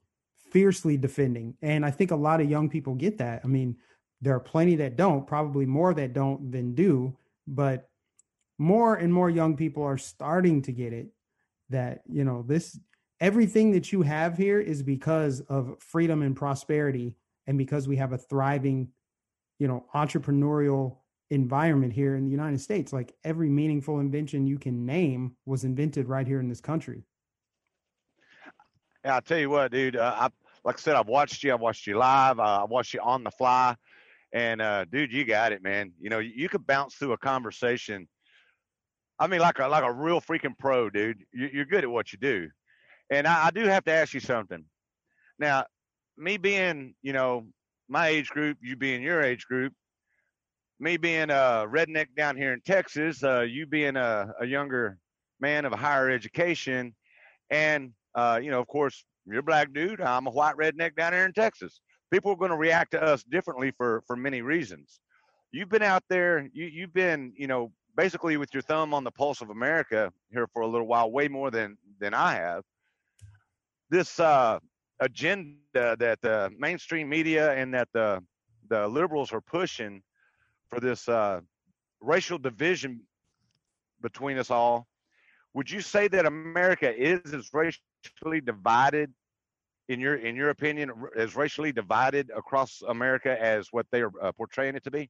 [0.51, 1.53] fiercely defending.
[1.61, 3.41] And I think a lot of young people get that.
[3.43, 3.77] I mean,
[4.19, 7.87] there are plenty that don't, probably more that don't than do, but
[8.57, 11.09] more and more young people are starting to get it
[11.69, 12.79] that, you know, this
[13.19, 18.11] everything that you have here is because of freedom and prosperity and because we have
[18.11, 18.87] a thriving,
[19.59, 20.97] you know, entrepreneurial
[21.29, 22.91] environment here in the United States.
[22.91, 27.03] Like every meaningful invention you can name was invented right here in this country.
[29.07, 29.95] Yeah, I tell you what, dude.
[29.95, 30.29] Uh, I
[30.65, 31.53] like I said, I've watched you.
[31.53, 32.39] I've watched you live.
[32.39, 33.73] Uh, I watched you on the fly,
[34.33, 35.93] and uh, dude, you got it, man.
[35.97, 38.09] You know, you, you could bounce through a conversation.
[39.17, 41.23] I mean, like a like a real freaking pro, dude.
[41.31, 42.49] You, you're good at what you do,
[43.09, 44.65] and I, I do have to ask you something.
[45.39, 45.63] Now,
[46.17, 47.45] me being, you know,
[47.87, 49.71] my age group, you being your age group,
[50.81, 54.97] me being a redneck down here in Texas, uh, you being a, a younger
[55.39, 56.93] man of a higher education,
[57.49, 60.01] and uh, you know, of course, you're a black dude.
[60.01, 61.81] I'm a white redneck down here in Texas.
[62.11, 64.99] People are going to react to us differently for for many reasons.
[65.51, 66.49] You've been out there.
[66.51, 70.47] You you've been, you know, basically with your thumb on the pulse of America here
[70.51, 72.63] for a little while, way more than than I have.
[73.89, 74.59] This uh,
[74.99, 78.23] agenda that the mainstream media and that the
[78.69, 80.01] the liberals are pushing
[80.69, 81.41] for this uh,
[82.01, 83.01] racial division
[84.01, 84.87] between us all.
[85.57, 89.11] Would you say that America is as racially divided,
[89.89, 94.31] in your in your opinion, as racially divided across America as what they are uh,
[94.33, 95.09] portraying it to be?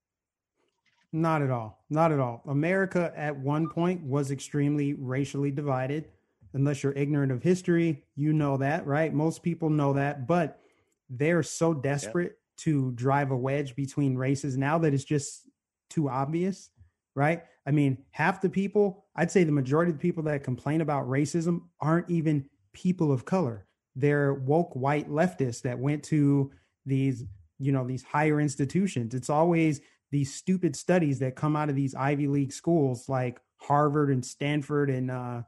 [1.12, 1.84] Not at all.
[1.90, 2.44] Not at all.
[2.48, 6.08] America at one point was extremely racially divided.
[6.54, 9.14] Unless you're ignorant of history, you know that, right?
[9.14, 10.62] Most people know that, but
[11.10, 15.42] they're so desperate to drive a wedge between races now that it's just
[15.90, 16.70] too obvious,
[17.16, 17.44] right?
[17.68, 21.08] I mean, half the people, I'd say the majority of the people that complain about
[21.08, 23.66] racism aren't even people of color.
[23.96, 26.52] They're woke white leftists that went to
[26.86, 27.26] these,
[27.60, 29.14] you know, these higher institutions.
[29.14, 29.82] It's always
[30.12, 34.90] these stupid studies that come out of these Ivy League schools like Harvard and Stanford
[34.90, 35.42] and uh,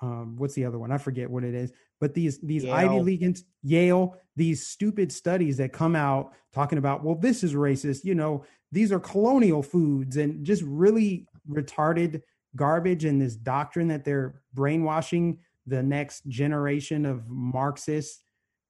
[0.00, 0.92] um, what's the other one?
[0.92, 1.72] I forget what it is.
[2.00, 2.74] But these these Yale.
[2.74, 7.54] Ivy League and Yale, these stupid studies that come out talking about, well, this is
[7.54, 8.04] racist.
[8.04, 12.22] You know, these are colonial foods and just really retarded
[12.54, 18.22] garbage and this doctrine that they're brainwashing the next generation of Marxist,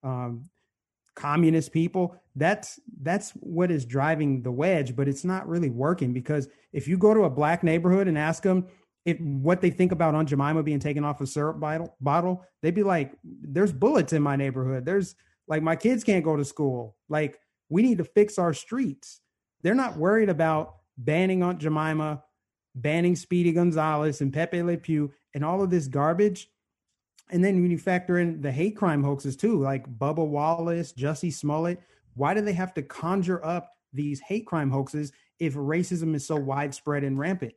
[0.03, 0.45] um,
[1.15, 2.17] communist people.
[2.35, 6.99] That's that's what is driving the wedge, but it's not really working because if you
[6.99, 8.67] go to a black neighborhood and ask them
[9.05, 12.75] if what they think about Aunt Jemima being taken off a syrup bottle, bottle, they'd
[12.75, 14.85] be like, "There's bullets in my neighborhood.
[14.85, 15.15] There's
[15.49, 16.97] like my kids can't go to school.
[17.09, 17.39] Like
[17.69, 19.21] we need to fix our streets."
[19.63, 22.23] They're not worried about banning Aunt Jemima,
[22.77, 26.49] banning Speedy Gonzalez and Pepe Le Pew and all of this garbage.
[27.31, 31.33] And then when you factor in the hate crime hoaxes too, like Bubba Wallace, Jussie
[31.33, 31.81] Smollett,
[32.15, 36.37] why do they have to conjure up these hate crime hoaxes if racism is so
[36.37, 37.55] widespread and rampant?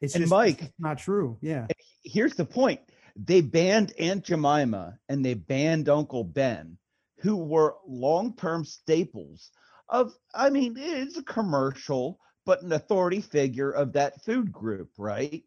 [0.00, 1.38] It's And just Mike- it's not true.
[1.40, 1.66] Yeah.
[2.02, 2.80] here's the point
[3.16, 6.78] they banned aunt jemima and they banned uncle ben
[7.18, 9.50] who were long-term staples
[9.90, 15.44] of i mean it's a commercial but an authority figure of that food group right?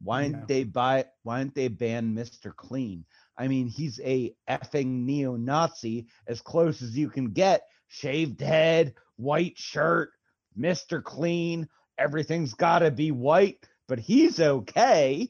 [0.00, 0.46] Why didn't Yeah.
[0.48, 3.04] they buy why didn't they ban mr clean?
[3.38, 7.62] I mean he's a effing neo-nazi as close as you can get.
[7.88, 10.10] Shaved head white shirt
[10.58, 11.68] mr clean
[11.98, 13.58] everything's got to be white
[13.88, 15.28] but he's okay.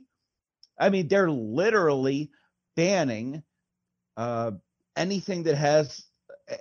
[0.79, 2.31] I mean, they're literally
[2.77, 3.43] banning
[4.17, 4.53] uh,
[4.97, 6.05] anything that has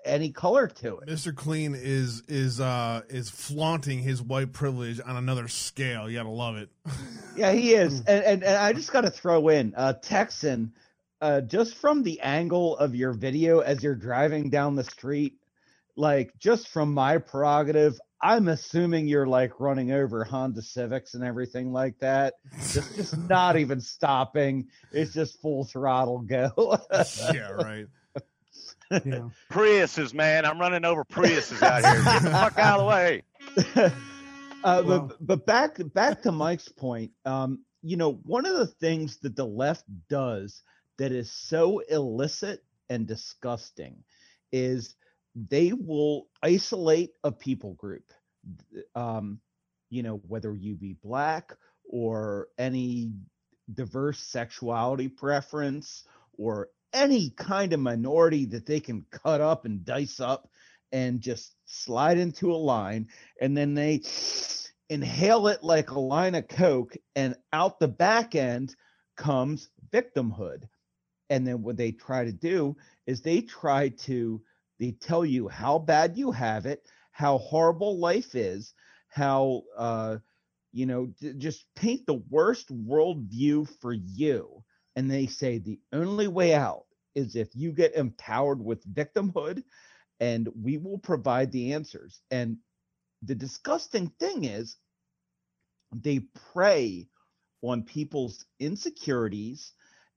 [0.05, 1.09] any color to it.
[1.09, 1.35] Mr.
[1.35, 6.09] Clean is is uh is flaunting his white privilege on another scale.
[6.09, 6.69] You gotta love it.
[7.35, 8.01] Yeah, he is.
[8.01, 10.71] And, and, and I just got to throw in uh, Texan,
[11.19, 15.39] uh, just from the angle of your video as you're driving down the street,
[15.95, 21.73] like just from my prerogative, I'm assuming you're like running over Honda Civics and everything
[21.73, 22.35] like that.
[22.71, 24.67] Just, just not even stopping.
[24.91, 26.77] It's just full throttle go.
[27.33, 27.87] yeah, right.
[29.05, 29.29] Yeah.
[29.51, 30.45] Priuses, man.
[30.45, 32.03] I'm running over Priuses out here.
[32.03, 33.23] Get the fuck out of the way.
[34.63, 38.67] uh, Well- but but back back to Mike's point, um, you know, one of the
[38.67, 40.61] things that the left does
[40.97, 44.03] that is so illicit and disgusting
[44.51, 44.95] is
[45.35, 48.03] they will isolate a people group,
[48.95, 49.39] um,
[49.89, 51.53] you know, whether you be black
[51.85, 53.11] or any
[53.73, 56.03] diverse sexuality preference
[56.37, 60.47] or any kind of minority that they can cut up and dice up
[60.91, 63.07] and just slide into a line
[63.41, 64.01] and then they
[64.89, 68.75] inhale it like a line of coke and out the back end
[69.15, 70.63] comes victimhood.
[71.29, 72.75] And then what they try to do
[73.07, 74.41] is they try to
[74.79, 78.73] they tell you how bad you have it how horrible life is
[79.07, 80.17] how uh
[80.71, 84.62] you know just paint the worst worldview for you
[84.95, 89.63] and they say the only way out is if you get empowered with victimhood
[90.19, 92.21] and we will provide the answers.
[92.31, 92.57] And
[93.23, 94.77] the disgusting thing is
[95.95, 96.19] they
[96.53, 97.07] prey
[97.61, 99.73] on people's insecurities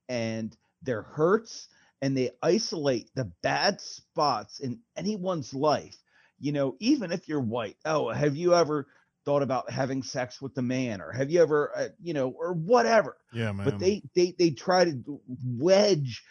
[0.09, 1.69] and their hurts
[2.03, 5.97] and they isolate the bad spots in anyone's life.
[6.39, 8.87] You know even if you're white oh have you ever
[9.27, 12.55] thought about having sex with the man or have you ever uh, you know or
[12.55, 13.65] whatever Yeah, man.
[13.65, 16.23] but they they they try to wedge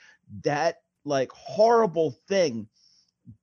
[0.43, 2.67] that like horrible thing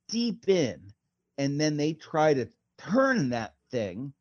[0.08, 0.92] deep in
[1.38, 2.48] and then they try to
[2.78, 4.14] turn that thing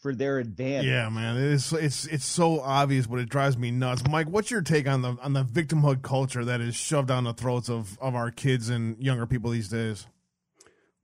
[0.00, 4.06] for their advantage Yeah, man, it's it's it's so obvious, but it drives me nuts.
[4.06, 7.32] Mike, what's your take on the on the victimhood culture that is shoved down the
[7.32, 10.06] throats of of our kids and younger people these days?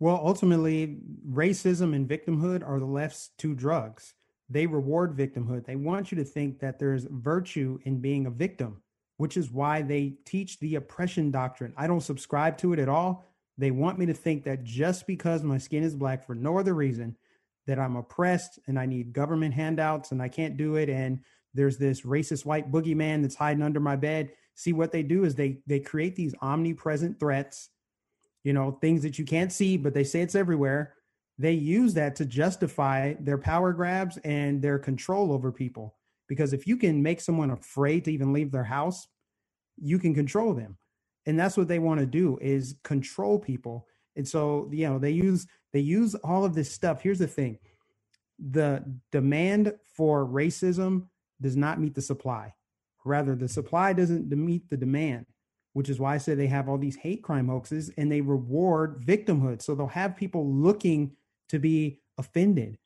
[0.00, 0.98] Well, ultimately,
[1.30, 4.14] racism and victimhood are the left's two drugs.
[4.48, 5.66] They reward victimhood.
[5.66, 8.82] They want you to think that there's virtue in being a victim,
[9.18, 11.74] which is why they teach the oppression doctrine.
[11.76, 13.26] I don't subscribe to it at all.
[13.58, 16.74] They want me to think that just because my skin is black for no other
[16.74, 17.14] reason,
[17.66, 20.88] that I'm oppressed and I need government handouts and I can't do it.
[20.88, 21.20] And
[21.54, 24.32] there's this racist white boogeyman that's hiding under my bed.
[24.54, 27.68] See what they do is they they create these omnipresent threats
[28.44, 30.94] you know, things that you can't see, but they say it's everywhere.
[31.38, 35.96] They use that to justify their power grabs and their control over people.
[36.28, 39.08] Because if you can make someone afraid to even leave their house,
[39.76, 40.76] you can control them.
[41.26, 43.86] And that's what they want to do is control people.
[44.16, 47.02] And so, you know, they use they use all of this stuff.
[47.02, 47.58] Here's the thing.
[48.38, 51.06] The demand for racism
[51.40, 52.54] does not meet the supply.
[53.04, 55.26] Rather, the supply doesn't meet the demand
[55.72, 59.04] which is why I say they have all these hate crime hoaxes and they reward
[59.06, 59.62] victimhood.
[59.62, 61.12] So they'll have people looking
[61.48, 62.78] to be offended.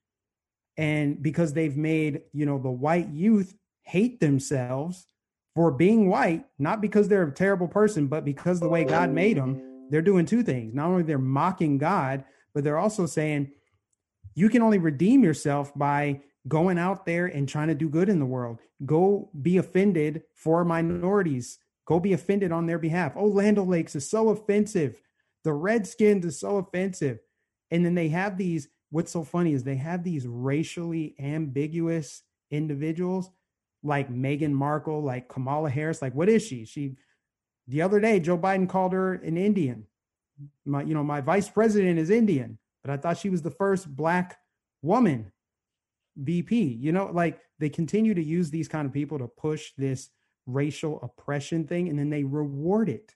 [0.77, 5.07] and because they've made you know the white youth hate themselves
[5.55, 9.37] for being white not because they're a terrible person but because the way god made
[9.37, 13.51] them they're doing two things not only they're mocking god but they're also saying
[14.35, 18.19] you can only redeem yourself by going out there and trying to do good in
[18.19, 23.59] the world go be offended for minorities go be offended on their behalf oh land
[23.59, 25.01] lakes is so offensive
[25.45, 27.19] the redskins is so offensive
[27.71, 33.31] and then they have these what's so funny is they have these racially ambiguous individuals
[33.85, 36.01] like Meghan Markle, like Kamala Harris.
[36.01, 36.65] Like, what is she?
[36.65, 36.97] She
[37.69, 39.87] the other day, Joe Biden called her an Indian.
[40.65, 43.95] My, you know, my vice president is Indian, but I thought she was the first
[43.95, 44.39] black
[44.83, 45.33] woman
[46.17, 46.57] VP.
[46.57, 50.11] You know, like they continue to use these kind of people to push this
[50.47, 53.15] racial oppression thing, and then they reward it.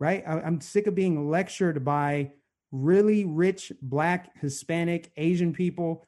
[0.00, 0.24] Right?
[0.26, 2.32] I, I'm sick of being lectured by
[2.72, 6.04] really rich black, Hispanic, Asian people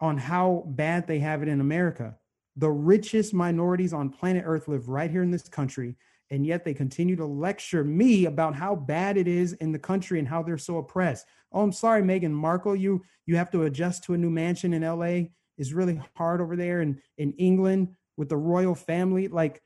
[0.00, 2.16] on how bad they have it in America.
[2.56, 5.96] The richest minorities on planet Earth live right here in this country.
[6.30, 10.18] And yet they continue to lecture me about how bad it is in the country
[10.18, 11.26] and how they're so oppressed.
[11.52, 12.76] Oh, I'm sorry, Meghan Markle.
[12.76, 15.28] You you have to adjust to a new mansion in LA.
[15.56, 19.28] is really hard over there in, in England with the royal family.
[19.28, 19.62] Like,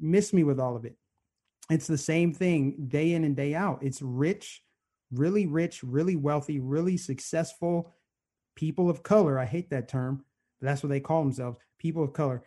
[0.00, 0.96] miss me with all of it.
[1.70, 3.82] It's the same thing day in and day out.
[3.82, 4.62] It's rich
[5.12, 7.92] really rich, really wealthy, really successful
[8.54, 9.38] people of color.
[9.38, 10.24] I hate that term,
[10.60, 12.44] but that's what they call themselves people of color.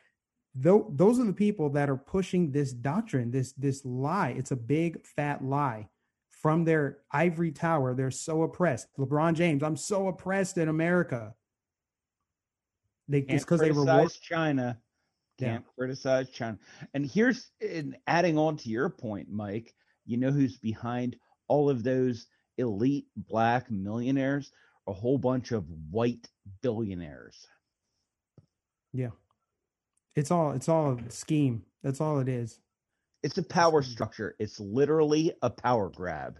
[0.56, 4.30] Though those are the people that are pushing this doctrine, this this lie.
[4.30, 5.88] It's a big fat lie
[6.30, 7.94] from their ivory tower.
[7.94, 8.88] They're so oppressed.
[8.98, 11.34] LeBron James, I'm so oppressed in America.
[13.08, 14.78] They, it's because they reward China.
[15.40, 15.72] Can't yeah.
[15.78, 16.58] criticize China.
[16.94, 19.74] And here's in adding on to your point, Mike.
[20.06, 21.16] You know who's behind
[21.48, 24.52] all of those elite black millionaires,
[24.88, 26.28] a whole bunch of white
[26.62, 27.48] billionaires.
[28.94, 29.12] Yeah.
[30.16, 31.64] It's all it's all a scheme.
[31.84, 32.60] That's all it is.
[33.24, 34.36] It's a power structure.
[34.40, 36.40] It's literally a power grab.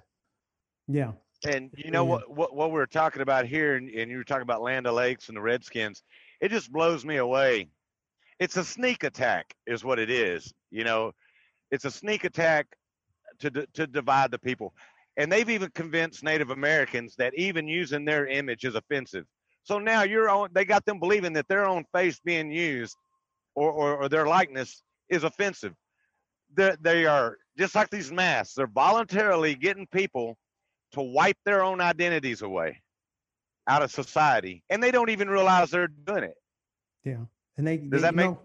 [0.88, 1.12] Yeah.
[1.46, 4.26] And you know what, what what we are talking about here, and, and you were
[4.26, 6.04] talking about Land Lakes and the Redskins.
[6.42, 7.70] It just blows me away.
[8.40, 10.54] It's a sneak attack, is what it is.
[10.72, 11.12] You know,
[11.72, 12.68] it's a sneak attack
[13.40, 14.74] to to divide the people.
[15.18, 19.26] And they've even convinced Native Americans that even using their image is offensive.
[19.64, 22.96] So now you're on, they got them believing that their own face being used
[23.54, 25.74] or, or, or their likeness is offensive.
[26.56, 30.38] They're, they are just like these masks, they're voluntarily getting people
[30.94, 32.82] to wipe their own identities away
[33.68, 34.64] out of society.
[34.70, 36.36] And they don't even realize they're doing it.
[37.04, 37.26] Yeah.
[37.60, 38.40] And they, does they, that make, know,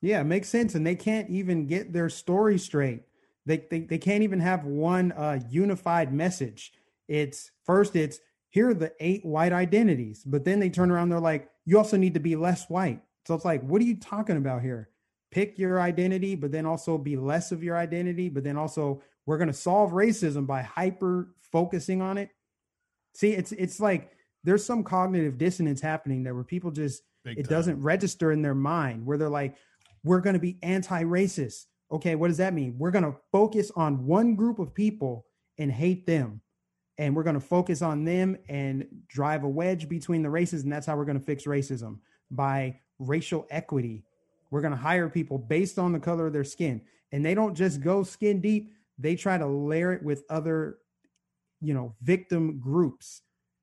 [0.00, 0.76] yeah, it makes sense.
[0.76, 3.02] And they can't even get their story straight.
[3.44, 6.72] They, they, they can't even have one uh, unified message.
[7.08, 8.20] It's first, it's
[8.50, 11.96] here are the eight white identities, but then they turn around, they're like, you also
[11.96, 13.02] need to be less white.
[13.26, 14.90] So it's like, what are you talking about here?
[15.32, 19.38] Pick your identity, but then also be less of your identity, but then also we're
[19.38, 22.30] going to solve racism by hyper focusing on it.
[23.14, 24.12] See, it's it's like
[24.44, 27.50] there's some cognitive dissonance happening there where people just Big it time.
[27.50, 29.56] doesn't register in their mind where they're like,
[30.04, 32.76] we're going to be anti-racist okay, what does that mean?
[32.78, 35.26] We're going to focus on one group of people
[35.58, 36.40] and hate them.
[36.98, 40.64] And we're going to focus on them and drive a wedge between the races.
[40.64, 41.98] And that's how we're going to fix racism
[42.30, 44.04] by racial equity.
[44.50, 46.82] We're going to hire people based on the color of their skin.
[47.12, 50.78] And they don't just go skin deep, they try to layer it with other,
[51.60, 53.22] you know, victim groups.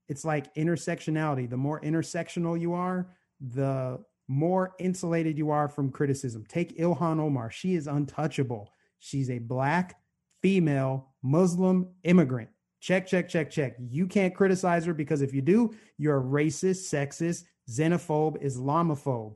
[0.09, 1.49] It's like intersectionality.
[1.49, 3.07] The more intersectional you are,
[3.39, 6.45] the more insulated you are from criticism.
[6.47, 7.49] Take Ilhan Omar.
[7.49, 8.69] She is untouchable.
[8.99, 9.95] She's a black
[10.41, 12.49] female Muslim immigrant.
[12.79, 13.75] Check, check, check, check.
[13.89, 19.35] You can't criticize her because if you do, you're a racist, sexist, xenophobe, Islamophobe.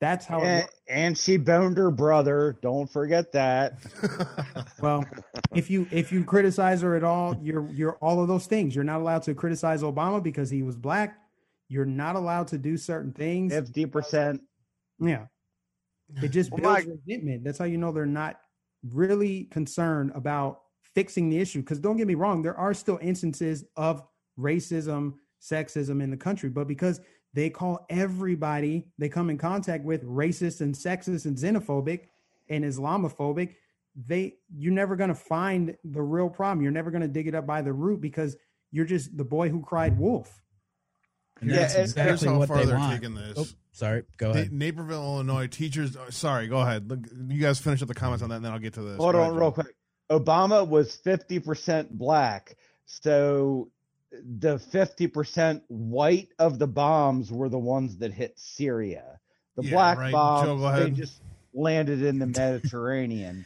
[0.00, 0.40] That's how.
[0.40, 2.58] And, and she boned her brother.
[2.60, 3.78] Don't forget that.
[4.82, 5.04] well,
[5.54, 8.74] if you if you criticize her at all, you're you're all of those things.
[8.74, 11.18] You're not allowed to criticize Obama because he was black.
[11.68, 13.52] You're not allowed to do certain things.
[13.52, 14.40] Fifty percent.
[15.00, 15.26] Yeah.
[16.22, 17.44] It just well, builds my- resentment.
[17.44, 18.38] That's how you know they're not
[18.92, 20.60] really concerned about
[20.94, 21.60] fixing the issue.
[21.60, 24.02] Because don't get me wrong, there are still instances of
[24.38, 27.00] racism, sexism in the country, but because
[27.32, 32.06] they call everybody they come in contact with racist and sexist and xenophobic
[32.48, 33.56] and Islamophobic,
[33.96, 36.62] they you're never going to find the real problem.
[36.62, 38.36] You're never going to dig it up by the root because
[38.70, 40.42] you're just the boy who cried wolf.
[41.40, 42.94] And yeah, that's exactly here's how what far they they're want.
[43.00, 43.34] taking this.
[43.36, 44.52] Oh, sorry, go ahead.
[44.52, 45.96] Na- Naperville, Illinois teachers.
[45.96, 46.88] Uh, sorry, go ahead.
[46.88, 48.96] Look, you guys finish up the comments on that, and then I'll get to this.
[48.98, 49.74] Hold go on, ahead, real quick.
[50.10, 52.56] Obama was fifty percent black,
[52.86, 53.68] so
[54.24, 59.18] the 50% white of the bombs were the ones that hit Syria.
[59.56, 60.12] The Yeah, black right.
[60.12, 61.20] bombs, Joe, they just
[61.52, 63.44] landed in the Mediterranean.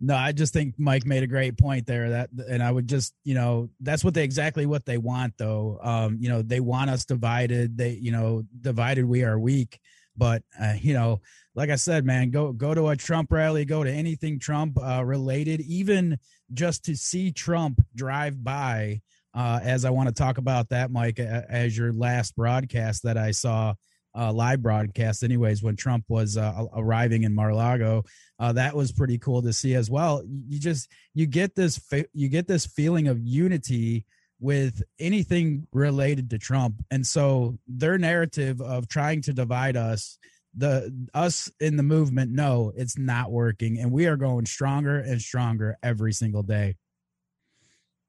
[0.00, 2.10] No, I just think Mike made a great point there.
[2.10, 5.78] That, and I would just, you know, that's what they exactly what they want, though.
[5.82, 7.76] Um, you know, they want us divided.
[7.76, 9.80] They, you know, divided we are weak.
[10.16, 11.20] But uh, you know,
[11.54, 15.04] like I said, man, go go to a Trump rally, go to anything Trump uh,
[15.04, 16.18] related, even
[16.52, 19.00] just to see Trump drive by.
[19.34, 23.30] Uh, as I want to talk about that, Mike, as your last broadcast that I
[23.30, 23.74] saw,
[24.18, 28.04] uh, live broadcast, anyways, when Trump was uh, arriving in Mar-a-Lago,
[28.40, 30.22] uh, that was pretty cool to see as well.
[30.48, 31.80] You just you get this
[32.12, 34.04] you get this feeling of unity
[34.40, 40.18] with anything related to Trump, and so their narrative of trying to divide us,
[40.56, 45.20] the us in the movement, no, it's not working, and we are going stronger and
[45.20, 46.76] stronger every single day.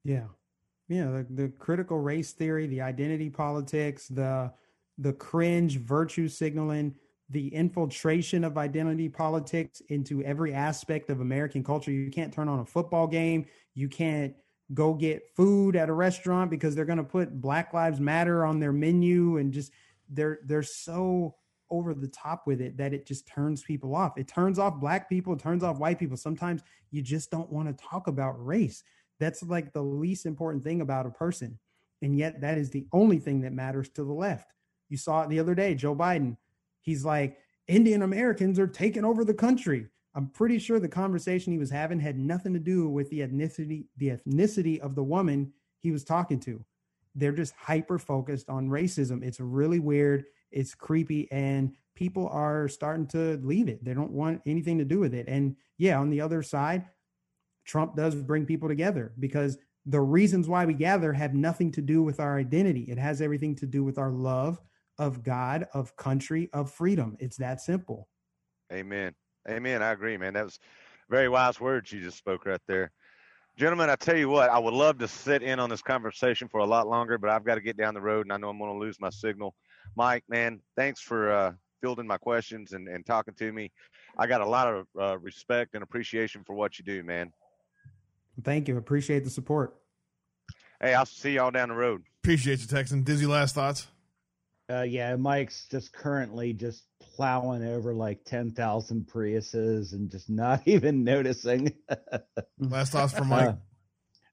[0.04, 0.28] Yeah.
[0.88, 1.06] Yeah.
[1.12, 4.52] The, the critical race theory, the identity politics, the
[5.00, 6.94] the cringe virtue signaling,
[7.30, 11.92] the infiltration of identity politics into every aspect of American culture.
[11.92, 13.46] You can't turn on a football game.
[13.76, 14.36] You can't
[14.74, 18.60] go get food at a restaurant because they're going to put Black Lives Matter on
[18.60, 19.72] their menu and just
[20.10, 21.36] they're they're so
[21.72, 24.18] over the top with it that it just turns people off.
[24.18, 26.18] It turns off black people, it turns off white people.
[26.18, 28.84] Sometimes you just don't want to talk about race.
[29.20, 31.60] That's like the least important thing about a person.
[32.02, 34.52] And yet that is the only thing that matters to the left.
[34.90, 36.36] You saw it the other day, Joe Biden.
[36.82, 37.38] He's like,
[37.68, 39.88] Indian Americans are taking over the country.
[40.16, 43.86] I'm pretty sure the conversation he was having had nothing to do with the ethnicity,
[43.98, 46.64] the ethnicity of the woman he was talking to.
[47.16, 49.24] They're just hyper focused on racism.
[49.24, 50.26] It's really weird.
[50.52, 53.84] It's creepy, and people are starting to leave it.
[53.86, 55.28] They don't want anything to do with it.
[55.28, 56.86] And yeah, on the other side,
[57.66, 62.02] Trump does bring people together because the reasons why we gather have nothing to do
[62.02, 62.86] with our identity.
[62.90, 64.60] It has everything to do with our love
[65.00, 67.18] of God, of country, of freedom.
[67.20, 68.08] It's that simple.
[68.72, 69.14] Amen.
[69.50, 69.82] Amen.
[69.82, 70.34] I agree, man.
[70.34, 70.60] That was
[71.10, 72.92] very wise words you just spoke right there.
[73.58, 76.60] Gentlemen, I tell you what, I would love to sit in on this conversation for
[76.60, 78.60] a lot longer, but I've got to get down the road and I know I'm
[78.60, 79.54] going to lose my signal.
[79.96, 81.52] Mike, man, thanks for uh,
[81.82, 83.72] fielding my questions and, and talking to me.
[84.18, 87.32] I got a lot of uh, respect and appreciation for what you do, man.
[88.44, 88.78] Thank you.
[88.78, 89.76] Appreciate the support.
[90.82, 92.04] Hey, I'll see y'all down the road.
[92.24, 93.04] Appreciate you, Texan.
[93.04, 93.88] Dizzy, last thoughts?
[94.70, 101.04] Uh, yeah, Mike's just currently just plowing over like 10,000 Priuses and just not even
[101.04, 101.74] noticing.
[102.60, 103.56] Last thoughts for Mike?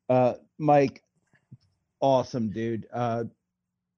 [0.09, 1.03] Uh, uh, Mike,
[2.01, 2.87] awesome dude.
[2.93, 3.25] Uh,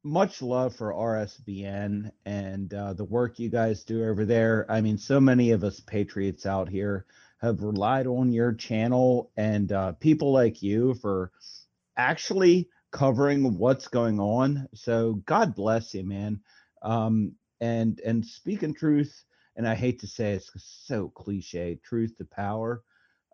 [0.04, 4.64] much love for RSBN and uh, the work you guys do over there.
[4.68, 7.04] I mean, so many of us patriots out here
[7.38, 11.32] have relied on your channel and uh, people like you for
[11.96, 14.68] actually covering what's going on.
[14.74, 16.40] So God bless you, man.
[16.82, 19.24] Um, and and speaking truth,
[19.56, 22.82] and I hate to say it's so cliche, truth to power.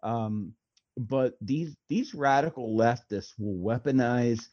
[0.03, 0.53] Um,
[0.97, 4.49] but these these radical leftists will weaponize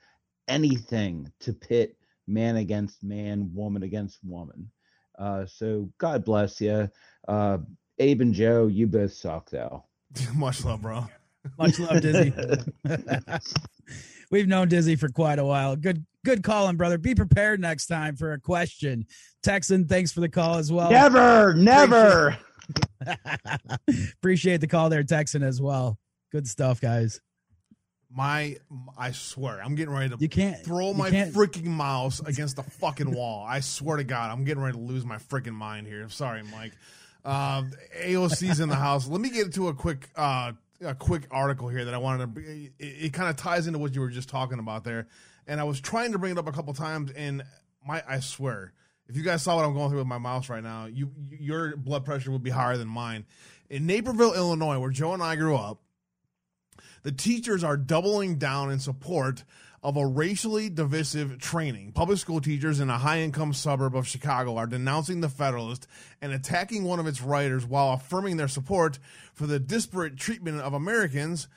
[0.47, 1.97] anything to pit
[2.27, 4.69] man against man, woman against woman.
[5.17, 6.89] Uh, so God bless you,
[7.27, 7.57] uh,
[7.99, 8.67] Abe and Joe.
[8.67, 9.85] You both suck though.
[10.35, 11.05] Much love, bro.
[11.57, 12.33] Much love, Dizzy.
[14.31, 15.75] We've known Dizzy for quite a while.
[15.75, 16.97] Good, good calling, brother.
[16.97, 19.05] Be prepared next time for a question.
[19.43, 20.89] Texan, thanks for the call as well.
[20.89, 22.37] Never, never.
[24.13, 25.97] Appreciate the call there, Texan, as well.
[26.31, 27.19] Good stuff, guys.
[28.13, 28.57] My,
[28.97, 32.57] I swear, I'm getting ready to You can't throw you my can't- freaking mouse against
[32.57, 33.45] the fucking wall.
[33.47, 36.03] I swear to God, I'm getting ready to lose my freaking mind here.
[36.03, 36.73] I'm sorry, Mike.
[37.23, 37.71] Um,
[38.03, 39.07] AOC's in the house.
[39.07, 40.53] Let me get to a quick, uh,
[40.83, 42.41] a quick article here that I wanted to.
[42.41, 45.07] It, it kind of ties into what you were just talking about there,
[45.47, 47.43] and I was trying to bring it up a couple times, and
[47.85, 48.73] my, I swear,
[49.07, 51.75] if you guys saw what I'm going through with my mouse right now, you your
[51.75, 53.25] blood pressure would be higher than mine.
[53.69, 55.81] In Naperville, Illinois, where Joe and I grew up,
[57.03, 59.43] the teachers are doubling down in support
[59.83, 61.91] of a racially divisive training.
[61.91, 65.87] Public school teachers in a high income suburb of Chicago are denouncing the Federalist
[66.21, 68.99] and attacking one of its writers while affirming their support
[69.33, 71.47] for the disparate treatment of Americans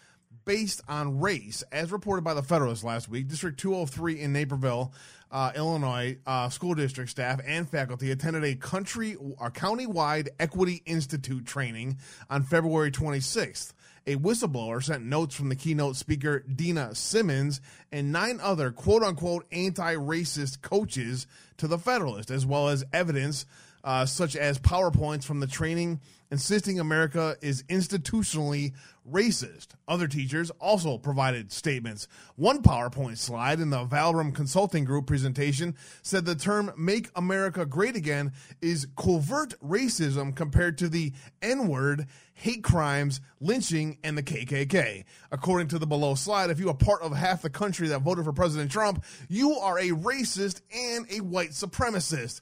[0.47, 1.63] based on race.
[1.71, 4.93] As reported by the Federalist last week, District 203 in Naperville,
[5.31, 11.45] uh, Illinois, uh, school district staff and faculty attended a country a county-wide Equity Institute
[11.45, 11.99] training
[12.31, 13.73] on February 26th.
[14.07, 17.61] A whistleblower sent notes from the keynote speaker Dena Simmons
[17.91, 21.27] and nine other quote unquote anti racist coaches
[21.57, 23.47] to the Federalist, as well as evidence
[23.83, 26.01] uh, such as PowerPoints from the training
[26.31, 28.73] insisting America is institutionally
[29.09, 29.69] racist.
[29.87, 32.09] Other teachers also provided statements.
[32.37, 37.95] One PowerPoint slide in the Valram Consulting Group presentation said the term Make America Great
[37.95, 45.05] Again is covert racism compared to the N word, hate crimes, lynching, and the KKK.
[45.33, 48.25] According to the below slide, if you are part of half the country that voted
[48.25, 52.41] for President Trump, you are a racist and a white supremacist.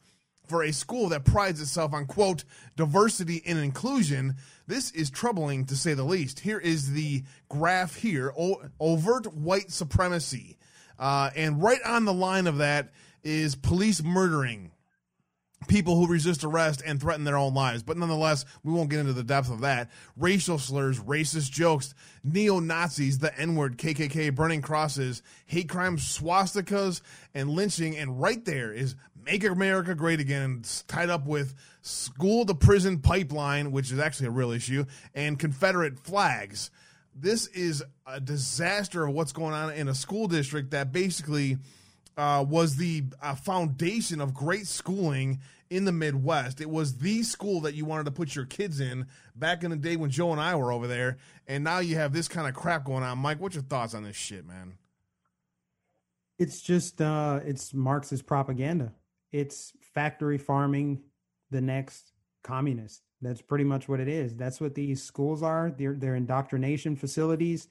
[0.48, 2.44] For a school that prides itself on quote
[2.77, 4.35] diversity and inclusion
[4.66, 6.40] this is troubling to say the least.
[6.40, 10.59] Here is the graph here o- overt white supremacy.
[10.98, 12.93] Uh, and right on the line of that
[13.23, 14.73] is police murdering
[15.69, 17.83] people who resist arrest and threaten their own lives.
[17.83, 19.91] But nonetheless, we won't get into the depth of that.
[20.17, 21.95] Racial slurs, racist jokes,
[22.25, 27.01] neo Nazis, the N word, KKK, burning crosses, hate crimes, swastikas,
[27.35, 27.97] and lynching.
[27.97, 28.95] And right there is
[29.25, 34.33] Make America Great Again, tied up with school to prison pipeline, which is actually a
[34.33, 34.85] real issue,
[35.15, 36.71] and Confederate flags.
[37.15, 41.59] This is a disaster of what's going on in a school district that basically
[42.17, 45.41] uh, was the uh, foundation of great schooling
[45.73, 46.61] in the Midwest.
[46.61, 49.77] It was the school that you wanted to put your kids in back in the
[49.77, 51.16] day when Joe and I were over there.
[51.47, 53.19] And now you have this kind of crap going on.
[53.19, 54.74] Mike, what's your thoughts on this shit, man?
[56.39, 58.93] It's just uh it's Marxist propaganda.
[59.31, 61.03] It's factory farming
[61.51, 62.12] the next
[62.43, 63.03] communist.
[63.23, 64.35] That's pretty much what it is.
[64.36, 65.73] That's what these schools are.
[65.77, 67.69] They're they're indoctrination facilities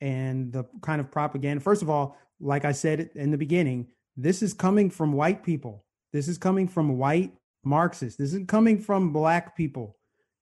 [0.00, 1.60] and the kind of propaganda.
[1.60, 5.84] First of all, like I said in the beginning, this is coming from white people.
[6.12, 7.32] This is coming from white
[7.64, 8.16] Marxists.
[8.16, 9.96] This is coming from black people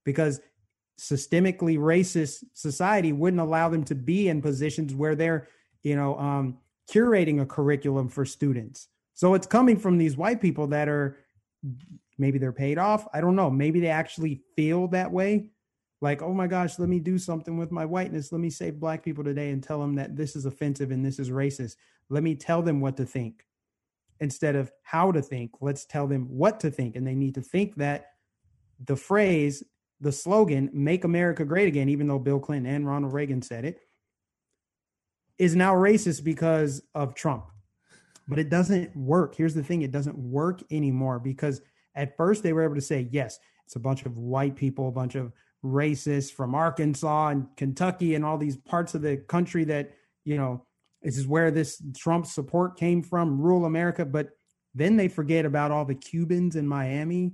[0.05, 0.41] because
[0.99, 5.49] systemically racist society wouldn't allow them to be in positions where they're,
[5.83, 6.59] you know, um,
[6.91, 8.89] curating a curriculum for students.
[9.15, 11.19] So it's coming from these white people that are
[12.19, 13.07] maybe they're paid off.
[13.15, 13.51] I don't know.
[13.51, 15.51] Maybe they actually feel that way.
[16.03, 18.33] Like, oh my gosh, let me do something with my whiteness.
[18.33, 21.19] Let me save black people today and tell them that this is offensive and this
[21.19, 21.77] is racist.
[22.09, 23.45] Let me tell them what to think
[24.21, 25.53] instead of how to think.
[25.61, 26.97] Let's tell them what to think.
[26.97, 28.07] And they need to think that
[28.85, 29.63] the phrase,
[30.01, 33.81] the slogan, make America great again, even though Bill Clinton and Ronald Reagan said it,
[35.39, 37.47] is now racist because of Trump.
[38.29, 39.35] But it doesn't work.
[39.35, 41.63] Here's the thing it doesn't work anymore because
[41.95, 44.93] at first they were able to say, yes, it's a bunch of white people, a
[44.93, 45.33] bunch of
[45.65, 49.93] racists from Arkansas and Kentucky and all these parts of the country that,
[50.25, 50.65] you know,
[51.03, 54.05] this is where this Trump support came from, rural America.
[54.05, 54.31] But
[54.75, 57.33] then they forget about all the Cubans in Miami,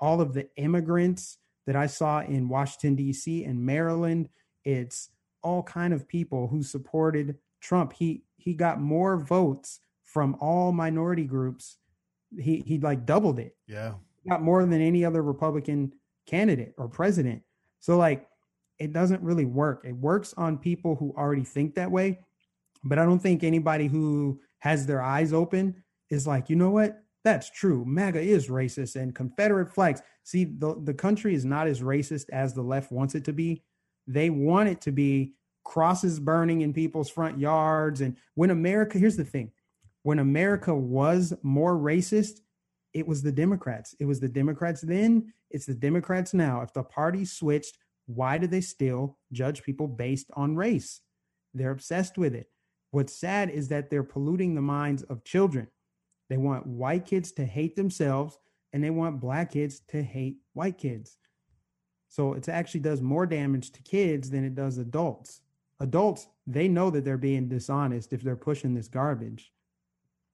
[0.00, 3.44] all of the immigrants that I saw in Washington, D.C.
[3.44, 4.28] and Maryland.
[4.64, 5.10] It's
[5.42, 7.92] all kind of people who supported Trump.
[7.92, 11.78] He he got more votes from all minority groups.
[12.36, 13.56] He he like doubled it.
[13.66, 13.94] Yeah.
[14.22, 15.92] He got more than any other Republican
[16.26, 17.42] candidate or president.
[17.80, 18.26] So like
[18.78, 19.84] it doesn't really work.
[19.84, 22.20] It works on people who already think that way,
[22.84, 27.02] but I don't think anybody who has their eyes open is like, you know what?
[27.24, 27.84] That's true.
[27.84, 30.02] MAGA is racist and Confederate flags.
[30.24, 33.62] See, the, the country is not as racist as the left wants it to be.
[34.06, 35.34] They want it to be
[35.64, 38.00] crosses burning in people's front yards.
[38.00, 39.52] And when America, here's the thing
[40.02, 42.40] when America was more racist,
[42.92, 43.94] it was the Democrats.
[44.00, 46.62] It was the Democrats then, it's the Democrats now.
[46.62, 51.00] If the party switched, why do they still judge people based on race?
[51.54, 52.48] They're obsessed with it.
[52.92, 55.68] What's sad is that they're polluting the minds of children.
[56.28, 58.38] They want white kids to hate themselves
[58.72, 61.16] and they want black kids to hate white kids.
[62.08, 65.40] So it actually does more damage to kids than it does adults.
[65.80, 69.52] Adults, they know that they're being dishonest if they're pushing this garbage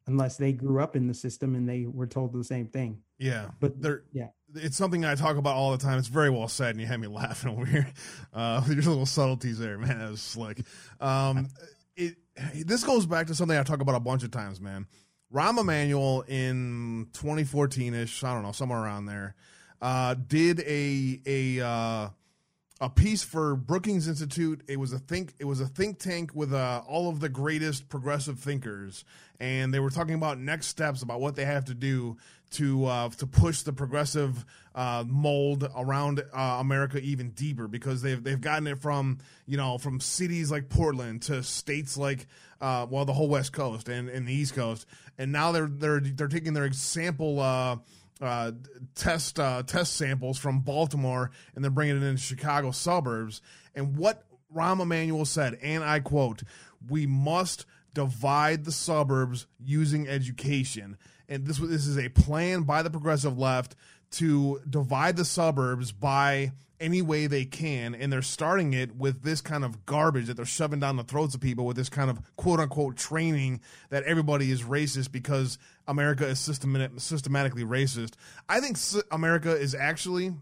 [0.08, 2.98] unless they grew up in the system and they were told the same thing.
[3.18, 4.28] Yeah, But there, yeah.
[4.54, 5.98] it's something I talk about all the time.
[5.98, 7.92] It's very well said, and you had me laughing over here.
[8.32, 9.98] Uh, there's little subtleties there, man.
[9.98, 10.62] That was slick.
[11.00, 11.48] Um,
[11.96, 12.16] it
[12.64, 14.86] this goes back to something I talk about a bunch of times, man.
[15.32, 19.34] Rahm Emanuel in 2014 ish, I don't know, somewhere around there,
[19.82, 22.08] uh, did a a uh,
[22.80, 24.62] a piece for Brookings Institute.
[24.68, 27.88] It was a think it was a think tank with uh, all of the greatest
[27.88, 29.04] progressive thinkers,
[29.40, 32.16] and they were talking about next steps about what they have to do
[32.50, 34.44] to uh, to push the progressive
[34.74, 39.78] uh, mold around uh, America even deeper because they've they've gotten it from you know
[39.78, 42.26] from cities like Portland to states like
[42.60, 44.86] uh, well the whole West Coast and, and the East Coast,
[45.18, 47.40] and now they're they're they're taking their sample.
[47.40, 47.76] Uh,
[48.20, 48.50] uh,
[48.96, 53.40] test uh, test samples from Baltimore and they're bringing it into Chicago suburbs.
[53.76, 56.42] And what Rahm Emanuel said, and I quote,
[56.88, 60.96] "We must divide the suburbs using education."
[61.28, 63.74] And this this is a plan by the progressive left
[64.12, 69.40] to divide the suburbs by any way they can and they're starting it with this
[69.40, 72.20] kind of garbage that they're shoving down the throats of people with this kind of
[72.36, 73.60] quote unquote training
[73.90, 78.12] that everybody is racist because America is systematic, systematically racist.
[78.48, 78.78] I think
[79.10, 80.32] America is actually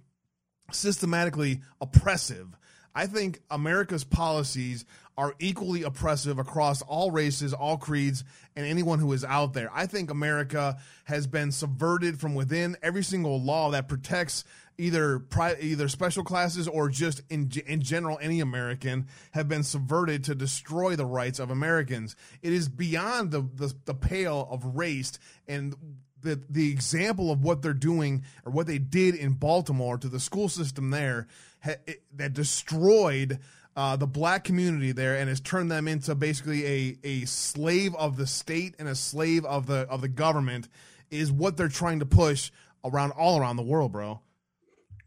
[0.73, 2.49] systematically oppressive.
[2.95, 4.85] I think America's policies
[5.17, 8.23] are equally oppressive across all races, all creeds,
[8.55, 9.71] and anyone who is out there.
[9.73, 12.77] I think America has been subverted from within.
[12.83, 14.45] Every single law that protects
[14.79, 20.25] either pri- either special classes or just in in general any American have been subverted
[20.25, 22.15] to destroy the rights of Americans.
[22.43, 25.19] It is beyond the the, the pale of race
[25.49, 25.75] and
[26.21, 30.21] the the example of what they're doing or what they did in Baltimore to the
[30.21, 31.27] school system there
[31.65, 33.39] ha- it, that destroyed
[33.77, 38.17] uh, the black community there and has turned them into basically a, a slave of
[38.17, 40.69] the state and a slave of the of the government
[41.11, 42.51] is what they're trying to push
[42.85, 44.21] around all around the world, bro.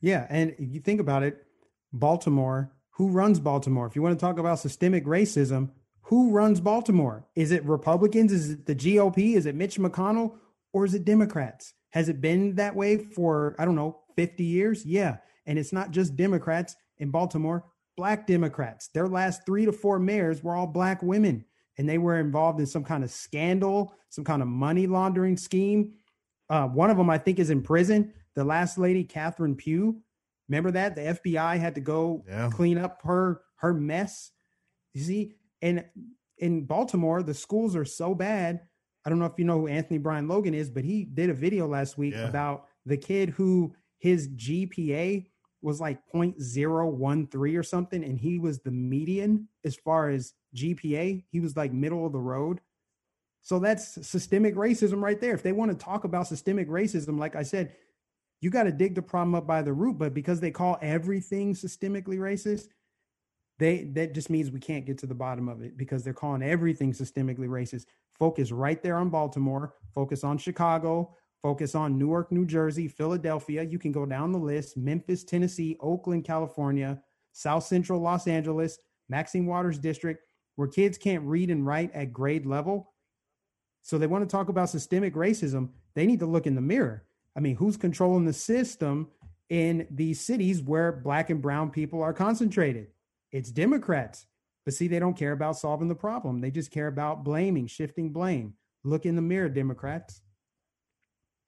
[0.02, 1.46] Yeah, and you think about it,
[1.92, 3.88] Baltimore, who runs Baltimore?
[3.88, 5.72] If you want to talk about systemic racism,
[6.04, 7.26] who runs Baltimore?
[7.36, 8.32] Is it Republicans?
[8.32, 9.36] Is it the GOP?
[9.36, 10.36] Is it Mitch McConnell?
[10.74, 11.74] Or is it Democrats?
[11.92, 14.86] Has it been that way for, I don't know, 50 years?
[14.86, 15.18] Yeah.
[15.46, 17.66] And it's not just Democrats in Baltimore
[18.00, 18.88] black Democrats.
[18.94, 21.44] Their last three to four mayors were all black women,
[21.78, 25.96] and they were involved in some kind of scandal, some kind of money laundering scheme.
[26.50, 28.14] Uh, one of them, I think, is in prison.
[28.36, 29.98] The last lady, Catherine Pugh.
[30.48, 32.50] Remember that the FBI had to go yeah.
[32.50, 34.32] clean up her her mess.
[34.94, 35.84] You see, and
[36.38, 38.62] in Baltimore, the schools are so bad.
[39.06, 41.34] I don't know if you know who Anthony Brian Logan is, but he did a
[41.34, 42.30] video last week yeah.
[42.30, 45.26] about the kid who his GPA
[45.62, 51.24] was like 0.013 or something, and he was the median as far as GPA.
[51.30, 52.62] He was like middle of the road.
[53.42, 55.34] So that's systemic racism right there.
[55.34, 57.74] If they want to talk about systemic racism, like I said,
[58.42, 59.98] you got to dig the problem up by the root.
[59.98, 62.68] But because they call everything systemically racist,
[63.58, 66.42] they that just means we can't get to the bottom of it because they're calling
[66.42, 67.86] everything systemically racist.
[68.18, 69.74] Focus right there on Baltimore.
[69.94, 73.64] Focus on Chicago focus on Newark, New Jersey, Philadelphia.
[73.64, 77.02] You can go down the list Memphis, Tennessee, Oakland, California,
[77.32, 80.24] South Central Los Angeles, Maxine Waters District,
[80.56, 82.94] where kids can't read and write at grade level.
[83.82, 85.70] So they want to talk about systemic racism.
[85.96, 87.06] They need to look in the mirror.
[87.36, 89.08] I mean, who's controlling the system
[89.50, 92.88] in these cities where black and brown people are concentrated?
[93.32, 94.26] It's Democrats.
[94.66, 96.42] But see, they don't care about solving the problem.
[96.42, 98.56] They just care about blaming, shifting blame.
[98.84, 100.22] Look in the mirror, Democrats.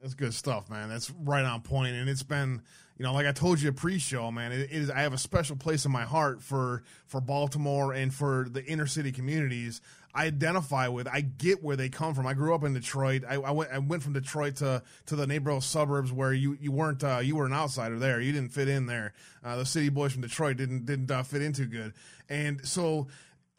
[0.02, 0.90] That's good stuff, man.
[0.90, 2.64] That's right on point, and it's been,
[2.98, 4.52] you know, like I told you pre-show, man.
[4.52, 4.90] It, is.
[4.90, 8.88] I have a special place in my heart for for Baltimore and for the inner
[8.88, 9.80] city communities.
[10.16, 11.08] I identify with.
[11.08, 12.26] I get where they come from.
[12.26, 13.24] I grew up in Detroit.
[13.30, 13.72] I, I went.
[13.72, 17.04] I went from Detroit to to the neighborhood suburbs where you you weren't.
[17.04, 18.20] Uh, you were an outsider there.
[18.20, 19.14] You didn't fit in there.
[19.44, 21.94] Uh, the city boys from Detroit didn't didn't uh, fit in too good,
[22.28, 23.08] and so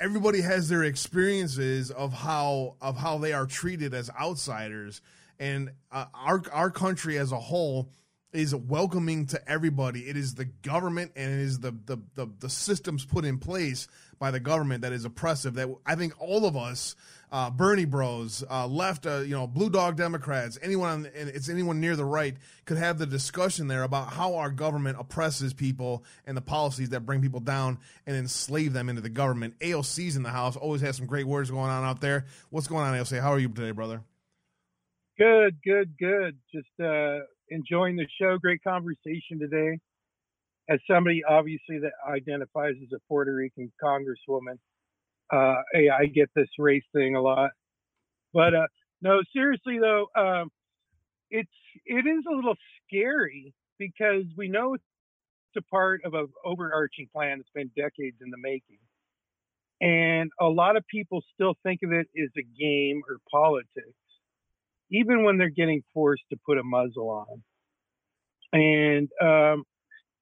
[0.01, 5.01] everybody has their experiences of how of how they are treated as outsiders
[5.43, 7.90] and uh, our our country as a whole
[8.32, 10.09] is welcoming to everybody.
[10.09, 13.89] It is the government and it is the, the the the, systems put in place
[14.20, 15.55] by the government that is oppressive.
[15.55, 16.94] That I think all of us,
[17.32, 21.81] uh, Bernie Bros, uh, left, uh, you know, Blue Dog Democrats, anyone, and it's anyone
[21.81, 26.36] near the right, could have the discussion there about how our government oppresses people and
[26.36, 29.59] the policies that bring people down and enslave them into the government.
[29.59, 30.56] AOC's in the house.
[30.56, 32.27] Always has some great words going on out there.
[32.51, 33.20] What's going on, AOC?
[33.20, 34.05] How are you today, brother?
[35.23, 36.36] Good, good, good.
[36.53, 38.39] Just uh, enjoying the show.
[38.39, 39.78] Great conversation today.
[40.69, 44.59] As somebody obviously that identifies as a Puerto Rican congresswoman,
[45.32, 47.51] uh, hey, I get this race thing a lot.
[48.35, 48.66] But uh,
[49.01, 50.51] no, seriously though, um,
[51.31, 51.49] it's
[51.86, 54.82] it is a little scary because we know it's
[55.57, 58.78] a part of an overarching plan that's been decades in the making.
[59.81, 63.94] And a lot of people still think of it as a game or politics
[64.93, 67.43] even when they're getting forced to put a muzzle on.
[68.52, 69.64] And um,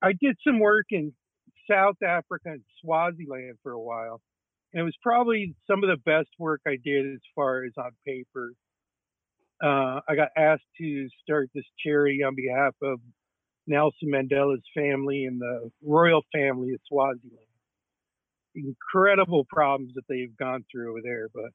[0.01, 1.12] I did some work in
[1.68, 4.20] South Africa and Swaziland for a while.
[4.72, 7.90] And it was probably some of the best work I did as far as on
[8.06, 8.52] paper.
[9.62, 13.01] Uh, I got asked to start this charity on behalf of
[13.66, 17.38] Nelson Mandela's family and the royal family of Swaziland.
[18.55, 21.51] Incredible problems that they've gone through over there, but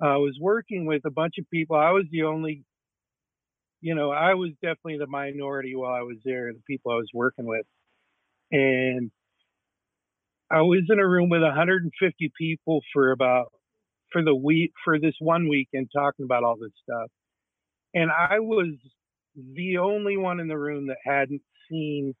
[0.00, 1.76] I was working with a bunch of people.
[1.76, 2.64] I was the only,
[3.80, 7.10] you know, I was definitely the minority while I was there, the people I was
[7.14, 7.66] working with.
[8.52, 9.10] And
[10.50, 13.52] I was in a room with 150 people for about,
[14.12, 17.10] for the week, for this one weekend talking about all this stuff.
[17.94, 18.74] And I was
[19.54, 22.14] the only one in the room that hadn't seen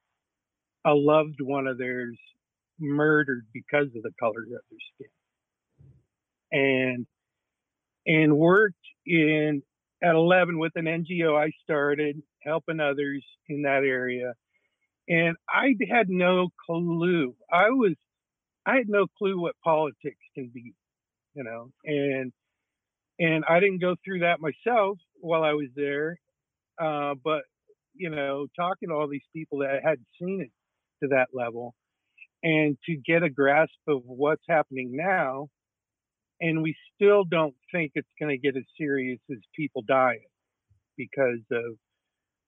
[0.84, 2.18] a loved one of theirs
[2.78, 5.08] murdered because of the color of their skin.
[6.52, 7.06] And
[8.06, 8.74] and worked
[9.04, 9.62] in
[10.02, 14.34] at 11 with an NGO I started helping others in that area.
[15.08, 17.34] And I had no clue.
[17.52, 17.94] I was
[18.66, 20.74] I had no clue what politics can be,
[21.34, 21.70] you know.
[21.84, 22.32] And
[23.18, 26.18] and I didn't go through that myself while I was there.
[26.80, 27.42] Uh, but
[27.94, 30.50] you know, talking to all these people that hadn't seen it
[31.02, 31.74] to that level,
[32.42, 35.48] and to get a grasp of what's happening now,
[36.40, 40.26] and we still don't think it's going to get as serious as people dying
[40.96, 41.76] because of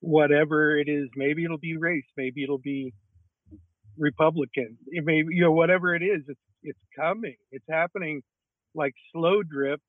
[0.00, 1.08] whatever it is.
[1.16, 2.92] Maybe it'll be race, maybe it'll be
[3.98, 6.22] Republican, it may you know whatever it is.
[6.28, 7.36] It's it's coming.
[7.50, 8.22] It's happening
[8.74, 9.80] like slow drip,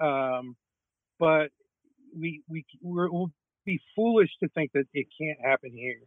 [0.00, 0.56] um,
[1.18, 1.48] but
[2.18, 3.30] we we we'll
[3.64, 6.00] be foolish to think that it can't happen here.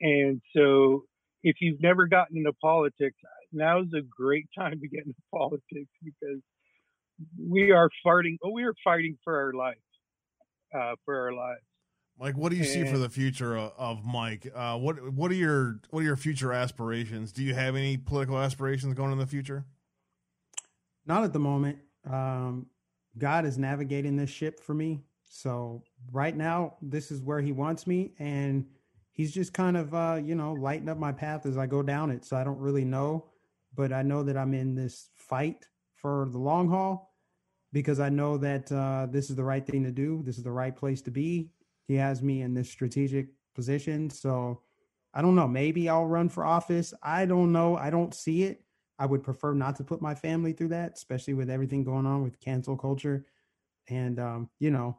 [0.00, 1.04] And so,
[1.42, 3.16] if you've never gotten into politics,
[3.52, 6.40] now's a great time to get into politics because
[7.38, 8.38] we are fighting.
[8.42, 9.78] Oh, we are fighting for our lives,
[10.74, 11.60] uh, for our lives.
[12.18, 14.50] Mike, what do you and, see for the future of, of Mike?
[14.54, 17.32] Uh, what what are your what are your future aspirations?
[17.32, 19.64] Do you have any political aspirations going in the future?
[21.04, 21.78] Not at the moment.
[22.10, 22.66] Um,
[23.18, 25.02] God is navigating this ship for me.
[25.28, 28.64] So right now, this is where He wants me, and
[29.12, 32.10] He's just kind of uh, you know lighting up my path as I go down
[32.10, 32.24] it.
[32.24, 33.26] So I don't really know,
[33.74, 35.66] but I know that I'm in this fight
[35.96, 37.05] for the long haul
[37.76, 40.22] because I know that uh, this is the right thing to do.
[40.24, 41.50] This is the right place to be.
[41.86, 44.08] He has me in this strategic position.
[44.08, 44.62] So
[45.12, 45.46] I don't know.
[45.46, 46.94] Maybe I'll run for office.
[47.02, 47.76] I don't know.
[47.76, 48.62] I don't see it.
[48.98, 52.22] I would prefer not to put my family through that, especially with everything going on
[52.22, 53.26] with cancel culture.
[53.88, 54.96] And, um, you know,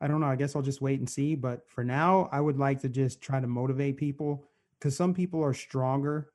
[0.00, 0.26] I don't know.
[0.26, 1.36] I guess I'll just wait and see.
[1.36, 4.44] But for now, I would like to just try to motivate people
[4.76, 6.32] because some people are stronger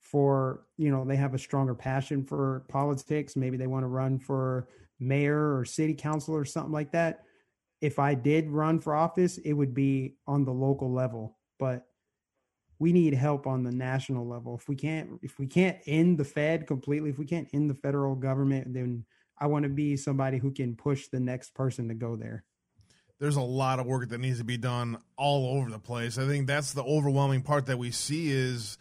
[0.00, 3.36] for, you know, they have a stronger passion for politics.
[3.36, 4.66] Maybe they want to run for
[4.98, 7.24] mayor or city council or something like that.
[7.80, 11.36] If I did run for office, it would be on the local level.
[11.58, 11.86] But
[12.78, 14.56] we need help on the national level.
[14.56, 17.74] If we can't if we can't end the Fed completely, if we can't end the
[17.74, 19.04] federal government, then
[19.38, 22.44] I want to be somebody who can push the next person to go there.
[23.18, 26.18] There's a lot of work that needs to be done all over the place.
[26.18, 28.76] I think that's the overwhelming part that we see is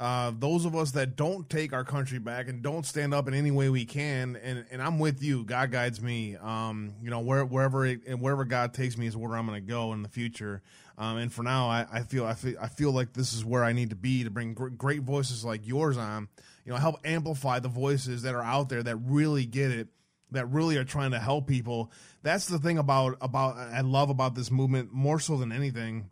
[0.00, 3.34] uh, those of us that don't take our country back and don't stand up in
[3.34, 5.44] any way we can, and, and I'm with you.
[5.44, 6.36] God guides me.
[6.40, 9.62] Um, you know, where, wherever it, and wherever God takes me is where I'm going
[9.62, 10.62] to go in the future.
[10.96, 13.62] Um, and for now, I, I, feel I feel I feel like this is where
[13.62, 16.28] I need to be to bring gr- great voices like yours on.
[16.64, 19.88] You know, help amplify the voices that are out there that really get it,
[20.30, 21.92] that really are trying to help people.
[22.22, 26.08] That's the thing about about I love about this movement more so than anything.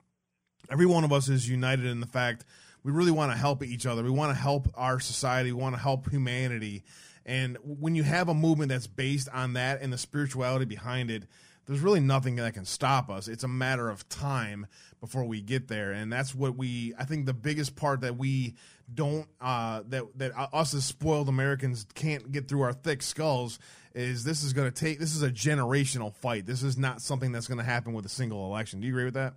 [0.71, 2.45] Every one of us is united in the fact
[2.89, 4.03] we really want to help each other.
[4.03, 5.53] We want to help our society.
[5.53, 6.85] We want to help humanity.
[7.27, 11.25] And when you have a movement that's based on that and the spirituality behind it,
[11.67, 13.29] there's really nothing that can stop us.
[13.29, 14.69] It's a matter of time
[15.03, 16.95] before we get there, and that's what we.
[16.99, 18.55] I think the biggest part that we
[18.95, 23.59] don't uh, that that us as spoiled Americans can't get through our thick skulls
[23.95, 24.99] is this is going to take.
[24.99, 26.47] This is a generational fight.
[26.47, 28.81] This is not something that's going to happen with a single election.
[28.81, 29.35] Do you agree with that?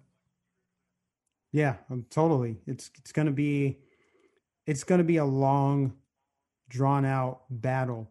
[1.51, 2.57] Yeah, um, totally.
[2.65, 3.79] It's it's going to be
[4.65, 5.93] it's going to be a long
[6.69, 8.09] drawn out battle.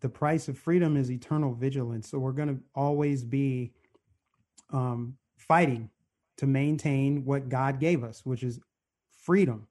[0.00, 2.08] The price of freedom is eternal vigilance.
[2.08, 3.72] So we're going to always be
[4.70, 5.90] um, fighting
[6.36, 8.60] to maintain what God gave us, which is
[9.10, 9.66] freedom.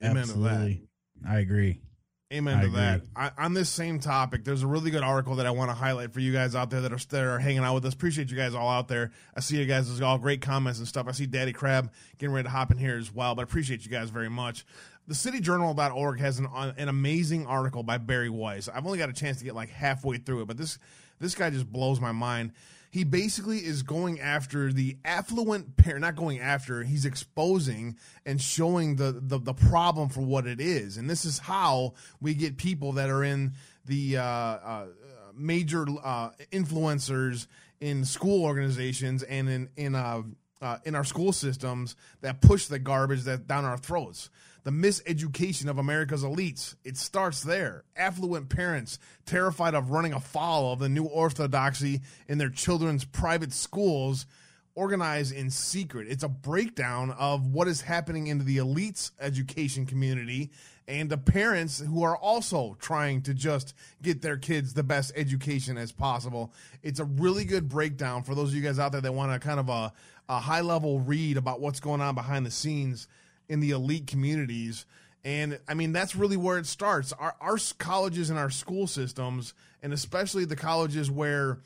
[0.00, 0.84] Absolutely.
[1.28, 1.80] I agree.
[2.30, 2.76] Amen I to agree.
[2.78, 3.02] that.
[3.16, 6.12] I, on this same topic, there's a really good article that I want to highlight
[6.12, 7.94] for you guys out there that are that are hanging out with us.
[7.94, 9.12] Appreciate you guys all out there.
[9.34, 11.06] I see you guys as all great comments and stuff.
[11.08, 13.86] I see Daddy Crab getting ready to hop in here as well, but I appreciate
[13.86, 14.66] you guys very much.
[15.06, 18.68] The cityjournal.org has an uh, an amazing article by Bari Weiss.
[18.68, 20.78] I've only got a chance to get like halfway through it, but this
[21.20, 22.52] this guy just blows my mind
[22.90, 28.96] he basically is going after the affluent parent, not going after, he's exposing and showing
[28.96, 30.96] the, the, the problem for what it is.
[30.96, 33.52] And this is how we get people that are in
[33.84, 34.86] the uh, uh,
[35.34, 37.46] major uh, influencers
[37.80, 40.22] in school organizations and in, in, uh,
[40.60, 44.30] uh, in our school systems that push the garbage that down our throats
[44.64, 46.74] the miseducation of America's elites.
[46.84, 47.84] It starts there.
[47.96, 54.26] Affluent parents terrified of running afoul of the new orthodoxy in their children's private schools
[54.74, 56.06] organized in secret.
[56.08, 60.50] It's a breakdown of what is happening into the elites education community
[60.86, 65.76] and the parents who are also trying to just get their kids the best education
[65.76, 66.52] as possible.
[66.82, 69.38] It's a really good breakdown for those of you guys out there that want a
[69.38, 69.92] kind of a,
[70.28, 73.08] a high level read about what's going on behind the scenes
[73.48, 74.86] in the elite communities.
[75.24, 77.12] And I mean, that's really where it starts.
[77.12, 81.58] Our, our colleges and our school systems, and especially the colleges where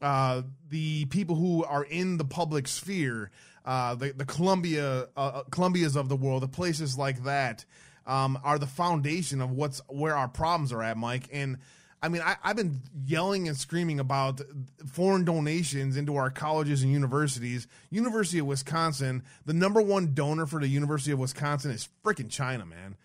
[0.00, 3.30] uh, the people who are in the public sphere,
[3.64, 7.64] uh, the, the Columbia, uh, uh, Columbias of the world, the places like that,
[8.06, 11.28] um, are the foundation of what's where our problems are at, Mike.
[11.32, 11.58] And
[12.02, 14.40] I mean, I, have been yelling and screaming about
[14.86, 17.66] foreign donations into our colleges and universities.
[17.90, 22.64] University of Wisconsin, the number one donor for the University of Wisconsin is freaking China,
[22.64, 22.96] man.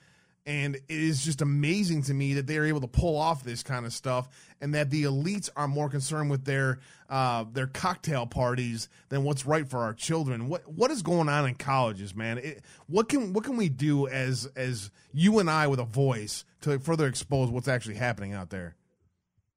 [0.45, 3.63] And it is just amazing to me that they are able to pull off this
[3.63, 4.27] kind of stuff,
[4.59, 6.79] and that the elites are more concerned with their
[7.09, 10.49] uh, their cocktail parties than what's right for our children.
[10.49, 12.39] What what is going on in colleges, man?
[12.39, 16.43] It, what can what can we do as as you and I with a voice
[16.61, 18.75] to further expose what's actually happening out there?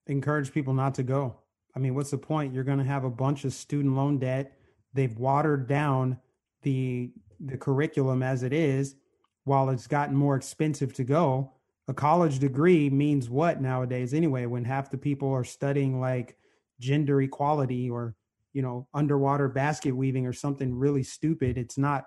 [0.06, 1.36] Encourage people not to go.
[1.74, 2.54] I mean, what's the point?
[2.54, 4.52] You're going to have a bunch of student loan debt.
[4.94, 6.18] They've watered down
[6.62, 8.96] the the curriculum as it is
[9.44, 11.52] while it's gotten more expensive to go.
[11.88, 16.36] A college degree means what nowadays anyway when half the people are studying like
[16.80, 18.14] gender equality or
[18.52, 22.06] you know underwater basket weaving or something really stupid it's not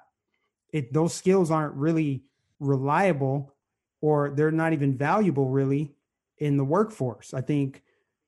[0.71, 2.23] it those skills aren't really
[2.59, 3.55] reliable
[4.01, 5.95] or they're not even valuable really
[6.37, 7.83] in the workforce i think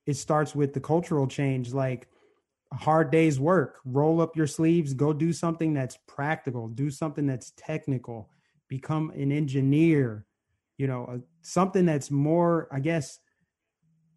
[0.06, 2.08] it starts with the cultural change like
[2.72, 7.52] hard day's work roll up your sleeves go do something that's practical do something that's
[7.56, 8.30] technical
[8.68, 10.24] become an engineer
[10.78, 13.18] you know uh, something that's more i guess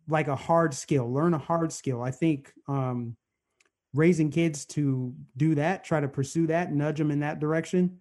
[0.08, 2.02] like a hard skill learn a hard skill.
[2.02, 3.16] I think um
[3.94, 7.98] raising kids to do that try to pursue that nudge them in that direction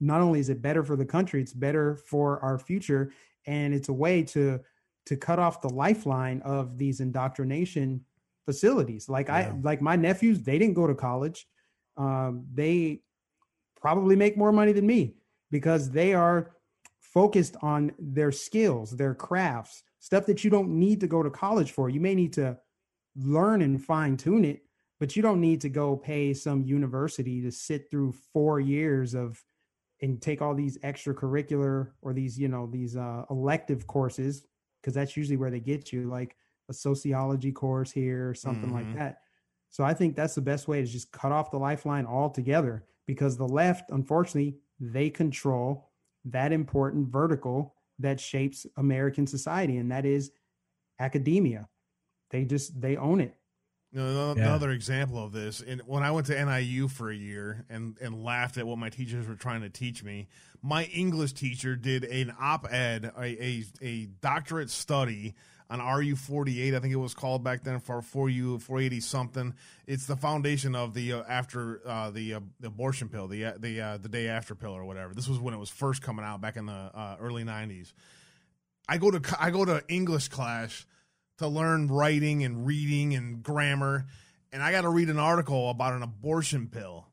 [0.00, 3.12] not only is it better for the country it's better for our future
[3.46, 4.58] and it's a way to
[5.10, 8.00] to cut off the lifeline of these indoctrination
[8.44, 9.08] facilities.
[9.08, 9.34] Like yeah.
[9.34, 11.48] I like my nephews, they didn't go to college.
[11.96, 13.00] Um, they
[13.80, 15.16] probably make more money than me
[15.50, 16.52] because they are
[17.00, 21.72] focused on their skills, their crafts, stuff that you don't need to go to college
[21.72, 21.90] for.
[21.90, 22.56] You may need to
[23.16, 24.62] learn and fine tune it,
[25.00, 29.42] but you don't need to go pay some university to sit through four years of
[30.02, 34.44] and take all these extracurricular or these you know these uh, elective courses
[34.80, 36.36] because that's usually where they get you, like
[36.68, 38.88] a sociology course here or something mm-hmm.
[38.88, 39.18] like that.
[39.70, 43.36] So I think that's the best way to just cut off the lifeline altogether because
[43.36, 45.90] the left, unfortunately, they control
[46.24, 50.32] that important vertical that shapes American society, and that is
[50.98, 51.68] academia.
[52.30, 53.34] They just they own it.
[53.92, 54.74] Another yeah.
[54.74, 58.56] example of this, and when I went to NIU for a year and and laughed
[58.56, 60.28] at what my teachers were trying to teach me,
[60.62, 65.34] my English teacher did an op-ed, a a, a doctorate study
[65.70, 69.54] on RU 48, I think it was called back then for 4U 480 something.
[69.86, 73.52] It's the foundation of the uh, after uh, the, uh, the abortion pill, the uh,
[73.56, 75.14] the uh, the day after pill or whatever.
[75.14, 77.92] This was when it was first coming out back in the uh, early 90s.
[78.88, 80.84] I go to I go to English class
[81.40, 84.04] to learn writing and reading and grammar.
[84.52, 87.06] And I got to read an article about an abortion pill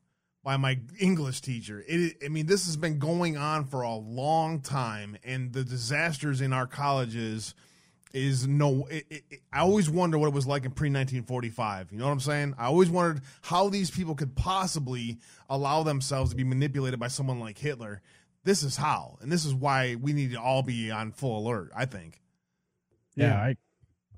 [0.44, 1.82] by my English teacher.
[1.88, 6.42] It, I mean, this has been going on for a long time, and the disasters
[6.42, 7.54] in our colleges
[8.12, 8.86] is no.
[8.90, 11.90] It, it, I always wonder what it was like in pre 1945.
[11.90, 12.54] You know what I'm saying?
[12.58, 17.40] I always wondered how these people could possibly allow themselves to be manipulated by someone
[17.40, 18.02] like Hitler.
[18.44, 21.70] This is how, and this is why we need to all be on full alert.
[21.74, 22.20] I think.
[23.16, 23.56] Yeah, I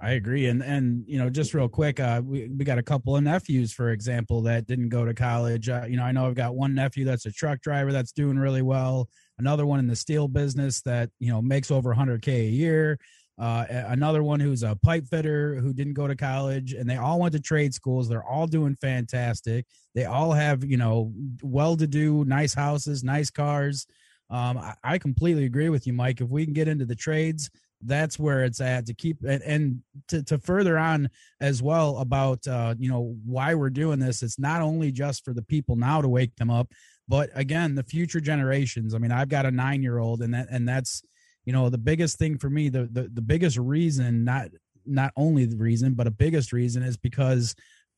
[0.02, 0.46] I agree.
[0.46, 3.72] And and you know, just real quick, uh, we we got a couple of nephews,
[3.72, 5.68] for example, that didn't go to college.
[5.68, 8.38] Uh, you know, I know I've got one nephew that's a truck driver that's doing
[8.38, 9.08] really well.
[9.38, 12.98] Another one in the steel business that you know makes over 100k a year.
[13.38, 17.20] Uh, another one who's a pipe fitter who didn't go to college, and they all
[17.20, 18.08] went to trade schools.
[18.08, 19.66] They're all doing fantastic.
[19.94, 21.12] They all have you know
[21.42, 23.86] well-to-do, nice houses, nice cars.
[24.30, 26.22] Um, I, I completely agree with you, Mike.
[26.22, 27.50] If we can get into the trades,
[27.82, 31.08] that's where it's at to keep and, and to, to further on
[31.40, 35.32] as well about uh, you know why we're doing this it's not only just for
[35.32, 36.68] the people now to wake them up
[37.08, 40.46] but again the future generations i mean i've got a nine year old and that
[40.50, 41.02] and that's
[41.44, 44.48] you know the biggest thing for me the, the the biggest reason not
[44.86, 47.54] not only the reason but a biggest reason is because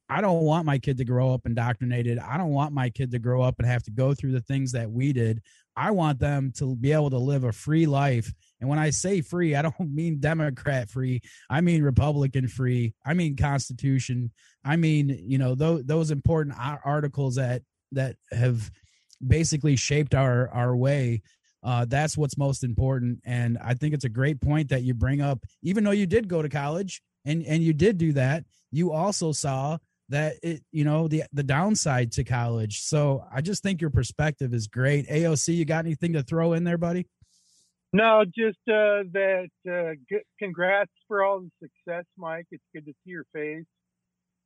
[0.08, 2.18] I don't want my kid to grow up indoctrinated.
[2.18, 4.70] I don't want my kid to grow up and have to go through the things
[4.72, 5.40] that we did.
[5.74, 8.30] I want them to be able to live a free life.
[8.62, 11.20] And when I say free, I don't mean Democrat free.
[11.50, 12.94] I mean Republican free.
[13.04, 14.30] I mean Constitution.
[14.64, 18.70] I mean, you know, those those important articles that that have
[19.26, 21.22] basically shaped our our way.
[21.64, 23.20] Uh, that's what's most important.
[23.24, 25.44] And I think it's a great point that you bring up.
[25.62, 29.32] Even though you did go to college and and you did do that, you also
[29.32, 29.78] saw
[30.08, 34.52] that it you know the the downside to college so i just think your perspective
[34.52, 37.06] is great aoc you got anything to throw in there buddy
[37.92, 42.92] no just uh that uh g- congrats for all the success mike it's good to
[43.04, 43.64] see your face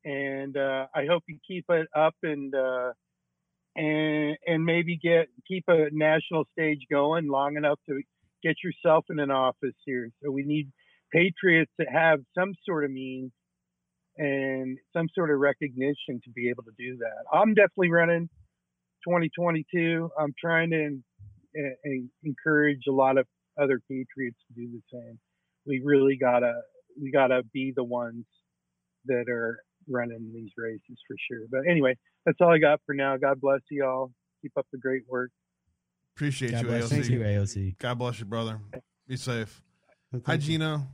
[0.04, 2.92] and uh i hope you keep it up and uh
[3.76, 8.00] and and maybe get keep a national stage going long enough to
[8.42, 10.70] get yourself in an office here so we need
[11.12, 13.32] patriots that have some sort of means
[14.18, 17.24] and some sort of recognition to be able to do that.
[17.32, 18.28] I'm definitely running
[19.06, 20.10] 2022.
[20.18, 20.98] I'm trying to
[22.24, 23.26] encourage a lot of
[23.60, 25.18] other patriots to do the same.
[25.66, 26.60] We really gotta
[27.00, 28.24] we gotta be the ones
[29.06, 29.58] that are
[29.88, 31.46] running these races for sure.
[31.50, 33.16] But anyway, that's all I got for now.
[33.16, 34.12] God bless you all.
[34.42, 35.30] Keep up the great work.
[36.16, 36.88] Appreciate God you, bless AOC.
[36.88, 37.78] Thank you, AOC.
[37.78, 38.60] God bless you, brother.
[39.06, 39.62] Be safe.
[40.12, 40.40] Thank Hi, you.
[40.40, 40.86] Gina,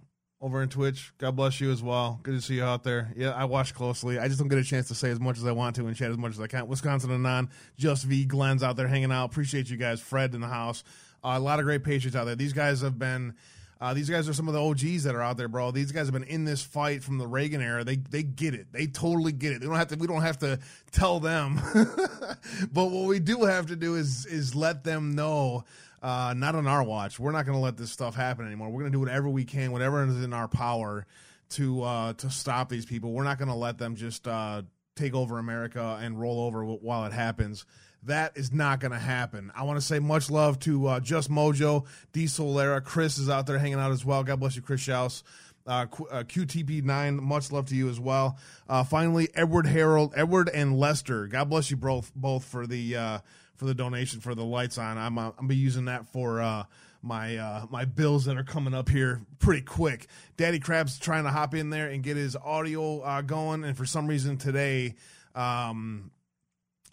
[0.42, 1.12] over in Twitch.
[1.18, 2.18] God bless you as well.
[2.24, 3.12] Good to see you out there.
[3.16, 4.18] Yeah, I watch closely.
[4.18, 5.96] I just don't get a chance to say as much as I want to and
[5.96, 6.66] chat as much as I can.
[6.66, 7.48] Wisconsin and non,
[7.78, 9.26] just V, Glenn's out there hanging out.
[9.26, 10.00] Appreciate you guys.
[10.00, 10.82] Fred in the house.
[11.24, 12.34] Uh, a lot of great Patriots out there.
[12.34, 13.34] These guys have been.
[13.80, 15.72] Uh, these guys are some of the OGs that are out there, bro.
[15.72, 17.82] These guys have been in this fight from the Reagan era.
[17.82, 18.66] They they get it.
[18.72, 19.60] They totally get it.
[19.60, 19.96] They don't have to.
[19.96, 20.58] We don't have to
[20.90, 21.60] tell them.
[22.72, 25.64] but what we do have to do is is let them know
[26.02, 27.18] uh, not on our watch.
[27.18, 28.68] We're not going to let this stuff happen anymore.
[28.68, 31.06] We're going to do whatever we can, whatever is in our power
[31.50, 33.12] to uh, to stop these people.
[33.12, 34.62] We're not going to let them just uh,
[34.96, 37.64] take over America and roll over while it happens.
[38.04, 39.52] That is not going to happen.
[39.54, 42.82] I want to say much love to uh, Just Mojo, D Solera.
[42.82, 44.24] Chris is out there hanging out as well.
[44.24, 45.22] God bless you, Chris Schaus.
[45.64, 48.36] Uh, Q- uh, QTP9, much love to you as well.
[48.68, 51.28] Uh, finally, Edward Harold, Edward and Lester.
[51.28, 53.18] God bless you both, both for the uh,
[53.62, 54.98] for the donation for the lights on.
[54.98, 56.64] I'm uh, I'm be using that for uh,
[57.00, 60.08] my uh, my bills that are coming up here pretty quick.
[60.36, 63.86] Daddy Crab's trying to hop in there and get his audio uh, going, and for
[63.86, 64.96] some reason today,
[65.36, 66.10] um,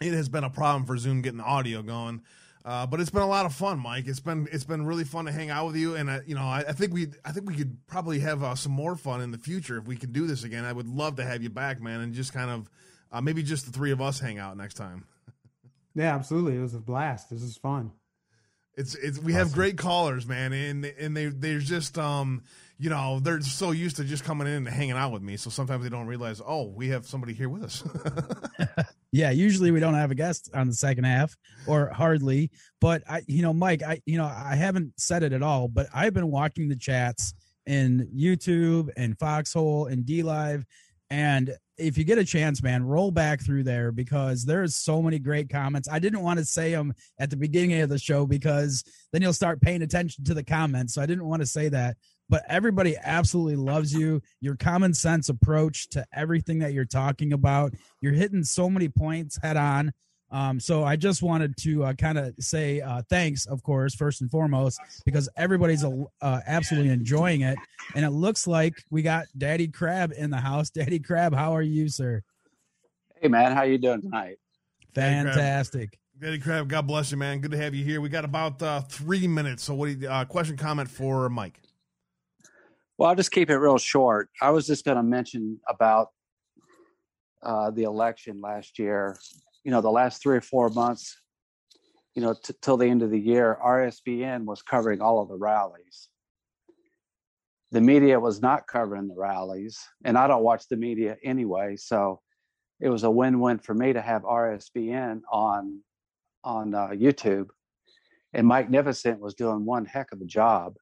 [0.00, 2.22] it has been a problem for Zoom getting the audio going.
[2.64, 4.06] Uh, but it's been a lot of fun, Mike.
[4.06, 6.42] It's been it's been really fun to hang out with you, and uh, you know
[6.42, 9.32] I, I think we I think we could probably have uh, some more fun in
[9.32, 10.64] the future if we can do this again.
[10.64, 12.70] I would love to have you back, man, and just kind of
[13.10, 15.04] uh, maybe just the three of us hang out next time.
[16.00, 16.56] Yeah, absolutely.
[16.56, 17.28] It was a blast.
[17.28, 17.92] This is fun.
[18.74, 22.42] It's it's we have great callers, man, and and they they're just um
[22.78, 25.50] you know they're so used to just coming in and hanging out with me, so
[25.50, 27.84] sometimes they don't realize oh we have somebody here with us.
[29.12, 31.36] yeah usually we don't have a guest on the second half
[31.66, 32.50] or hardly
[32.80, 35.88] but i you know mike i you know i haven't said it at all but
[35.92, 37.34] i've been watching the chats
[37.66, 40.64] in youtube and foxhole and DLive
[41.10, 45.18] and if you get a chance man roll back through there because there's so many
[45.18, 48.84] great comments i didn't want to say them at the beginning of the show because
[49.12, 51.96] then you'll start paying attention to the comments so i didn't want to say that
[52.30, 54.22] but everybody absolutely loves you.
[54.40, 59.36] Your common sense approach to everything that you're talking about, you're hitting so many points
[59.42, 59.92] head on.
[60.32, 64.20] Um, so I just wanted to uh, kind of say uh, thanks, of course, first
[64.20, 67.58] and foremost, because everybody's uh, absolutely enjoying it,
[67.94, 70.70] and it looks like we got Daddy Crab in the house.
[70.80, 72.22] Daddy Crab, how are you, sir?
[73.20, 74.38] Hey man, how you doing tonight?
[74.94, 75.34] Daddy Crab.
[75.34, 75.98] Fantastic.
[76.20, 77.40] Daddy Crab, God bless you, man.
[77.40, 78.00] Good to have you here.
[78.00, 79.64] We got about uh, three minutes.
[79.64, 81.60] So, what do you, uh, question, comment for Mike?
[82.98, 84.28] Well, I'll just keep it real short.
[84.42, 86.08] I was just going to mention about
[87.42, 89.18] uh, the election last year.
[89.64, 91.16] You know, the last three or four months,
[92.14, 95.36] you know, t- till the end of the year, RSBN was covering all of the
[95.36, 96.08] rallies.
[97.72, 102.20] The media was not covering the rallies, and I don't watch the media anyway, so
[102.80, 105.80] it was a win-win for me to have RSBN on
[106.42, 107.48] on uh, YouTube.
[108.32, 110.74] And Mike Nificent was doing one heck of a job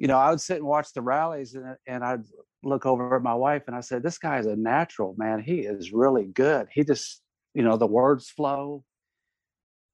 [0.00, 2.22] you know, I would sit and watch the rallies and, and I'd
[2.64, 5.42] look over at my wife and I said, this guy is a natural, man.
[5.42, 6.68] He is really good.
[6.72, 7.20] He just,
[7.54, 8.84] you know, the words flow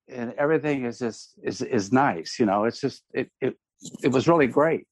[0.09, 2.39] and everything is just, is, is nice.
[2.39, 3.57] You know, it's just, it, it,
[4.03, 4.87] it was really great.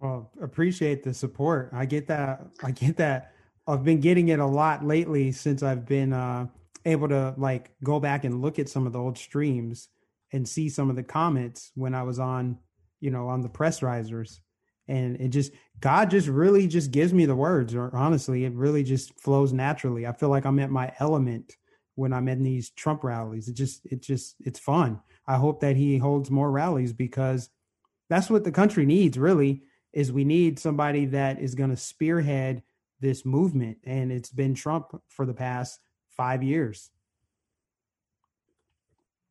[0.00, 1.70] Well, appreciate the support.
[1.72, 2.46] I get that.
[2.62, 3.32] I get that.
[3.66, 6.48] I've been getting it a lot lately since I've been uh,
[6.84, 9.88] able to like go back and look at some of the old streams
[10.32, 12.58] and see some of the comments when I was on
[13.04, 14.40] you know, on the press risers.
[14.88, 17.74] And it just God just really just gives me the words.
[17.74, 20.06] Or honestly, it really just flows naturally.
[20.06, 21.56] I feel like I'm at my element
[21.96, 23.48] when I'm in these Trump rallies.
[23.48, 25.00] It just it just it's fun.
[25.26, 27.48] I hope that he holds more rallies because
[28.10, 29.18] that's what the country needs.
[29.18, 29.62] Really,
[29.92, 32.62] is we need somebody that is going to spearhead
[33.00, 35.80] this movement, and it's been Trump for the past
[36.10, 36.90] five years.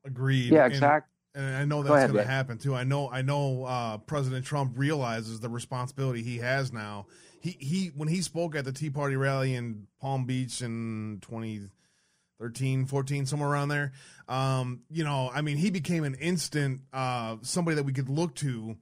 [0.05, 0.51] Agreed.
[0.51, 1.09] Yeah, And- exact.
[1.35, 2.75] And I know Go that's ahead, going to happen too.
[2.75, 3.09] I know.
[3.09, 3.63] I know.
[3.65, 7.07] Uh, President Trump realizes the responsibility he has now.
[7.39, 12.85] He he when he spoke at the Tea Party rally in Palm Beach in 2013,
[12.85, 13.93] 14, somewhere around there.
[14.27, 18.35] Um, you know, I mean, he became an instant uh, somebody that we could look
[18.35, 18.77] to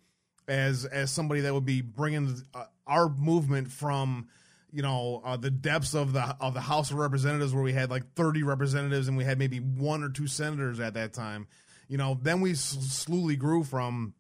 [0.48, 4.28] as as somebody that would be bringing uh, our movement from
[4.74, 7.90] you know uh, the depths of the of the House of Representatives where we had
[7.90, 11.48] like 30 representatives and we had maybe one or two senators at that time.
[11.92, 14.14] You know, then we slowly grew from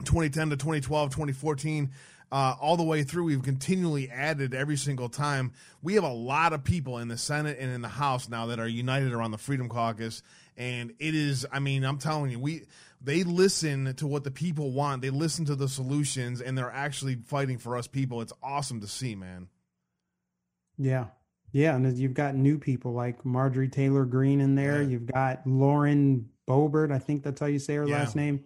[0.00, 1.92] 2010 to 2012, 2014,
[2.32, 3.22] uh, all the way through.
[3.22, 5.52] We've continually added every single time.
[5.80, 8.58] We have a lot of people in the Senate and in the House now that
[8.58, 10.24] are united around the Freedom Caucus,
[10.56, 11.46] and it is.
[11.52, 12.62] I mean, I'm telling you, we
[13.00, 15.00] they listen to what the people want.
[15.00, 18.22] They listen to the solutions, and they're actually fighting for us people.
[18.22, 19.46] It's awesome to see, man.
[20.76, 21.06] Yeah.
[21.52, 21.76] Yeah.
[21.76, 24.82] And you've got new people like Marjorie Taylor Greene in there.
[24.82, 24.88] Yeah.
[24.88, 26.92] You've got Lauren Boebert.
[26.92, 27.98] I think that's how you say her Yeah.
[27.98, 28.44] last name.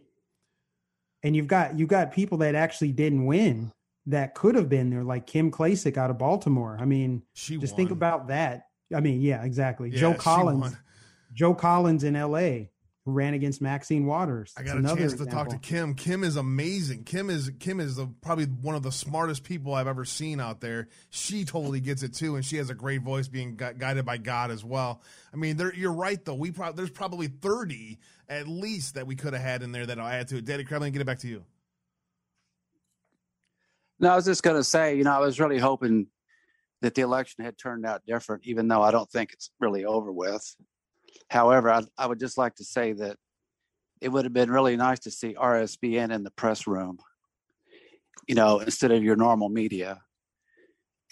[1.23, 3.73] And you've got you've got people that actually didn't win
[4.07, 6.77] that could have been there, like Kim Klacik out of Baltimore.
[6.81, 8.67] I mean, She just think about that.
[8.95, 9.91] I mean, yeah, exactly.
[9.91, 10.77] Yeah, Joe Collins.
[11.35, 12.71] Joe Collins in L.A.
[13.09, 14.53] who ran against Maxine Waters.
[14.55, 15.57] I got a another chance to talk to.
[15.57, 15.95] Kim.
[15.95, 17.05] Kim is amazing.
[17.05, 20.61] Kim is Kim is the, probably one of the smartest people I've ever seen out
[20.61, 20.89] there.
[21.09, 24.19] She totally gets it too, and she has a great voice, being gu- guided by
[24.19, 25.01] God as well.
[25.33, 26.35] I mean, there, you're right though.
[26.35, 27.99] We pro- there's probably thirty
[28.29, 30.45] at least that we could have had in there that I'll add to it.
[30.45, 31.45] Daddy Crab, let me get it back to you.
[34.01, 36.09] No, I was just going to say, you know, I was really hoping
[36.83, 40.13] that the election had turned out different, even though I don't think it's really over
[40.13, 40.55] with.
[41.29, 43.17] However, I, I would just like to say that
[44.01, 46.99] it would have been really nice to see RSBN in the press room,
[48.27, 50.01] you know, instead of your normal media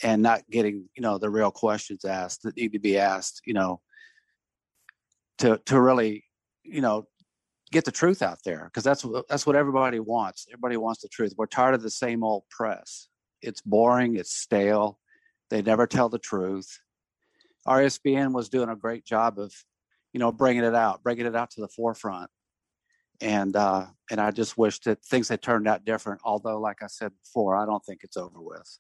[0.03, 3.55] and not getting, you know, the real questions asked that need to be asked, you
[3.55, 3.81] know,
[5.39, 6.25] to, to really,
[6.63, 7.07] you know,
[7.73, 10.47] get the truth out there because that's that's what everybody wants.
[10.51, 11.35] Everybody wants the truth.
[11.37, 13.09] We're tired of the same old press.
[13.43, 14.17] It's boring.
[14.17, 14.99] It's stale.
[15.51, 16.81] They never tell the truth.
[17.67, 19.53] RSBN was doing a great job of,
[20.17, 22.31] you know, bringing it out, bringing it out to the forefront.
[23.21, 26.23] And uh, and I just wish that things had turned out different.
[26.25, 28.79] Although, like I said before, I don't think it's over with.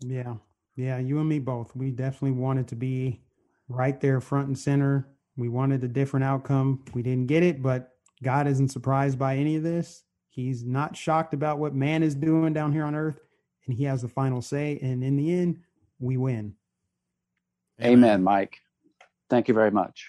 [0.00, 0.34] Yeah.
[0.76, 0.98] Yeah.
[0.98, 1.74] You and me both.
[1.74, 3.20] We definitely wanted to be
[3.68, 5.08] right there front and center.
[5.36, 6.84] We wanted a different outcome.
[6.94, 7.90] We didn't get it, but
[8.22, 10.04] God isn't surprised by any of this.
[10.28, 13.18] He's not shocked about what man is doing down here on earth,
[13.66, 14.78] and he has the final say.
[14.80, 15.62] And in the end,
[15.98, 16.54] we win.
[17.82, 18.60] Amen, Mike.
[19.28, 20.06] Thank you very much.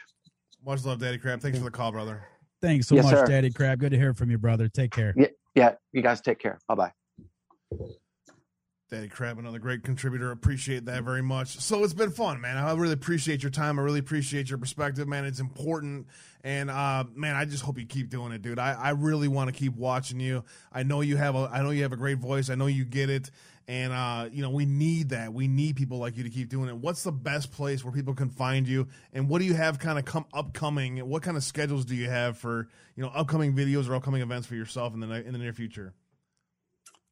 [0.65, 1.41] Much love, Daddy Crab.
[1.41, 2.23] Thanks for the call, brother.
[2.61, 3.26] Thanks so Yes, much, sir.
[3.26, 3.80] Daddy Crab.
[3.80, 4.68] Good to hear from you, brother.
[4.68, 5.14] Take care.
[5.15, 5.76] Yeah, yeah.
[5.94, 6.60] You guys take care.
[6.68, 6.91] Bye bye.
[8.89, 10.31] Daddy Crab, another great contributor.
[10.31, 11.60] Appreciate that very much.
[11.60, 12.57] So it's been fun, man.
[12.57, 13.77] I really appreciate your time.
[13.77, 15.26] I really appreciate your perspective, man.
[15.26, 16.07] It's important.
[16.45, 18.60] And uh, man, I just hope you keep doing it, dude.
[18.60, 20.45] I, I really want to keep watching you.
[20.72, 22.49] I know you have a I know you have a great voice.
[22.49, 23.30] I know you get it.
[23.68, 25.34] And uh, you know, we need that.
[25.34, 26.77] We need people like you to keep doing it.
[26.77, 28.88] What's the best place where people can find you?
[29.11, 30.99] And what do you have kind of come upcoming?
[30.99, 34.48] What kind of schedules do you have for, you know, upcoming videos or upcoming events
[34.48, 35.94] for yourself in the in the near future?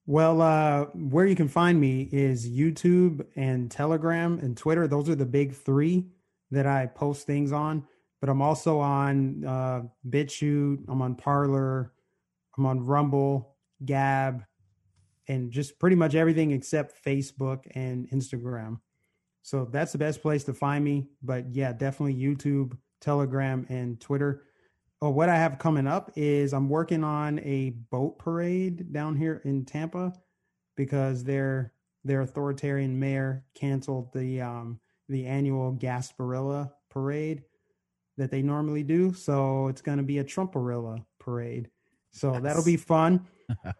[0.07, 4.87] Well, uh, where you can find me is YouTube and Telegram and Twitter.
[4.87, 6.05] Those are the big three
[6.51, 7.85] that I post things on.
[8.21, 10.85] But I'm also on uh, BitChute.
[10.87, 11.91] I'm on Parler.
[12.57, 14.45] I'm on Rumble, Gab,
[15.27, 18.79] and just pretty much everything except Facebook and Instagram.
[19.41, 21.07] So that's the best place to find me.
[21.21, 24.43] But yeah, definitely YouTube, Telegram, and Twitter.
[25.01, 29.41] Oh, what I have coming up is I'm working on a boat parade down here
[29.45, 30.13] in Tampa
[30.75, 31.73] because their
[32.03, 34.79] their authoritarian mayor canceled the um
[35.09, 37.43] the annual Gasparilla parade
[38.17, 39.13] that they normally do.
[39.13, 41.69] So it's going to be a Trumparilla parade.
[42.15, 43.27] So that'll be fun.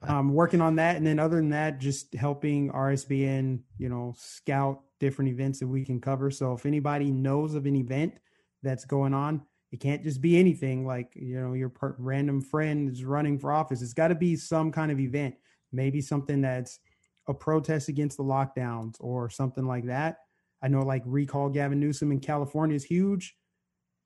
[0.03, 4.82] I'm working on that, and then other than that, just helping RSBN, you know, scout
[4.99, 6.30] different events that we can cover.
[6.30, 8.14] So if anybody knows of an event
[8.62, 9.41] that's going on,
[9.72, 13.53] it can't just be anything like you know your per- random friend is running for
[13.53, 13.82] office.
[13.82, 15.36] It's got to be some kind of event,
[15.72, 16.80] maybe something that's
[17.28, 20.18] a protest against the lockdowns or something like that.
[20.62, 23.36] I know like recall Gavin Newsom in California is huge.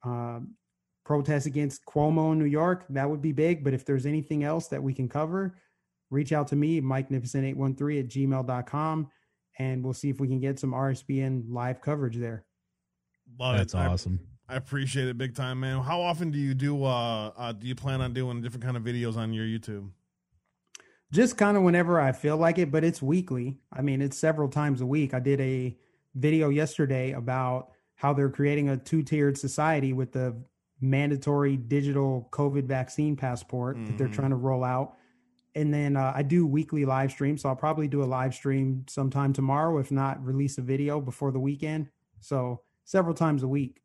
[0.04, 0.56] Um,
[1.10, 3.64] protest against Cuomo in New York that would be big.
[3.64, 5.57] But if there's anything else that we can cover,
[6.11, 9.10] reach out to me, MikeNificent813 at gmail.com,
[9.57, 12.45] and we'll see if we can get some RSBN live coverage there.
[13.40, 13.77] Love That's it.
[13.77, 14.19] I- awesome.
[14.48, 15.81] I, appreciate it big time, man.
[15.81, 16.84] How often do you do?
[16.84, 19.90] Uh, uh, do you plan on doing different kind of videos on your YouTube?
[21.11, 23.60] Just kind of whenever I feel like it, but it's weekly.
[23.73, 25.14] I mean, it's several times a week.
[25.15, 25.76] I did a
[26.15, 30.36] video yesterday about how they're creating a two tiered society with the
[30.82, 34.14] mandatory digital COVID vaccine passport that they're Mhm.
[34.14, 34.96] trying to roll out.
[35.56, 37.42] And then uh, I do weekly live streams.
[37.42, 41.32] So I'll probably do a live stream sometime tomorrow, if not release a video before
[41.32, 41.90] the weekend.
[42.20, 43.82] So several times a week.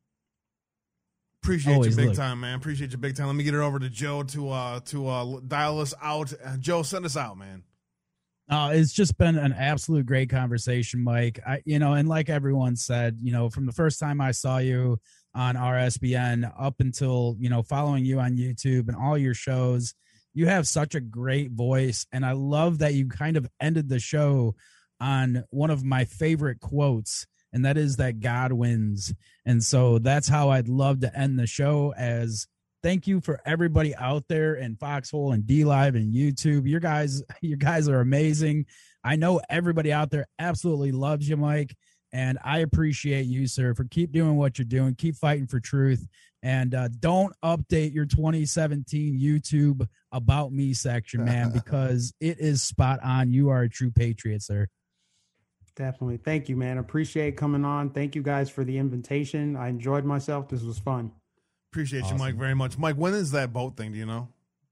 [1.43, 2.17] Appreciate Always you big look.
[2.17, 2.57] time, man.
[2.57, 3.27] Appreciate you big time.
[3.27, 6.33] Let me get it over to Joe to uh to uh dial us out.
[6.43, 7.65] Uh, Joe, send us out, man.
[8.49, 11.41] Uh, it's just been an absolute great conversation, Mike.
[11.47, 14.59] I, you know, and like everyone said, you know, from the first time I saw
[14.59, 14.99] you
[15.35, 19.95] on RSBN up until you know following you on YouTube and all your shows,
[20.33, 24.01] you have such a great voice, and I love that you kind of ended the
[24.01, 24.55] show
[25.01, 29.13] on one of my favorite quotes, and that is that God wins.
[29.45, 32.47] And so that's how I'd love to end the show as
[32.83, 36.69] thank you for everybody out there in Foxhole and DLive and YouTube.
[36.69, 38.67] Your guys, you guys are amazing.
[39.03, 41.75] I know everybody out there absolutely loves you, Mike,
[42.15, 44.95] and I appreciate you, sir, for keep doing what you're doing.
[44.95, 46.07] Keep fighting for truth,
[46.45, 53.01] and uh, don't update your 2017 YouTube about me section, man, because it is spot
[53.03, 53.33] on.
[53.33, 54.69] You are a true patriot, sir.
[55.75, 56.19] Definitely.
[56.19, 56.79] Thank you, man.
[56.79, 57.91] Appreciate coming on.
[57.91, 59.57] Thank you guys for the invitation.
[59.57, 60.49] I enjoyed myself.
[60.49, 61.11] This was fun.
[61.73, 62.79] Appreciate you, Mike, very much.
[62.79, 63.91] Mike, when is that boat thing?
[63.91, 64.29] Do you know?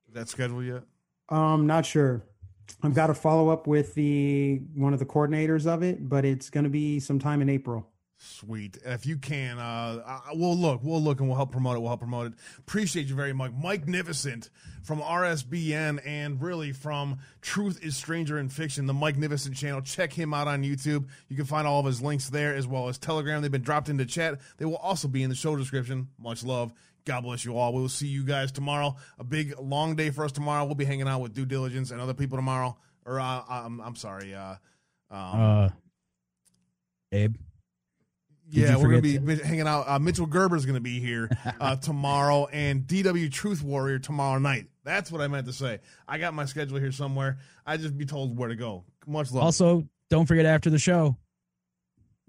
[0.07, 0.85] Is that scheduled yet?
[1.29, 2.23] Um, not sure.
[2.83, 6.51] I've got to follow up with the one of the coordinators of it, but it's
[6.51, 7.87] going to be sometime in April.
[8.25, 8.79] Sweet.
[8.85, 10.81] If you can, uh, uh, we'll look.
[10.85, 11.81] We'll look and we'll help promote it.
[11.81, 12.33] We'll help promote it.
[12.59, 13.51] Appreciate you very much.
[13.61, 14.49] Mike Nificent
[14.85, 19.17] from RSBN and really from Truth is Stranger in Fiction, the Mike
[19.55, 19.83] channel.
[19.83, 21.09] Check him out on YouTube.
[21.29, 23.43] You can find all of his links there as well as Telegram.
[23.43, 24.41] They've been dropped into chat.
[24.57, 26.07] They will also be in the show description.
[26.17, 26.73] Much love.
[27.05, 27.73] God bless you all.
[27.73, 28.97] We will see you guys tomorrow.
[29.19, 30.65] A big long day for us tomorrow.
[30.65, 32.77] We'll be hanging out with Due Diligence and other people tomorrow.
[33.05, 34.35] Or uh, I'm, I'm sorry.
[34.35, 34.55] Uh,
[35.11, 35.69] um, Uh,
[37.13, 37.37] Abe.
[38.51, 39.89] Yeah, we're gonna be hanging out.
[39.89, 44.67] Uh, Mitchell Gerber's gonna be here uh, tomorrow, and DW Truth Warrior tomorrow night.
[44.85, 45.79] That's what I meant to say.
[46.07, 47.39] I got my schedule here somewhere.
[47.65, 48.85] I just be told where to go.
[49.07, 49.45] Much love.
[49.45, 51.17] Also, don't forget after the show.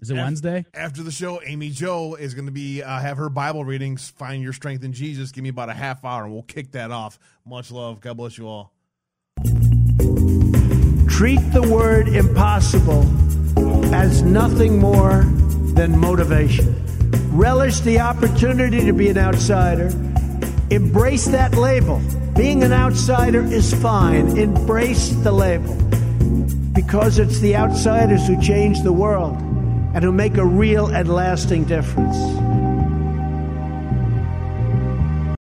[0.04, 0.66] Is it Af- Wednesday?
[0.74, 4.10] After the show, Amy Joe is going to be uh, have her Bible readings.
[4.10, 5.32] Find your strength in Jesus.
[5.32, 7.18] Give me about a half hour, and we'll kick that off.
[7.46, 8.02] Much love.
[8.02, 8.70] God bless you all.
[11.08, 13.04] Treat the word impossible
[13.94, 15.22] as nothing more
[15.72, 16.76] than motivation.
[17.34, 19.86] Relish the opportunity to be an outsider.
[20.68, 22.02] Embrace that label.
[22.36, 24.36] Being an outsider is fine.
[24.36, 25.74] Embrace the label.
[26.74, 29.53] Because it's the outsiders who change the world
[29.94, 32.53] and who make a real and lasting difference.